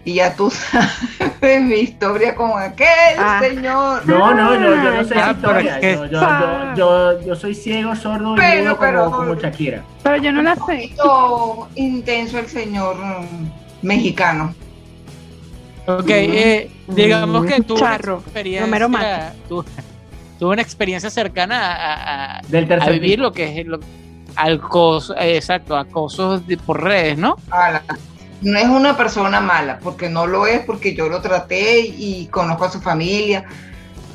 Y 0.05 0.15
ya 0.15 0.35
tú 0.35 0.51
sabes 0.51 1.63
mi 1.63 1.77
historia 1.77 2.35
con 2.35 2.61
aquel 2.61 2.89
Ah. 3.17 3.39
señor. 3.41 4.05
No, 4.05 4.35
no, 4.35 4.55
yo, 4.55 4.75
yo 4.83 4.91
no 4.97 5.05
sé 5.05 5.15
Ah, 5.17 5.31
historia. 5.31 5.79
es 5.79 5.81
que- 5.81 5.95
Yo, 5.95 6.07
yo, 6.07 6.21
yo, 6.21 6.75
yo, 6.75 7.23
yo 7.25 7.37
soy 7.37 7.55
ciego, 7.55 7.95
sordo 7.95 8.35
y 8.35 8.39
Pero, 8.41 8.63
mudo 8.65 8.77
como, 8.79 8.91
pero- 8.91 9.11
como 9.13 9.35
Shakira. 9.37 9.85
Pero 10.03 10.17
yo 10.17 10.33
no 10.33 10.43
la 10.43 10.55
Un 10.55 10.57
sé. 10.59 10.63
poquito 10.65 11.69
intenso 11.77 12.39
el 12.41 12.49
señor 12.49 12.97
mm, 12.97 13.87
mexicano. 13.87 14.53
Ok, 15.87 16.09
eh, 16.11 16.69
digamos 16.89 17.47
que 17.47 17.55
una 17.61 17.77
Charro, 17.79 18.19
experiencia, 18.25 18.65
Romero 18.67 18.89
Mata. 18.89 19.35
tu- 19.49 19.65
tuvo 20.41 20.51
una 20.51 20.63
experiencia 20.63 21.11
cercana 21.11 21.77
a, 21.77 22.39
a- 22.39 22.43
Del 22.49 22.65
a 22.65 22.69
tercer 22.69 22.93
vivir 22.95 23.21
lo 23.21 23.31
que 23.33 23.61
es 23.61 23.67
lo, 23.67 23.79
acoso, 24.37 25.17
eh, 25.17 25.37
exacto, 25.37 25.77
acosos 25.77 26.47
de- 26.47 26.57
por 26.57 26.83
redes, 26.83 27.19
¿no? 27.19 27.37
Ala, 27.51 27.83
No 28.43 28.59
es 28.59 28.67
una 28.67 28.97
persona 28.97 29.41
mala, 29.41 29.79
porque 29.83 30.09
no 30.11 30.27
lo 30.27 30.47
es, 30.49 30.61
porque 30.65 30.95
yo 30.97 31.09
lo 31.09 31.21
traté 31.21 31.81
y 31.81 32.27
conozco 32.27 32.65
a 32.65 32.71
su 32.73 32.81
familia, 32.81 33.45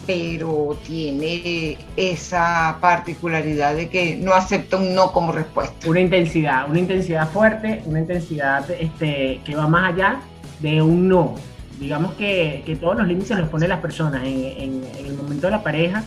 pero 0.05 0.77
tiene 0.85 1.77
esa 1.95 2.77
particularidad 2.81 3.75
de 3.75 3.89
que 3.89 4.15
no 4.17 4.33
acepta 4.33 4.77
un 4.77 4.93
no 4.95 5.11
como 5.11 5.31
respuesta. 5.31 5.89
Una 5.89 5.99
intensidad, 6.01 6.69
una 6.69 6.79
intensidad 6.79 7.29
fuerte, 7.29 7.81
una 7.85 7.99
intensidad 7.99 8.69
este, 8.71 9.41
que 9.45 9.55
va 9.55 9.67
más 9.67 9.93
allá 9.93 10.19
de 10.59 10.81
un 10.81 11.07
no. 11.09 11.35
Digamos 11.79 12.13
que, 12.15 12.63
que 12.65 12.75
todos 12.75 12.97
los 12.97 13.07
límites 13.07 13.37
los 13.37 13.49
ponen 13.49 13.69
las 13.69 13.79
personas. 13.79 14.23
En, 14.23 14.43
en- 14.45 14.83
en 14.97 15.05
el 15.05 15.13
momento 15.15 15.47
de 15.47 15.51
la 15.51 15.63
pareja 15.63 16.03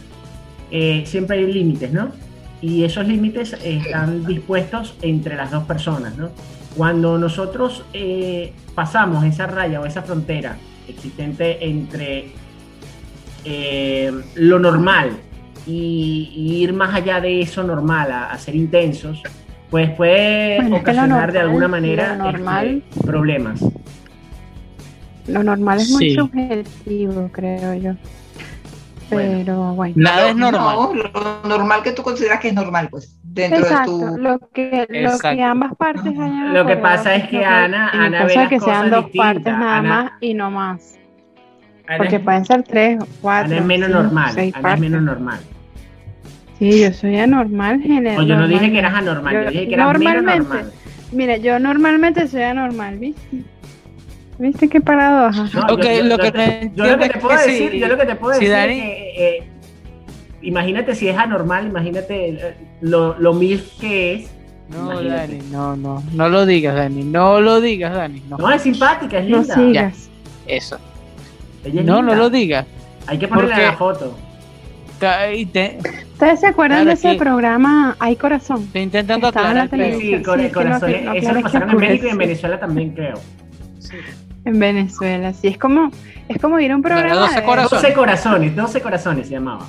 eh, 0.71 1.05
siempre 1.07 1.39
hay 1.39 1.53
límites, 1.53 1.93
¿no? 1.93 2.11
Y 2.63 2.85
esos 2.85 3.07
límites 3.07 3.57
están 3.65 4.27
dispuestos 4.27 4.95
entre 5.03 5.35
las 5.37 5.51
dos 5.51 5.65
personas, 5.65 6.17
¿no? 6.17 6.31
Cuando 6.77 7.19
nosotros 7.19 7.85
eh, 7.93 8.53
pasamos 8.75 9.25
esa 9.25 9.47
raya 9.47 9.81
o 9.81 9.87
esa 9.87 10.03
frontera 10.03 10.57
existente 10.87 11.65
entre 11.67 12.33
eh, 13.45 14.13
lo 14.35 14.59
normal 14.59 15.11
y, 15.67 16.33
y 16.35 16.63
ir 16.63 16.73
más 16.73 16.95
allá 16.95 17.21
de 17.21 17.41
eso 17.41 17.63
normal, 17.63 18.13
a, 18.13 18.31
a 18.33 18.39
ser 18.39 18.55
intensos, 18.55 19.23
pues 19.71 19.91
puede 19.91 20.57
Bueno, 20.57 20.77
es 20.77 20.83
que 20.85 20.93
lo 20.93 20.99
ocasionar 20.99 21.33
de 21.33 21.39
alguna 21.39 21.69
manera 21.69 22.17
normal- 22.17 22.83
este, 22.91 23.07
problemas. 23.07 23.65
Lo 25.27 25.43
normal 25.45 25.79
es 25.81 25.91
muy 25.91 26.11
Sí. 26.11 26.17
subjetivo, 26.17 27.29
creo 27.33 27.75
yo. 27.75 27.93
Pero 29.17 29.75
bueno. 29.75 29.95
Nada 29.97 30.29
es 30.31 30.37
normal. 30.37 30.77
No, 30.77 30.95
lo 30.95 31.49
normal 31.49 31.83
que 31.83 31.93
tú 31.93 32.03
consideras 32.03 32.41
que 32.41 32.49
es 32.49 32.55
normal, 32.55 32.89
pues, 32.91 33.19
dentro 33.23 33.61
Exacto, 33.61 33.99
de 33.99 34.07
tu... 34.13 34.19
lo 34.19 34.39
que, 34.53 34.87
lo 34.89 34.99
Exacto. 35.11 35.37
que 35.37 35.43
ambas 35.43 35.75
partes 35.77 36.07
hayan 36.19 36.55
Lo 36.55 36.67
que 36.67 36.77
pasa 36.77 37.15
es 37.15 37.29
que 37.29 37.39
lo 37.41 37.47
Ana- 37.47 37.91
Ana 37.91 38.25
ve 38.25 38.35
las 38.35 38.49
que 38.49 38.61
sean 38.61 38.77
cosas 38.79 38.91
dos 38.91 39.05
distintas. 39.07 39.35
partes 39.35 39.53
nada 39.59 39.77
Ana- 39.79 39.89
más 40.03 40.13
y 40.21 40.35
no 40.35 40.51
más. 40.51 40.99
Ana 41.89 41.99
Porque 41.99 42.17
es- 42.17 42.23
pueden 42.23 42.45
ser 42.45 42.63
tres, 42.63 42.99
cuatro, 43.21 43.47
Ana 43.53 43.57
es 43.61 43.65
menos 43.67 43.89
cinco, 43.89 44.03
normal. 44.03 44.33
seis 44.35 44.55
Ana 44.55 44.59
es 44.59 44.63
partes. 44.63 44.81
menos 44.81 45.03
normal. 45.03 45.41
Sí, 46.59 46.83
yo 46.83 46.93
soy 46.93 47.17
anormal 47.19 47.81
general. 47.81 48.19
O 48.21 48.23
yo 48.23 48.37
no 48.37 48.47
dije 48.47 48.71
que 48.71 48.79
eras 48.79 48.95
anormal, 48.95 49.33
yo, 49.35 49.51
dije 49.51 49.69
que 49.69 49.75
eras 49.75 49.99
menos 49.99 50.15
normalmente, 50.23 50.49
normal. 50.55 50.73
Mira, 51.13 51.37
yo 51.39 51.59
normalmente 51.59 52.29
soy 52.29 52.43
anormal, 52.43 52.99
¿viste? 52.99 53.43
¿Viste 54.41 54.69
qué 54.69 54.81
paradoja? 54.81 55.43
No, 55.43 55.51
yo, 55.51 55.53
yo- 55.53 55.67
lo 55.69 55.77
que 55.77 56.71
no 56.75 56.85
yo 56.87 56.97
lo 56.97 56.99
te 56.99 57.19
puedo 57.19 57.37
que 57.39 57.47
decir, 57.51 57.73
yo 57.73 57.89
lo 57.89 57.99
que 57.99 58.07
te 58.07 58.15
puedo 58.17 58.33
decir 58.33 58.51
Dani- 58.51 58.79
es 58.79 58.83
que 58.83 59.37
eh, 59.39 59.43
imagínate 60.43 60.95
si 60.95 61.09
es 61.09 61.17
anormal, 61.19 61.67
imagínate 61.67 62.55
lo, 62.81 63.19
lo 63.19 63.35
mil 63.35 63.63
que 63.81 64.15
es. 64.15 64.31
No, 64.71 64.93
Imagínate. 64.93 65.33
Dani, 65.37 65.43
no, 65.51 65.77
no, 65.77 66.03
no 66.15 66.29
lo 66.31 66.47
digas, 66.47 66.75
Dani, 66.75 67.03
no 67.05 67.41
lo 67.41 67.61
digas, 67.61 67.93
Dani, 67.95 68.23
no. 68.31 68.39
No, 68.39 68.51
es 68.51 68.63
simpática, 68.63 69.19
es 69.19 69.29
No 69.29 69.39
linda. 69.41 69.55
sigas. 69.55 70.11
Eso. 70.47 70.79
Ella 71.65 71.81
es 71.81 71.87
No, 71.87 72.01
no 72.03 72.15
lo 72.15 72.31
digas. 72.31 72.67
Hay 73.07 73.19
que 73.19 73.29
ponerle 73.29 73.51
Porque- 73.51 73.67
la 73.67 73.73
foto. 73.77 74.17
Te- 75.01 75.79
¿Ustedes 76.13 76.41
se 76.41 76.47
acuerdan 76.47 76.79
Claro, 76.83 76.89
de 76.89 76.93
ese 76.95 77.13
sí. 77.13 77.19
programa 77.19 77.97
Hay 77.99 78.17
Corazón? 78.17 78.63
Estoy 78.65 78.83
intentando 78.83 79.29
aclarar. 79.29 79.69
Sí, 79.71 79.77
sí, 79.99 80.23
con 80.23 80.39
sí, 80.41 80.47
no, 80.47 80.53
corazón. 80.53 80.91
no, 81.05 81.13
eso 81.15 81.21
claro, 81.21 81.37
lo 81.37 81.43
pasaron 81.43 81.71
en 81.71 81.77
México 81.79 82.07
y 82.07 82.11
en. 82.11 82.19
Venezuela 82.19 82.61
también, 82.61 82.91
creo. 82.91 83.15
En 84.45 84.59
Venezuela, 84.59 85.33
sí, 85.35 85.49
es 85.49 85.59
como, 85.59 85.91
es 86.29 86.41
como 86.41 86.59
ir 86.61 86.73
a 86.73 86.77
un 86.77 86.83
Claro, 86.83 87.01
programa 87.01 87.21
12 87.27 87.41
de- 87.41 87.47
corazones. 87.47 87.83
12 87.83 87.95
corazones, 87.95 88.57
12 88.57 88.81
corazones 88.81 89.27
se 89.29 89.35
llamaba. 89.35 89.67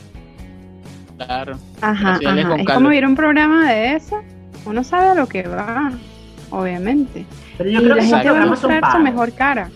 Claro. 1.18 1.58
Ajá, 1.82 2.20
es 2.58 2.66
como 2.68 2.92
ir 2.94 3.04
a 3.04 3.08
un 3.08 3.16
programa 3.16 3.70
de 3.72 3.96
eso, 3.96 4.22
uno 4.66 4.84
sabe 4.84 5.10
a 5.10 5.14
lo 5.14 5.28
que 5.28 5.44
va, 5.44 5.92
obviamente. 6.50 7.26
Pero 7.58 7.70
yo 7.70 7.80
y 7.80 7.84
creo 7.84 7.96
la 7.96 8.02
que 8.02 8.08
gente 8.08 8.32
va 8.32 8.44
a 8.44 8.46
mostrar 8.46 8.92
su 8.92 9.00
mejor 9.00 9.34
cara. 9.34 9.70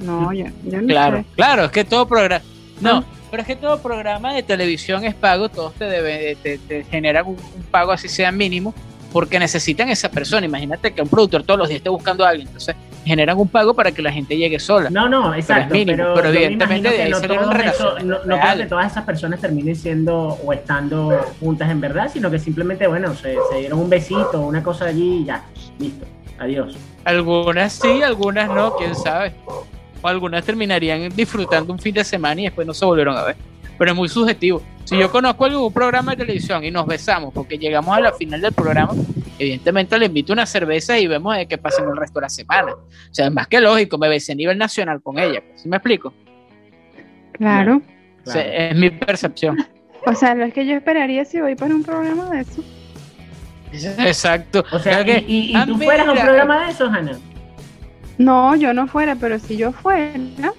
No, 0.00 0.32
yo, 0.32 0.46
yo 0.64 0.80
no 0.80 0.86
Claro, 0.88 1.18
sé. 1.18 1.24
claro, 1.36 1.64
es 1.66 1.70
que 1.70 1.84
todo 1.84 2.06
programa. 2.08 2.44
No, 2.80 2.96
Ah. 2.98 3.04
pero 3.30 3.42
es 3.42 3.46
que 3.46 3.56
todo 3.56 3.80
programa 3.80 4.32
de 4.34 4.42
televisión 4.42 5.04
es 5.04 5.14
pago, 5.14 5.48
todos 5.48 5.74
te, 5.74 5.84
debe, 5.84 6.36
te, 6.42 6.58
te 6.58 6.84
generan 6.84 7.26
un, 7.26 7.34
un 7.36 7.62
pago 7.70 7.92
así 7.92 8.08
sea 8.08 8.32
mínimo, 8.32 8.74
porque 9.12 9.38
necesitan 9.38 9.88
esa 9.90 10.10
persona. 10.10 10.44
Imagínate 10.46 10.92
que 10.92 11.02
un 11.02 11.08
productor 11.08 11.42
todos 11.44 11.58
los 11.58 11.68
días 11.68 11.78
esté 11.78 11.90
buscando 11.90 12.24
a 12.24 12.30
alguien, 12.30 12.46
entonces 12.48 12.74
generan 13.04 13.38
un 13.38 13.48
pago 13.48 13.74
para 13.74 13.92
que 13.92 14.02
la 14.02 14.12
gente 14.12 14.36
llegue 14.36 14.58
sola. 14.58 14.90
No, 14.90 15.08
no, 15.08 15.34
exacto. 15.34 15.74
mínimo, 15.74 16.12
pero, 16.14 16.30
me 16.30 16.36
evidentemente 16.36 16.90
de 16.90 17.02
ahí 17.02 17.10
no, 17.10 17.18
relaciones 17.20 18.04
no, 18.04 18.18
no 18.24 18.40
creo 18.40 18.56
que 18.56 18.66
todas 18.66 18.90
esas 18.90 19.04
personas 19.04 19.40
terminen 19.40 19.76
siendo 19.76 20.38
o 20.44 20.52
estando 20.52 21.18
juntas 21.40 21.70
en 21.70 21.80
verdad, 21.80 22.10
sino 22.12 22.30
que 22.30 22.38
simplemente, 22.38 22.86
bueno, 22.86 23.14
se, 23.14 23.36
se 23.50 23.58
dieron 23.58 23.78
un 23.78 23.90
besito, 23.90 24.40
una 24.40 24.62
cosa 24.62 24.86
allí 24.86 25.22
y 25.22 25.24
ya, 25.24 25.44
listo, 25.78 26.06
adiós. 26.38 26.76
Algunas 27.04 27.72
sí, 27.72 28.02
algunas 28.02 28.48
no, 28.48 28.76
quién 28.76 28.94
sabe. 28.94 29.32
O 30.02 30.08
algunas 30.08 30.44
terminarían 30.44 31.08
disfrutando 31.14 31.72
un 31.72 31.78
fin 31.78 31.94
de 31.94 32.04
semana 32.04 32.40
y 32.40 32.44
después 32.44 32.66
no 32.66 32.74
se 32.74 32.84
volvieron 32.84 33.16
a 33.16 33.24
ver. 33.24 33.49
Pero 33.80 33.92
es 33.92 33.96
muy 33.96 34.10
subjetivo. 34.10 34.60
Si 34.84 34.98
yo 34.98 35.10
conozco 35.10 35.46
algún 35.46 35.72
programa 35.72 36.10
de 36.10 36.18
televisión 36.18 36.62
y 36.62 36.70
nos 36.70 36.86
besamos 36.86 37.32
porque 37.32 37.56
llegamos 37.56 37.96
a 37.96 38.00
la 38.00 38.12
final 38.12 38.42
del 38.42 38.52
programa, 38.52 38.92
evidentemente 39.38 39.98
le 39.98 40.04
invito 40.04 40.34
una 40.34 40.44
cerveza 40.44 40.98
y 40.98 41.06
vemos 41.06 41.34
de 41.34 41.46
qué 41.46 41.56
pasa 41.56 41.82
en 41.82 41.88
el 41.88 41.96
resto 41.96 42.20
de 42.20 42.24
la 42.24 42.28
semana. 42.28 42.72
O 42.74 43.14
sea, 43.14 43.28
es 43.28 43.32
más 43.32 43.46
que 43.48 43.58
lógico, 43.58 43.96
me 43.96 44.10
besé 44.10 44.32
a 44.32 44.34
nivel 44.34 44.58
nacional 44.58 45.00
con 45.00 45.18
ella. 45.18 45.42
¿Sí 45.56 45.66
me 45.66 45.78
explico? 45.78 46.12
Claro. 47.32 47.80
O 48.26 48.30
sea, 48.30 48.42
es 48.68 48.76
mi 48.76 48.90
percepción. 48.90 49.56
O 50.04 50.14
sea, 50.14 50.34
lo 50.34 50.44
es 50.44 50.52
que 50.52 50.66
yo 50.66 50.74
esperaría 50.76 51.24
si 51.24 51.40
voy 51.40 51.54
para 51.54 51.74
un 51.74 51.82
programa 51.82 52.28
de 52.28 52.42
eso. 52.42 52.62
Exacto. 53.72 54.62
O 54.72 54.78
sea, 54.78 55.02
que, 55.06 55.24
y, 55.26 55.52
y- 55.52 55.56
y 55.56 55.66
tú 55.66 55.78
fueras 55.78 56.06
a 56.06 56.12
un 56.12 56.18
programa 56.18 56.66
de 56.66 56.72
esos, 56.72 56.92
Ana. 56.92 57.12
No, 58.18 58.56
yo 58.56 58.74
no 58.74 58.86
fuera, 58.88 59.16
pero 59.16 59.38
si 59.38 59.56
yo 59.56 59.72
fuera, 59.72 60.52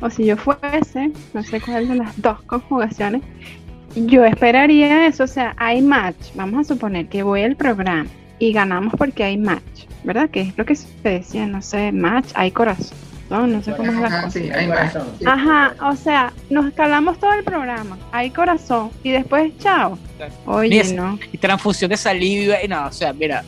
o 0.00 0.10
si 0.10 0.24
yo 0.26 0.36
fuese, 0.36 1.10
no 1.32 1.42
sé 1.42 1.60
cuál 1.60 1.88
de 1.88 1.94
las 1.96 2.20
dos 2.20 2.42
conjugaciones, 2.42 3.22
yo 3.94 4.24
esperaría 4.24 5.06
eso, 5.06 5.24
o 5.24 5.28
sea, 5.28 5.54
hay 5.56 5.80
match, 5.80 6.34
vamos 6.34 6.60
a 6.60 6.74
suponer 6.74 7.08
que 7.08 7.22
voy 7.22 7.42
al 7.42 7.56
programa 7.56 8.08
y 8.38 8.52
ganamos 8.52 8.94
porque 8.98 9.22
hay 9.24 9.36
match, 9.38 9.86
¿verdad? 10.02 10.28
Que 10.30 10.40
es 10.42 10.58
lo 10.58 10.64
que 10.64 10.74
se 10.74 10.88
decía, 11.02 11.46
no 11.46 11.62
sé, 11.62 11.92
match, 11.92 12.26
hay 12.34 12.50
corazón, 12.50 12.96
no, 13.30 13.46
no 13.46 13.62
sé 13.62 13.72
cómo 13.76 13.90
es 13.92 13.98
la 14.00 14.06
Ajá, 14.08 14.22
cosa. 14.24 14.38
sí, 14.38 14.50
hay. 14.50 14.66
Corazón. 14.66 15.06
Sí. 15.18 15.24
Ajá, 15.26 15.74
o 15.88 15.96
sea, 15.96 16.32
nos 16.50 16.72
calamos 16.74 17.18
todo 17.18 17.32
el 17.32 17.44
programa, 17.44 17.96
hay 18.12 18.30
corazón 18.30 18.90
y 19.02 19.12
después 19.12 19.56
chao. 19.58 19.96
Oye, 20.46 20.82
Mira, 20.84 21.02
no. 21.02 21.18
y 21.32 21.38
transfusión 21.38 21.88
de 21.90 21.96
saliva 21.96 22.56
y 22.62 22.68
no, 22.68 22.86
o 22.86 22.92
sea, 22.92 23.12
mira, 23.12 23.44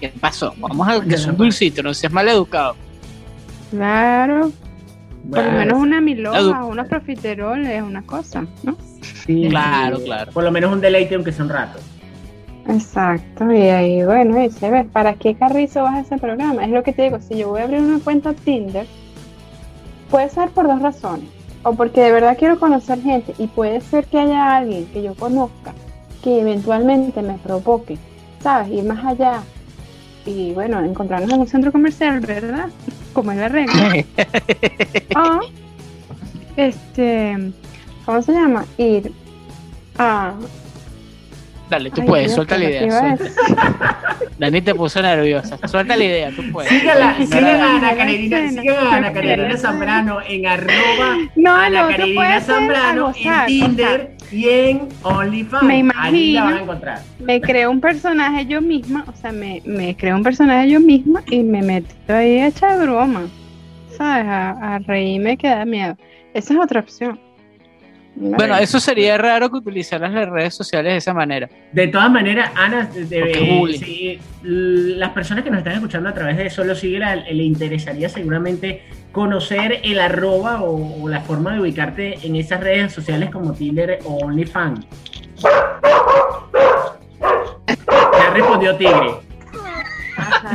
¿qué 0.00 0.08
pasó? 0.20 0.54
Vamos 0.58 0.88
a 0.88 1.00
que 1.02 1.14
es 1.14 1.26
un 1.26 1.36
dulcito, 1.36 1.82
no 1.82 1.92
seas 1.94 2.12
mal 2.12 2.26
educado. 2.28 2.74
Claro, 3.70 4.50
por 5.30 5.44
lo 5.44 5.52
menos 5.52 5.78
una 5.78 5.98
Edu- 5.98 6.02
miloja, 6.02 6.64
unos 6.64 6.88
profiteroles, 6.88 7.82
una 7.82 8.02
cosa, 8.02 8.46
¿no? 8.62 8.76
sí, 9.26 9.46
Claro, 9.50 10.00
claro. 10.02 10.32
Por 10.32 10.44
lo 10.44 10.50
menos 10.52 10.72
un 10.72 10.80
deleite, 10.80 11.14
aunque 11.14 11.32
sea 11.32 11.44
un 11.44 11.50
rato. 11.50 11.78
Exacto, 12.68 13.50
y 13.52 13.62
ahí, 13.70 14.04
bueno, 14.04 14.40
y 14.42 14.50
se 14.50 14.70
ve, 14.70 14.84
¿para 14.84 15.14
qué 15.14 15.34
carrizo 15.34 15.82
vas 15.82 15.94
a 15.96 16.00
ese 16.00 16.18
programa? 16.18 16.64
Es 16.64 16.70
lo 16.70 16.82
que 16.84 16.92
te 16.92 17.02
digo, 17.02 17.18
si 17.20 17.36
yo 17.38 17.48
voy 17.48 17.60
a 17.60 17.64
abrir 17.64 17.80
una 17.80 17.98
cuenta 17.98 18.34
Tinder, 18.34 18.86
puede 20.10 20.28
ser 20.30 20.50
por 20.50 20.68
dos 20.68 20.80
razones, 20.80 21.28
o 21.64 21.74
porque 21.74 22.00
de 22.02 22.12
verdad 22.12 22.36
quiero 22.38 22.60
conocer 22.60 23.00
gente, 23.02 23.34
y 23.38 23.48
puede 23.48 23.80
ser 23.80 24.04
que 24.06 24.20
haya 24.20 24.56
alguien 24.56 24.86
que 24.86 25.02
yo 25.02 25.14
conozca 25.14 25.74
que 26.22 26.40
eventualmente 26.40 27.20
me 27.20 27.34
provoque, 27.38 27.98
¿sabes? 28.40 28.68
Ir 28.70 28.84
más 28.84 29.04
allá, 29.04 29.42
y 30.26 30.52
bueno, 30.52 30.82
encontrarnos 30.84 31.32
en 31.32 31.40
un 31.40 31.48
centro 31.48 31.72
comercial, 31.72 32.20
¿verdad? 32.20 32.68
Como 33.12 33.32
es 33.32 33.38
la 33.38 33.48
regla. 33.48 33.94
o, 35.16 35.40
este, 36.56 37.52
¿cómo 38.04 38.22
se 38.22 38.32
llama? 38.32 38.64
Ir 38.78 39.12
a... 39.98 40.34
Dale, 41.72 41.90
tú 41.90 42.02
Ay, 42.02 42.06
puedes, 42.06 42.26
Dios, 42.26 42.34
suelta 42.36 42.58
la 42.58 42.66
¿qué 42.66 42.70
te 42.70 42.84
idea. 42.86 43.16
Suelta. 43.16 44.16
Dani 44.38 44.60
te 44.60 44.74
puso 44.74 45.00
nerviosa. 45.02 45.56
Suelta 45.68 45.96
la 45.96 46.04
idea, 46.04 46.30
tú 46.34 46.42
puedes. 46.52 46.70
Sígala, 46.70 47.14
Sí, 47.16 47.26
sigan 47.26 47.44
a 47.60 47.76
Ana 47.76 47.90
sí, 47.90 47.96
Carolina, 47.96 48.48
sí, 48.48 48.58
sigan 48.58 48.76
a 48.86 48.96
Ana 48.96 49.12
Carolina. 49.12 49.56
Zambrano 49.56 50.18
en 50.28 50.46
arroba 50.46 51.16
No, 51.36 51.54
Ana 51.54 51.88
Carolina 51.88 52.36
a 52.36 52.40
Zambrano 52.40 53.06
gozar, 53.06 53.40
en 53.40 53.46
Tinder 53.46 54.16
y 54.30 54.48
en 54.48 54.88
OnlyFans. 55.02 55.62
Me 55.62 55.74
Allí 55.74 56.32
la 56.32 56.40
imagino. 56.40 56.44
van 56.44 56.54
a 56.56 56.60
encontrar. 56.62 56.98
me 57.20 57.40
creo 57.40 57.70
un 57.70 57.80
personaje 57.80 58.46
yo 58.46 58.60
misma, 58.60 59.04
o 59.08 59.16
sea, 59.16 59.32
me, 59.32 59.62
me 59.64 59.96
creo 59.96 60.16
un 60.16 60.22
personaje 60.22 60.68
yo 60.70 60.80
misma 60.80 61.22
y 61.30 61.42
me 61.42 61.62
meto 61.62 61.94
ahí 62.08 62.38
a 62.40 62.48
echar 62.48 62.78
broma, 62.80 63.22
¿sabes? 63.96 64.26
A, 64.26 64.74
a 64.74 64.78
reírme 64.80 65.36
que 65.36 65.48
da 65.48 65.64
miedo. 65.64 65.96
Esa 66.34 66.54
es 66.54 66.60
otra 66.60 66.80
opción. 66.80 67.18
Bueno, 68.14 68.56
eso 68.58 68.78
sería 68.78 69.16
raro 69.16 69.50
que 69.50 69.56
utilizaras 69.56 70.12
las 70.12 70.28
redes 70.28 70.54
sociales 70.54 70.92
de 70.92 70.98
esa 70.98 71.14
manera. 71.14 71.48
De 71.72 71.88
todas 71.88 72.10
maneras, 72.10 72.50
Ana, 72.54 72.88
las 74.42 75.10
personas 75.10 75.44
que 75.44 75.50
nos 75.50 75.58
están 75.58 75.74
escuchando 75.74 76.08
a 76.10 76.14
través 76.14 76.36
de 76.36 76.50
Solo 76.50 76.74
Síguela 76.74 77.16
le 77.16 77.42
interesaría 77.42 78.08
seguramente 78.08 78.82
conocer 79.12 79.80
el 79.82 79.98
arroba 79.98 80.62
o, 80.62 81.02
o 81.02 81.08
la 81.08 81.20
forma 81.22 81.54
de 81.54 81.60
ubicarte 81.60 82.18
en 82.22 82.36
esas 82.36 82.60
redes 82.60 82.92
sociales 82.92 83.30
como 83.30 83.54
Tinder 83.54 83.98
o 84.04 84.18
OnlyFans. 84.26 84.86
Ya 88.12 88.30
respondió 88.34 88.76
Tigre. 88.76 89.10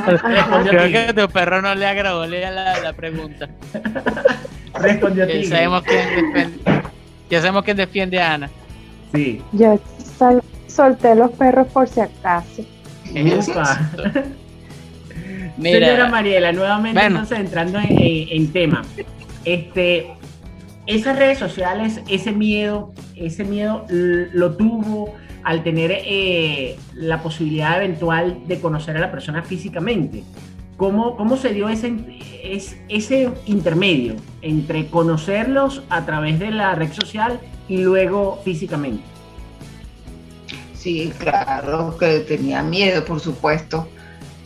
Respondió 0.05 0.71
Creo 0.71 0.85
Tigre. 0.85 0.91
que 0.91 0.97
a 0.99 1.13
tu 1.27 1.33
perro 1.33 1.61
no 1.61 1.75
le 1.75 1.85
agradó 1.85 2.25
la, 2.25 2.79
la, 2.79 2.93
pregunta. 2.93 3.49
Respondió 4.79 5.27
Tigre. 5.27 5.45
sabemos 5.45 5.83
quién 5.83 5.99
defiende, 6.07 6.81
ya 7.29 7.39
sabemos 7.41 7.63
quién 7.63 7.77
defiende 7.77 8.19
a 8.21 8.33
Ana. 8.33 8.49
Sí. 9.13 9.41
Yo 9.53 9.79
sol- 10.17 10.43
solté 10.67 11.15
los 11.15 11.31
perros 11.31 11.67
por 11.67 11.87
si 11.87 12.01
acaso. 12.01 12.63
Mira, 15.57 15.87
Señora 15.87 16.09
Mariela, 16.09 16.51
nuevamente 16.51 16.99
Bueno. 16.99 17.15
entonces 17.19 17.39
entrando 17.39 17.79
en, 17.79 17.91
en- 17.91 18.27
en 18.29 18.51
tema. 18.51 18.83
Este, 19.45 20.07
esas 20.85 21.17
redes 21.17 21.39
sociales, 21.39 22.01
ese 22.07 22.31
miedo, 22.31 22.93
ese 23.15 23.43
miedo 23.43 23.85
lo 23.89 24.55
tuvo 24.55 25.15
al 25.43 25.63
tener 25.63 25.91
eh, 25.93 26.75
la 26.93 27.21
posibilidad 27.23 27.77
eventual 27.83 28.39
de 28.47 28.59
conocer 28.59 28.97
a 28.97 28.99
la 28.99 29.09
persona 29.11 29.41
físicamente. 29.43 30.23
¿Cómo, 30.77 31.17
cómo 31.17 31.37
se 31.37 31.53
dio 31.53 31.69
ese, 31.69 32.05
es- 32.43 32.77
ese 32.87 33.41
intermedio 33.45 34.17
entre 34.41 34.89
conocerlos 34.89 35.83
a 35.89 36.05
través 36.05 36.39
de 36.39 36.51
la 36.51 36.75
red 36.75 36.93
social 36.93 37.41
y 37.67 37.79
luego 37.79 38.41
físicamente? 38.45 39.11
Sí, 40.73 41.15
claro, 41.17 41.97
que 41.97 42.21
tenía 42.21 42.63
miedo, 42.63 43.03
por 43.05 43.19
supuesto, 43.19 43.93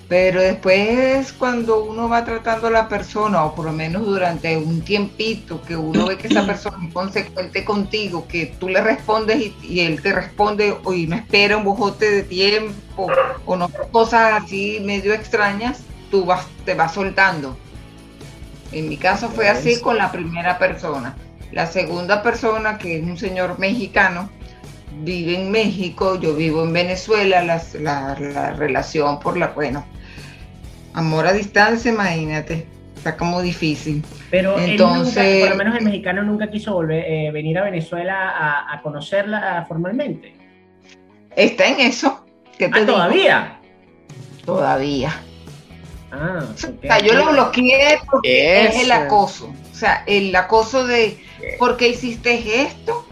Pero 0.09 0.41
después 0.41 1.33
cuando 1.33 1.83
uno 1.85 2.09
va 2.09 2.25
tratando 2.25 2.67
a 2.67 2.71
la 2.71 2.89
persona, 2.89 3.45
o 3.45 3.55
por 3.55 3.65
lo 3.65 3.73
menos 3.73 4.05
durante 4.05 4.57
un 4.57 4.83
tiempito, 4.83 5.63
que 5.63 5.77
uno 5.77 6.05
ve 6.07 6.17
que 6.19 6.27
esa 6.27 6.45
persona 6.45 6.77
es 6.87 6.93
consecuente 6.93 7.65
contigo, 7.65 8.27
que 8.27 8.47
tú 8.59 8.69
le 8.69 8.81
respondes 8.81 9.53
y, 9.63 9.81
él 9.81 10.01
te 10.01 10.13
responde 10.13 10.81
y 10.95 11.07
no 11.07 11.15
espera 11.17 11.57
un 11.57 11.63
bojote 11.65 12.11
de 12.11 12.23
tiempo 12.23 13.17
o 13.45 13.55
no 13.57 13.69
cosas 13.91 14.43
así 14.43 14.79
medio 14.81 15.13
extrañas, 15.13 15.90
tú 16.11 16.25
vas, 16.25 16.45
te 16.65 16.75
vas 16.75 16.93
soltando. 16.93 17.57
En 18.71 18.87
mi 18.89 18.97
caso 18.97 19.29
fue 19.29 19.49
así 19.49 19.79
con 19.81 19.97
la 19.97 20.11
primera 20.11 20.57
persona. 20.59 21.15
La 21.51 21.65
segunda 21.65 22.21
persona, 22.21 22.77
que 22.77 22.97
es 22.97 23.03
un 23.03 23.17
señor 23.17 23.57
mexicano, 23.59 24.29
vive 25.03 25.35
en 25.41 25.51
México, 25.51 26.19
yo 26.19 26.35
vivo 26.35 26.63
en 26.63 26.71
Venezuela, 26.73 27.43
la, 27.43 27.61
la- 27.79 28.17
la 28.19 28.53
relación 28.53 29.19
por 29.19 29.37
la, 29.37 29.47
bueno, 29.47 29.85
amor 30.93 31.27
a 31.27 31.33
distancia, 31.33 31.91
imagínate, 31.91 32.65
está 32.95 33.17
como 33.17 33.41
difícil. 33.41 34.03
Pero 34.29 34.57
él 34.59 34.71
Entonces- 34.71 35.15
nunca- 35.15 35.39
por 35.41 35.49
lo 35.49 35.55
menos 35.63 35.77
el 35.79 35.83
mexicano 35.85 36.23
nunca 36.23 36.49
quiso 36.49 36.73
volver, 36.73 37.03
eh, 37.05 37.31
venir 37.31 37.57
a 37.57 37.63
Venezuela 37.63 38.29
a, 38.29 38.73
a 38.73 38.81
conocerla 38.81 39.65
formalmente. 39.67 40.33
Está 41.35 41.67
en 41.67 41.79
eso. 41.81 42.25
¿qué 42.57 42.67
te 42.69 42.77
Ah, 42.77 42.81
digo? 42.81 42.93
todavía. 42.93 43.59
Todavía. 44.45 45.11
Ah, 46.11 46.39
O 46.53 46.57
sea, 46.57 46.99
yo 46.99 47.13
lo 47.13 47.31
bloqueé 47.31 47.99
porque 48.09 48.67
es 48.67 48.83
el 48.83 48.91
acoso. 48.91 49.53
O 49.71 49.75
sea, 49.75 50.03
el 50.05 50.35
acoso 50.35 50.85
de 50.85 51.23
¿por 51.57 51.77
qué 51.77 51.89
hiciste 51.89 52.61
esto? 52.63 53.05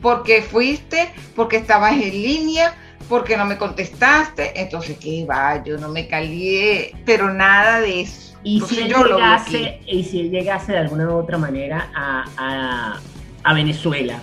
¿Por 0.00 0.22
qué 0.22 0.42
fuiste? 0.42 1.10
¿Por 1.34 1.48
qué 1.48 1.56
estabas 1.58 1.92
en 1.92 2.10
línea? 2.10 2.74
¿Por 3.08 3.24
qué 3.24 3.36
no 3.36 3.44
me 3.44 3.56
contestaste? 3.58 4.58
Entonces, 4.60 4.96
¿qué 4.98 5.24
va? 5.24 5.62
Yo 5.64 5.78
no 5.78 5.88
me 5.88 6.08
calié, 6.08 6.94
pero 7.04 7.32
nada 7.32 7.80
de 7.80 8.00
eso. 8.02 8.36
Y 8.42 8.54
Entonces, 8.54 8.78
si, 8.78 8.82
él 8.84 8.90
yo 8.90 9.04
llegase, 9.04 9.80
y 9.86 10.04
si 10.04 10.20
él 10.20 10.30
llegase 10.30 10.72
de 10.72 10.78
alguna 10.78 11.08
u 11.08 11.16
otra 11.18 11.36
manera 11.38 11.90
a, 11.94 12.24
a- 12.36 13.00
a 13.42 13.54
Venezuela 13.54 14.18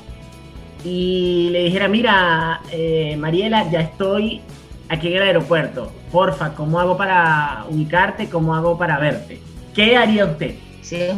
y 0.83 1.49
le 1.51 1.63
dijera, 1.65 1.87
mira, 1.87 2.61
eh, 2.71 3.15
Mariela, 3.17 3.69
ya 3.71 3.81
estoy 3.81 4.41
aquí 4.89 5.07
en 5.07 5.13
el 5.13 5.23
aeropuerto, 5.23 5.91
porfa, 6.13 6.53
¿cómo 6.53 6.79
hago 6.79 6.95
para 6.95 7.65
ubicarte? 7.69 8.29
¿Cómo 8.29 8.53
hago 8.53 8.77
para 8.77 8.99
verte? 8.99 9.41
¿Qué 9.73 9.97
haría 9.97 10.25
usted? 10.25 10.55
Sí, 10.83 11.09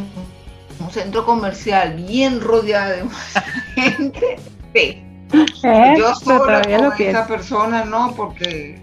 un 0.80 0.90
centro 0.90 1.24
comercial 1.26 1.94
bien 1.94 2.40
rodeado 2.40 2.96
de 2.96 3.04
mucha 3.04 3.44
gente. 3.74 4.38
Sí. 4.74 5.02
Yo 5.32 6.10
Eso 6.10 6.14
sola 6.14 6.62
con 6.62 6.72
lo 6.72 6.92
esa 6.94 7.26
persona 7.26 7.84
no, 7.84 8.14
porque 8.16 8.80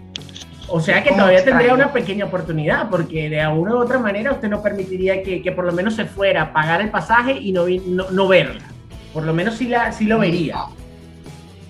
O 0.68 0.80
sea 0.80 1.02
que 1.02 1.08
¿Cómo 1.08 1.22
todavía 1.22 1.38
extraño? 1.38 1.58
tendría 1.58 1.74
una 1.74 1.92
pequeña 1.92 2.26
oportunidad, 2.26 2.88
porque 2.90 3.28
de 3.28 3.40
alguna 3.40 3.74
u 3.74 3.78
otra 3.78 3.98
manera 3.98 4.32
usted 4.32 4.48
no 4.48 4.62
permitiría 4.62 5.22
que, 5.22 5.42
que 5.42 5.52
por 5.52 5.64
lo 5.64 5.72
menos 5.72 5.96
se 5.96 6.04
fuera 6.04 6.42
a 6.42 6.52
pagar 6.52 6.80
el 6.80 6.90
pasaje 6.90 7.32
y 7.32 7.50
no, 7.50 7.66
no, 7.86 8.10
no 8.10 8.28
verla. 8.28 8.62
Por 9.12 9.24
lo 9.24 9.34
menos 9.34 9.56
sí, 9.56 9.66
la, 9.66 9.90
sí 9.90 10.04
lo 10.04 10.18
vería. 10.20 10.64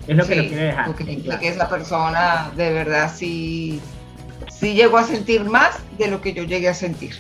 Es 0.07 0.17
lo 0.17 0.27
que 0.27 0.35
lo 0.37 0.43
quiere 0.43 0.65
dejar. 0.65 0.87
porque 0.87 1.11
en 1.11 1.21
claro. 1.21 1.41
que 1.41 1.49
esa 1.49 1.69
persona 1.69 2.51
de 2.57 2.73
verdad 2.73 3.11
sí, 3.15 3.81
sí 4.65 4.75
llegó 4.75 4.97
a 4.97 5.05
sentir 5.05 5.45
más 5.45 5.77
de 5.99 6.09
lo 6.09 6.23
que 6.23 6.33
yo 6.33 6.43
llegué 6.43 6.69
a 6.69 6.75
sentir. 6.75 7.15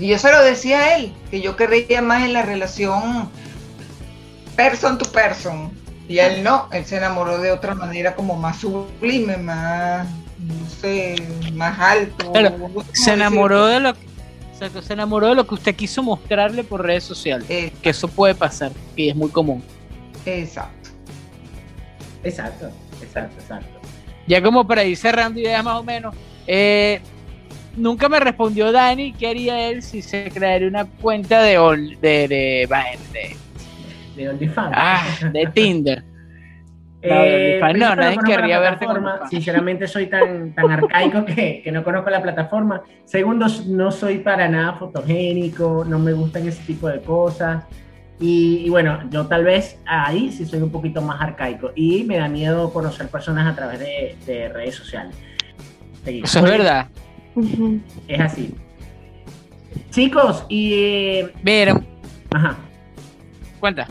Y 0.00 0.08
yo 0.08 0.18
se 0.18 0.32
lo 0.32 0.42
decía 0.42 0.80
a 0.80 0.96
él, 0.96 1.12
que 1.30 1.40
yo 1.40 1.56
creía 1.56 2.02
más 2.02 2.24
en 2.24 2.32
la 2.32 2.42
relación 2.42 3.30
person 4.56 4.98
to 4.98 5.10
person. 5.12 5.70
Y 6.08 6.18
él 6.18 6.42
no, 6.42 6.68
él 6.72 6.84
se 6.84 6.96
enamoró 6.96 7.38
de 7.38 7.52
otra 7.52 7.74
manera 7.74 8.14
como 8.14 8.36
más 8.36 8.58
sublime, 8.58 9.36
más, 9.36 10.08
no 10.38 10.68
sé, 10.80 11.16
más 11.54 11.78
alto. 11.78 12.32
Claro, 12.32 12.56
Se 12.92 13.12
enamoró 13.12 13.66
de 13.66 13.80
lo 13.80 13.94
que, 13.94 14.00
exacto, 14.52 14.82
se 14.82 14.92
enamoró 14.92 15.28
de 15.28 15.34
lo 15.36 15.46
que 15.46 15.54
usted 15.54 15.74
quiso 15.74 16.02
mostrarle 16.02 16.64
por 16.64 16.84
redes 16.84 17.04
sociales. 17.04 17.46
Que 17.48 17.90
eso 17.90 18.08
puede 18.08 18.34
pasar 18.34 18.72
y 18.96 19.08
es 19.08 19.14
muy 19.16 19.30
común. 19.30 19.62
Exacto. 20.24 20.90
Exacto, 22.24 22.70
exacto, 23.00 23.40
exacto. 23.40 23.80
Ya 24.26 24.42
como 24.42 24.66
para 24.66 24.82
ir 24.82 24.96
cerrando 24.96 25.38
ideas 25.38 25.62
más 25.62 25.76
o 25.76 25.84
menos. 25.84 26.14
Eh, 26.46 27.00
nunca 27.76 28.08
me 28.08 28.20
respondió 28.20 28.72
Dani 28.72 29.12
qué 29.12 29.28
haría 29.28 29.68
él 29.68 29.82
si 29.82 30.02
se 30.02 30.30
crearía 30.30 30.68
una 30.68 30.84
cuenta 30.86 31.42
de, 31.42 31.58
ol- 31.58 31.98
de, 32.00 32.28
de, 32.28 32.68
de, 33.12 33.36
De 34.16 34.28
OnlyFans. 34.30 34.72
ah, 34.76 35.04
de 35.32 35.46
Tinder. 35.46 36.02
Eh, 37.08 37.58
No, 37.60 37.68
primero 37.68 37.90
no, 37.90 37.94
que 37.94 38.00
nadie 38.00 38.18
querría 38.26 38.58
verte. 38.58 38.86
Sinceramente 39.30 39.86
soy 39.86 40.06
tan, 40.08 40.52
tan 40.54 40.70
arcaico 40.72 41.24
que, 41.24 41.60
que 41.62 41.70
no 41.70 41.84
conozco 41.84 42.10
la 42.10 42.20
plataforma. 42.20 42.82
Segundo, 43.04 43.46
no 43.68 43.92
soy 43.92 44.18
para 44.18 44.48
nada 44.48 44.72
fotogénico, 44.72 45.84
no 45.86 46.00
me 46.00 46.12
gustan 46.14 46.48
ese 46.48 46.64
tipo 46.64 46.88
de 46.88 47.00
cosas. 47.02 47.62
Y, 48.18 48.62
y 48.66 48.70
bueno, 48.70 49.08
yo 49.10 49.26
tal 49.26 49.44
vez 49.44 49.78
ahí 49.86 50.32
sí 50.32 50.46
soy 50.46 50.60
un 50.60 50.70
poquito 50.72 51.00
más 51.00 51.20
arcaico 51.20 51.70
y 51.76 52.02
me 52.02 52.16
da 52.16 52.26
miedo 52.28 52.72
conocer 52.72 53.06
personas 53.08 53.46
a 53.52 53.54
través 53.54 53.78
de, 53.78 54.16
de 54.26 54.48
redes 54.48 54.74
sociales. 54.74 55.14
Seguimos. 56.06 56.30
Eso 56.30 56.38
es 56.38 56.44
verdad. 56.50 56.86
Es 58.08 58.20
así. 58.20 58.54
Chicos, 59.90 60.44
y... 60.48 60.72
eh, 60.72 61.32
Mira, 61.42 61.80
Ajá. 62.32 62.56
cuenta. 63.60 63.86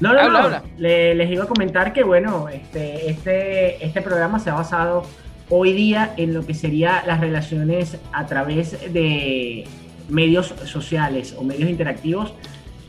No, 0.00 0.12
no, 0.12 0.20
Habla, 0.20 0.38
no. 0.38 0.44
habla. 0.44 0.62
Le- 0.78 1.14
les 1.14 1.30
iba 1.30 1.44
a 1.44 1.46
comentar 1.46 1.92
que, 1.92 2.02
bueno, 2.04 2.48
este, 2.48 3.10
este, 3.10 3.84
este 3.84 4.00
programa 4.02 4.38
se 4.38 4.50
ha 4.50 4.54
basado 4.54 5.04
hoy 5.50 5.72
día 5.72 6.12
en 6.16 6.32
lo 6.34 6.44
que 6.46 6.54
serían 6.54 7.06
las 7.06 7.20
relaciones 7.20 7.98
a 8.12 8.26
través 8.26 8.72
de 8.92 9.64
medios 10.08 10.54
sociales 10.64 11.34
o 11.38 11.42
medios 11.44 11.68
interactivos 11.68 12.32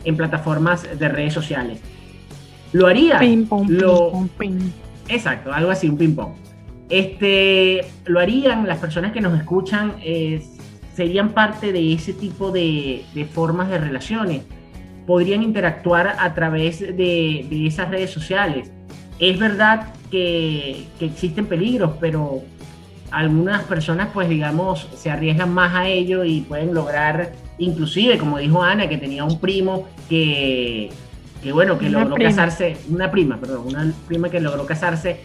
en 0.04 0.16
plataformas 0.18 0.88
de 1.00 1.10
redes 1.10 1.34
sociales. 1.34 1.80
¿Lo 2.74 2.88
haría? 2.88 3.20
Ping 3.20 3.46
pong, 3.46 3.68
ping 3.68 3.80
pong, 3.80 4.28
ping. 4.38 4.60
Exacto, 5.10 5.52
algo 5.54 5.72
así, 5.72 5.88
un 5.90 5.98
ping-pong. 5.98 6.34
Este, 6.90 7.86
lo 8.06 8.20
harían 8.20 8.66
las 8.68 8.78
personas 8.80 9.12
que 9.12 9.22
nos 9.22 9.38
escuchan, 9.38 9.96
eh, 10.04 10.42
serían 10.96 11.30
parte 11.30 11.72
de 11.72 11.94
ese 11.94 12.14
tipo 12.14 12.52
de, 12.52 13.04
de 13.14 13.26
formas 13.26 13.70
de 13.70 13.78
relaciones. 13.78 14.42
Podrían 15.06 15.44
interactuar 15.44 16.16
a 16.20 16.34
través 16.34 16.80
de, 16.80 17.46
de 17.50 17.68
esas 17.68 17.90
redes 17.90 18.10
sociales. 18.12 18.72
Es 19.20 19.38
verdad 19.40 19.94
que, 20.12 20.86
que 21.00 21.06
existen 21.06 21.46
peligros, 21.46 21.92
pero 22.00 22.42
algunas 23.12 23.64
personas, 23.64 24.10
pues 24.14 24.28
digamos, 24.30 24.88
se 24.96 25.10
arriesgan 25.10 25.54
más 25.54 25.74
a 25.76 25.88
ello 25.88 26.24
y 26.24 26.42
pueden 26.42 26.74
lograr, 26.74 27.32
inclusive, 27.58 28.18
como 28.18 28.38
dijo 28.38 28.62
Ana, 28.62 28.90
que 28.90 28.98
tenía 28.98 29.24
un 29.24 29.40
primo 29.40 29.88
que, 30.10 30.90
que 31.42 31.52
bueno, 31.52 31.78
que 31.80 31.88
Una 31.88 32.00
logró 32.00 32.16
prima. 32.16 32.30
casarse, 32.30 32.78
una 32.90 33.10
prima, 33.10 33.38
perdón, 33.38 33.68
una 33.68 33.94
prima 34.08 34.30
que 34.30 34.40
logró 34.42 34.66
casarse 34.66 35.20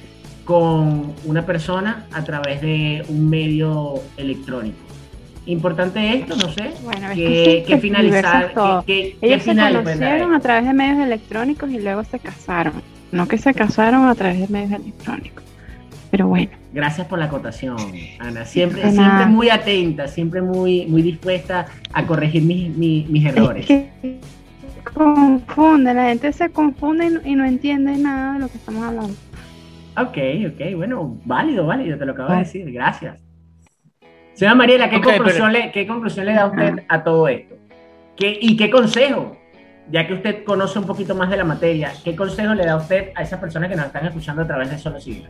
con 0.44 1.12
una 1.24 1.46
persona 1.46 2.06
a 2.12 2.22
través 2.24 2.60
de 2.60 3.04
un 3.08 3.28
medio 3.30 3.94
electrónico. 4.16 4.76
Importante 5.46 6.14
esto, 6.14 6.36
no 6.36 6.52
sé, 6.52 6.70
Bueno, 6.84 7.08
es 7.10 7.16
que, 7.16 7.24
que, 7.24 7.64
que 7.66 7.74
sí, 7.74 7.80
finalizar, 7.80 8.52
que, 8.54 8.54
que- 8.86 9.16
que 9.20 9.26
Ellos 9.26 9.42
se 9.42 9.56
conocieron 9.56 10.34
a 10.34 10.40
través 10.40 10.66
de 10.66 10.72
medios 10.72 10.98
electrónicos 11.04 11.70
y 11.70 11.80
luego 11.80 12.04
se 12.04 12.18
casaron. 12.20 12.74
No 13.10 13.26
que 13.28 13.38
se 13.38 13.52
casaron 13.52 14.06
a 14.06 14.14
través 14.14 14.38
de 14.40 14.48
medios 14.48 14.72
electrónicos. 14.80 15.42
Pero 16.10 16.28
bueno, 16.28 16.50
Gracias 16.74 17.06
por 17.06 17.18
la 17.18 17.24
acotación, 17.26 17.76
Ana. 18.18 18.44
Siempre, 18.46 18.82
siempre 18.92 19.26
muy 19.26 19.50
atenta, 19.50 20.08
siempre 20.08 20.40
muy, 20.42 20.86
muy 20.86 21.02
dispuesta 21.02 21.66
a 21.92 22.06
corregir 22.06 22.42
mis, 22.42 22.74
mis- 22.76 23.08
mis 23.08 23.26
errores. 23.26 23.68
es 23.68 23.86
que 24.00 24.18
confunde, 24.94 25.92
la 25.94 26.04
gente 26.08 26.32
se 26.32 26.50
confunde 26.50 27.20
y 27.24 27.34
no 27.34 27.44
entiende 27.44 27.96
nada 27.98 28.34
de 28.34 28.38
lo 28.40 28.48
que 28.48 28.58
estamos 28.58 28.84
hablando. 28.84 29.14
Ok, 29.96 30.18
ok, 30.52 30.76
bueno, 30.76 31.18
válido, 31.24 31.66
válido, 31.66 31.98
te 31.98 32.06
lo 32.06 32.12
acabo 32.12 32.32
de 32.32 32.38
decir, 32.38 32.70
gracias. 32.72 33.20
Señora 34.34 34.54
Mariela, 34.54 34.88
¿qué, 34.88 35.00
conclusión, 35.00 35.52
le, 35.52 35.70
¿qué 35.72 35.86
conclusión 35.86 36.26
le 36.26 36.32
da 36.32 36.46
usted 36.46 36.84
a 36.88 37.04
todo 37.04 37.28
esto? 37.28 37.54
¿Qué, 38.16 38.38
¿Y 38.40 38.56
qué 38.56 38.70
consejo? 38.70 39.36
Ya 39.90 40.06
que 40.06 40.14
usted 40.14 40.44
conoce 40.44 40.78
un 40.78 40.86
poquito 40.86 41.14
más 41.14 41.28
de 41.28 41.36
la 41.36 41.44
materia, 41.44 41.92
¿qué 42.02 42.16
consejo 42.16 42.54
le 42.54 42.64
da 42.64 42.76
usted 42.76 43.10
a 43.14 43.22
esas 43.22 43.38
personas 43.40 43.68
que 43.68 43.76
nos 43.76 43.86
están 43.86 44.06
escuchando 44.06 44.42
a 44.42 44.46
través 44.46 44.70
de 44.70 44.78
Solo 44.78 45.00
Sigla? 45.00 45.28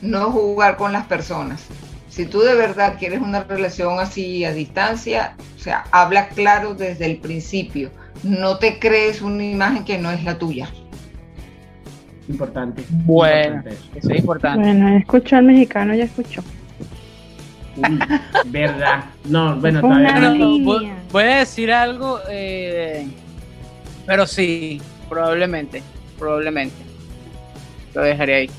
no 0.00 0.30
jugar 0.30 0.76
con 0.76 0.92
las 0.92 1.06
personas. 1.06 1.66
Si 2.08 2.26
tú 2.26 2.40
de 2.40 2.54
verdad 2.54 2.96
quieres 2.98 3.20
una 3.20 3.44
relación 3.44 4.00
así 4.00 4.44
a 4.44 4.52
distancia, 4.52 5.36
o 5.56 5.58
sea, 5.58 5.84
habla 5.92 6.28
claro 6.28 6.74
desde 6.74 7.06
el 7.06 7.18
principio. 7.18 7.90
No 8.22 8.58
te 8.58 8.78
crees 8.78 9.22
una 9.22 9.44
imagen 9.44 9.84
que 9.84 9.98
no 9.98 10.10
es 10.10 10.24
la 10.24 10.38
tuya. 10.38 10.68
Importante. 12.28 12.84
Bueno, 12.88 13.56
importante 13.56 13.70
eso. 13.70 13.98
eso 13.98 14.10
es 14.10 14.18
importante. 14.18 14.60
Bueno, 14.60 14.88
escuchó 14.96 15.36
al 15.36 15.44
mexicano, 15.44 15.94
ya 15.94 16.04
escuchó. 16.04 16.42
Verdad. 18.46 19.04
No, 19.24 19.56
bueno, 19.56 19.80
todavía 19.80 20.18
no. 20.18 20.90
Voy, 21.10 21.22
a 21.22 21.38
decir 21.38 21.72
algo, 21.72 22.20
eh, 22.28 23.08
pero 24.06 24.26
sí, 24.26 24.80
probablemente, 25.08 25.82
probablemente. 26.18 26.76
Lo 27.94 28.02
dejaré 28.02 28.34
ahí. 28.34 28.50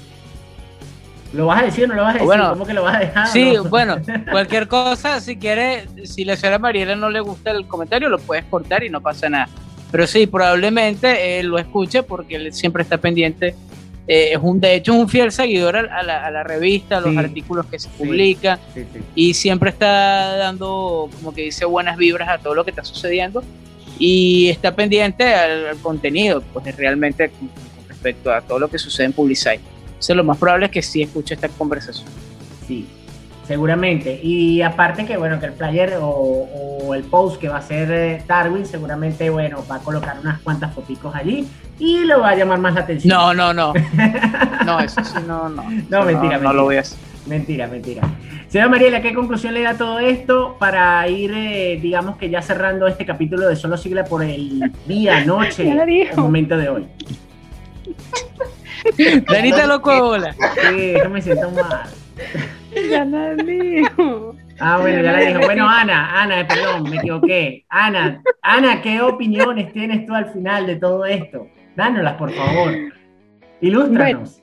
¿Lo 1.34 1.46
vas 1.46 1.62
a 1.62 1.66
decir 1.66 1.84
o 1.84 1.88
no 1.88 1.96
lo 1.96 2.02
vas 2.02 2.10
a 2.10 2.14
decir? 2.14 2.26
Bueno, 2.26 2.50
¿Cómo 2.50 2.66
que 2.66 2.74
lo 2.74 2.84
vas 2.84 2.96
a 2.96 3.00
dejar? 3.00 3.28
Sí, 3.28 3.54
no? 3.54 3.66
bueno, 3.66 3.98
cualquier 4.32 4.68
cosa, 4.68 5.20
si 5.22 5.38
quiere, 5.38 5.88
si 6.06 6.26
la 6.26 6.36
señora 6.36 6.58
Mariela 6.58 6.96
no 6.96 7.10
le 7.10 7.20
gusta 7.20 7.52
el 7.52 7.68
comentario, 7.68 8.10
lo 8.10 8.18
puedes 8.18 8.46
cortar 8.46 8.84
y 8.84 8.90
no 8.90 9.02
pasa 9.02 9.30
nada. 9.30 9.48
Pero 9.92 10.06
sí, 10.08 10.28
probablemente 10.28 11.40
él 11.40 11.48
lo 11.48 11.58
escuche 11.58 12.04
porque 12.04 12.36
él 12.36 12.54
siempre 12.54 12.84
está 12.84 12.98
pendiente. 12.98 13.56
Eh, 14.08 14.32
es 14.34 14.40
un, 14.42 14.60
de 14.60 14.76
hecho, 14.76 14.94
es 14.94 15.00
un 15.00 15.08
fiel 15.10 15.32
seguidor 15.32 15.78
a, 15.78 16.04
la, 16.04 16.26
a 16.26 16.32
la 16.32 16.44
revista, 16.44 16.98
a 16.98 17.02
los 17.02 17.12
Sí. 17.12 17.18
artículos 17.18 17.66
que 17.68 17.78
se 17.80 17.90
publican 17.90 18.60
Sí, 18.74 18.82
sí. 18.92 19.00
y 19.16 19.34
siempre 19.36 19.70
está 19.70 20.36
dando, 20.38 21.10
como 21.16 21.34
que 21.34 21.44
dice, 21.44 21.66
buenas 21.66 21.96
vibras 21.98 22.28
a 22.30 22.38
todo 22.40 22.56
lo 22.56 22.64
que 22.64 22.72
está 22.72 22.84
sucediendo 22.84 23.44
y 24.00 24.48
está 24.50 24.76
pendiente 24.76 25.32
al, 25.34 25.68
al 25.68 25.78
contenido, 25.78 26.42
pues 26.54 26.76
realmente 26.76 27.30
con, 27.30 27.50
con 27.50 27.88
respecto 27.88 28.32
a 28.34 28.42
todo 28.42 28.58
lo 28.58 28.68
que 28.68 28.80
sucede 28.80 29.06
en 29.08 29.14
Publicite. 29.14 29.60
Entonces, 29.88 30.16
lo 30.16 30.24
más 30.24 30.38
probable 30.38 30.68
es 30.68 30.72
que 30.72 30.82
sí 30.82 31.02
escuche 31.04 31.36
esta 31.36 31.50
conversación. 31.50 32.08
Sí, 32.68 32.88
seguramente. 33.50 34.20
Y 34.22 34.62
aparte 34.62 35.08
que, 35.08 35.18
bueno, 35.18 35.39
que 35.39 35.47
el 35.47 35.54
flyer 35.54 35.95
o, 36.00 36.08
o 36.08 36.93
el 36.93 37.02
post 37.02 37.41
que 37.41 37.50
va 37.50 37.56
a 37.56 37.60
hacer 37.60 37.89
eh, 37.91 38.24
Darwin, 38.28 38.64
seguramente, 38.64 39.28
bueno, 39.32 39.66
va 39.70 39.78
a 39.78 39.80
colocar 39.80 40.20
unas 40.22 40.39
cuantas 40.41 40.72
foticos 40.72 41.16
allí 41.16 41.47
y 41.80 42.06
lo 42.06 42.20
va 42.20 42.30
a 42.30 42.36
llamar 42.36 42.60
más 42.60 42.76
la 42.76 42.82
atención. 42.82 43.12
No, 43.12 43.34
no, 43.34 43.52
no. 43.52 43.74
No, 44.66 44.80
eso 44.80 45.04
sí, 45.04 45.18
no, 45.28 45.50
no. 45.50 45.64
No, 45.89 46.06
mentira, 46.06 46.38
No, 46.38 46.54
lo 46.54 46.66
voy 46.66 46.76
a 46.76 46.82
hacer. 46.82 47.00
Mentira, 47.26 47.66
mentira. 47.66 48.04
Señora 48.50 48.70
Mariela, 48.70 49.02
¿qué 49.02 49.16
conclusión 49.16 49.56
le 49.56 49.64
da 49.64 49.74
todo 49.74 49.97
esto 49.97 50.56
para 50.60 51.08
ir, 51.08 51.34
eh, 51.34 51.80
digamos 51.82 52.18
que 52.18 52.30
ya 52.30 52.43
cerrando 52.43 52.86
este 52.86 53.04
capítulo 53.04 53.47
de 53.47 53.56
Solo 53.56 53.78
Sigla 53.78 54.04
por 54.04 54.24
el 54.24 54.72
día, 54.86 55.26
noche, 55.26 55.68
el 55.68 56.18
momento 56.18 56.56
de 56.56 56.70
hoy? 56.70 56.88
Danita 59.28 59.66
loco 59.66 59.91
de 59.91 60.02
bola. 60.02 60.34
Sí, 60.34 60.93
que 61.02 61.10
me 61.10 61.20
siento 61.20 61.50
mal. 61.50 61.89
Ya 62.90 63.04
la 63.04 63.36
dijo. 63.36 64.36
Ah, 64.60 64.78
bueno, 64.80 65.02
ya 65.02 65.12
la 65.12 65.20
dijo. 65.20 65.40
Bueno, 65.42 65.68
Ana, 65.68 66.22
Ana, 66.22 66.48
perdón, 66.48 66.90
me 66.90 66.98
equivoqué. 66.98 67.66
Ana, 67.70 68.22
Ana, 68.42 68.82
¿qué 68.82 69.02
opiniones 69.02 69.74
tienes 69.74 70.06
tú 70.06 70.14
al 70.14 70.32
final 70.32 70.68
de 70.68 70.76
todo 70.76 71.06
esto? 71.06 71.48
Dánoslas, 71.76 72.14
por 72.14 72.32
favor. 72.32 72.74
Ilústranos. 73.62 74.42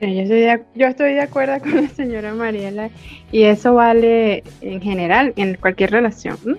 Yo 0.00 0.08
estoy, 0.08 0.40
de, 0.40 0.62
yo 0.74 0.86
estoy 0.86 1.12
de 1.12 1.20
acuerdo 1.20 1.60
con 1.60 1.76
la 1.76 1.88
señora 1.88 2.32
Mariela 2.32 2.88
y 3.30 3.42
eso 3.42 3.74
vale 3.74 4.42
en 4.62 4.80
general, 4.80 5.34
en 5.36 5.56
cualquier 5.56 5.90
relación. 5.90 6.38
¿no? 6.44 6.56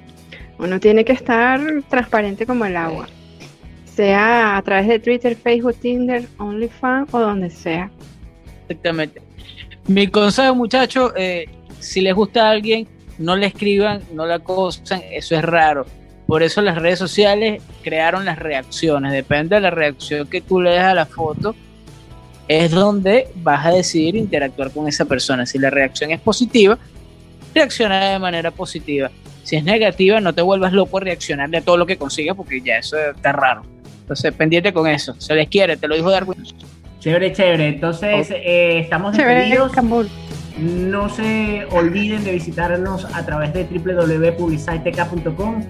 Uno 0.60 0.80
tiene 0.80 1.04
que 1.04 1.14
estar 1.14 1.60
transparente 1.90 2.46
como 2.46 2.66
el 2.66 2.78
agua, 2.78 3.08
sea 3.86 4.58
a 4.58 4.62
través 4.62 4.88
de 4.88 5.00
Twitter, 5.00 5.36
Facebook, 5.36 5.76
Tinder, 5.76 6.24
OnlyFans 6.38 7.12
o 7.12 7.20
donde 7.20 7.50
sea. 7.50 7.90
Exactamente. 8.70 9.22
Mi 9.92 10.08
consejo, 10.08 10.56
muchachos, 10.56 11.12
eh, 11.18 11.50
si 11.80 12.00
les 12.00 12.16
gusta 12.16 12.48
a 12.48 12.52
alguien, 12.52 12.88
no 13.18 13.36
le 13.36 13.48
escriban, 13.48 14.02
no 14.14 14.26
la 14.26 14.36
acosan, 14.36 15.02
eso 15.12 15.36
es 15.36 15.42
raro. 15.42 15.86
Por 16.28 16.44
eso 16.44 16.62
las 16.62 16.82
redes 16.82 16.98
sociales 16.98 17.62
crearon 17.84 18.24
las 18.24 18.40
reacciones. 18.40 19.12
Depende 19.12 19.56
de 19.56 19.62
la 19.62 19.70
reacción 19.70 20.30
que 20.30 20.40
tú 20.40 20.62
le 20.62 20.70
des 20.70 20.80
a 20.80 20.94
la 20.94 21.06
foto, 21.06 21.56
es 22.48 22.72
donde 22.72 23.28
vas 23.36 23.66
a 23.66 23.72
decidir 23.72 24.16
interactuar 24.16 24.72
con 24.72 24.88
esa 24.88 25.04
persona. 25.04 25.46
Si 25.46 25.60
la 25.60 25.70
reacción 25.70 26.12
es 26.12 26.22
positiva, 26.22 26.78
reacciona 27.54 28.12
de 28.12 28.20
manera 28.20 28.50
positiva. 28.50 29.12
Si 29.44 29.58
es 29.58 29.64
negativa, 29.66 30.22
no 30.22 30.34
te 30.34 30.42
vuelvas 30.42 30.72
loco 30.72 31.00
a 31.00 31.02
reaccionarle 31.02 31.58
a 31.58 31.62
todo 31.64 31.76
lo 31.76 31.86
que 31.86 31.98
consigas 31.98 32.38
porque 32.38 32.62
ya 32.62 32.78
eso 32.78 32.98
está 32.98 33.34
raro. 33.34 33.64
Entonces, 34.04 34.34
pendiente 34.34 34.72
con 34.72 34.88
eso. 34.88 35.16
Se 35.20 35.36
les 35.36 35.50
quiere, 35.50 35.76
te 35.76 35.90
lo 35.90 35.96
dijo 35.96 36.10
Darwin. 36.10 36.42
Chévere, 37.02 37.34
chévere. 37.34 37.68
Entonces, 37.68 38.30
eh, 38.32 38.80
estamos 38.80 39.16
despedidos. 39.48 39.72
No 40.60 41.10
se 41.10 41.66
olviden 41.72 42.24
de 42.24 42.32
visitarnos 42.34 43.06
a 43.14 43.26
través 43.26 43.54
de 43.54 43.64
www.publicitek.com 43.66 45.64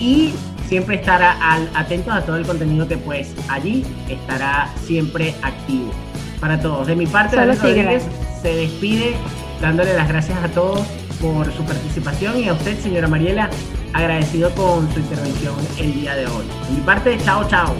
y 0.00 0.32
siempre 0.68 0.96
estar 0.96 1.22
al- 1.22 1.68
atentos 1.74 2.12
a 2.12 2.22
todo 2.22 2.36
el 2.36 2.44
contenido 2.46 2.88
que 2.88 2.96
pues 2.96 3.34
allí 3.48 3.84
estará 4.08 4.68
siempre 4.84 5.34
activo. 5.42 5.92
Para 6.40 6.60
todos. 6.60 6.88
De 6.88 6.96
mi 6.96 7.06
parte, 7.06 7.36
Solo. 7.36 7.52
Rodríguez 7.54 8.02
se 8.42 8.54
despide 8.56 9.12
dándole 9.60 9.94
las 9.94 10.08
gracias 10.08 10.42
a 10.42 10.48
todos 10.48 10.80
por 11.20 11.52
su 11.52 11.62
participación 11.64 12.40
y 12.40 12.48
a 12.48 12.54
usted, 12.54 12.76
señora 12.80 13.06
Mariela, 13.06 13.48
agradecido 13.92 14.50
con 14.56 14.92
su 14.92 14.98
intervención 14.98 15.54
el 15.78 15.94
día 15.94 16.16
de 16.16 16.26
hoy. 16.26 16.44
De 16.68 16.74
mi 16.74 16.80
parte, 16.80 17.16
chao, 17.24 17.46
chao. 17.46 17.72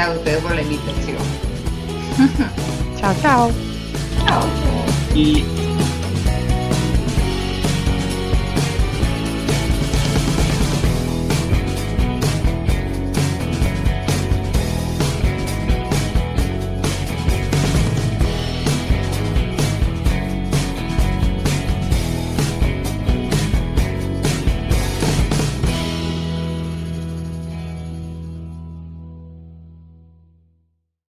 Gracias 0.00 0.16
a 0.16 0.18
ustedes 0.18 0.42
por 0.42 0.54
la 0.54 0.62
invitación. 0.62 1.18
Chao, 3.00 3.14
chao. 3.20 3.50
Chao. 4.26 4.42
Y 5.14 5.44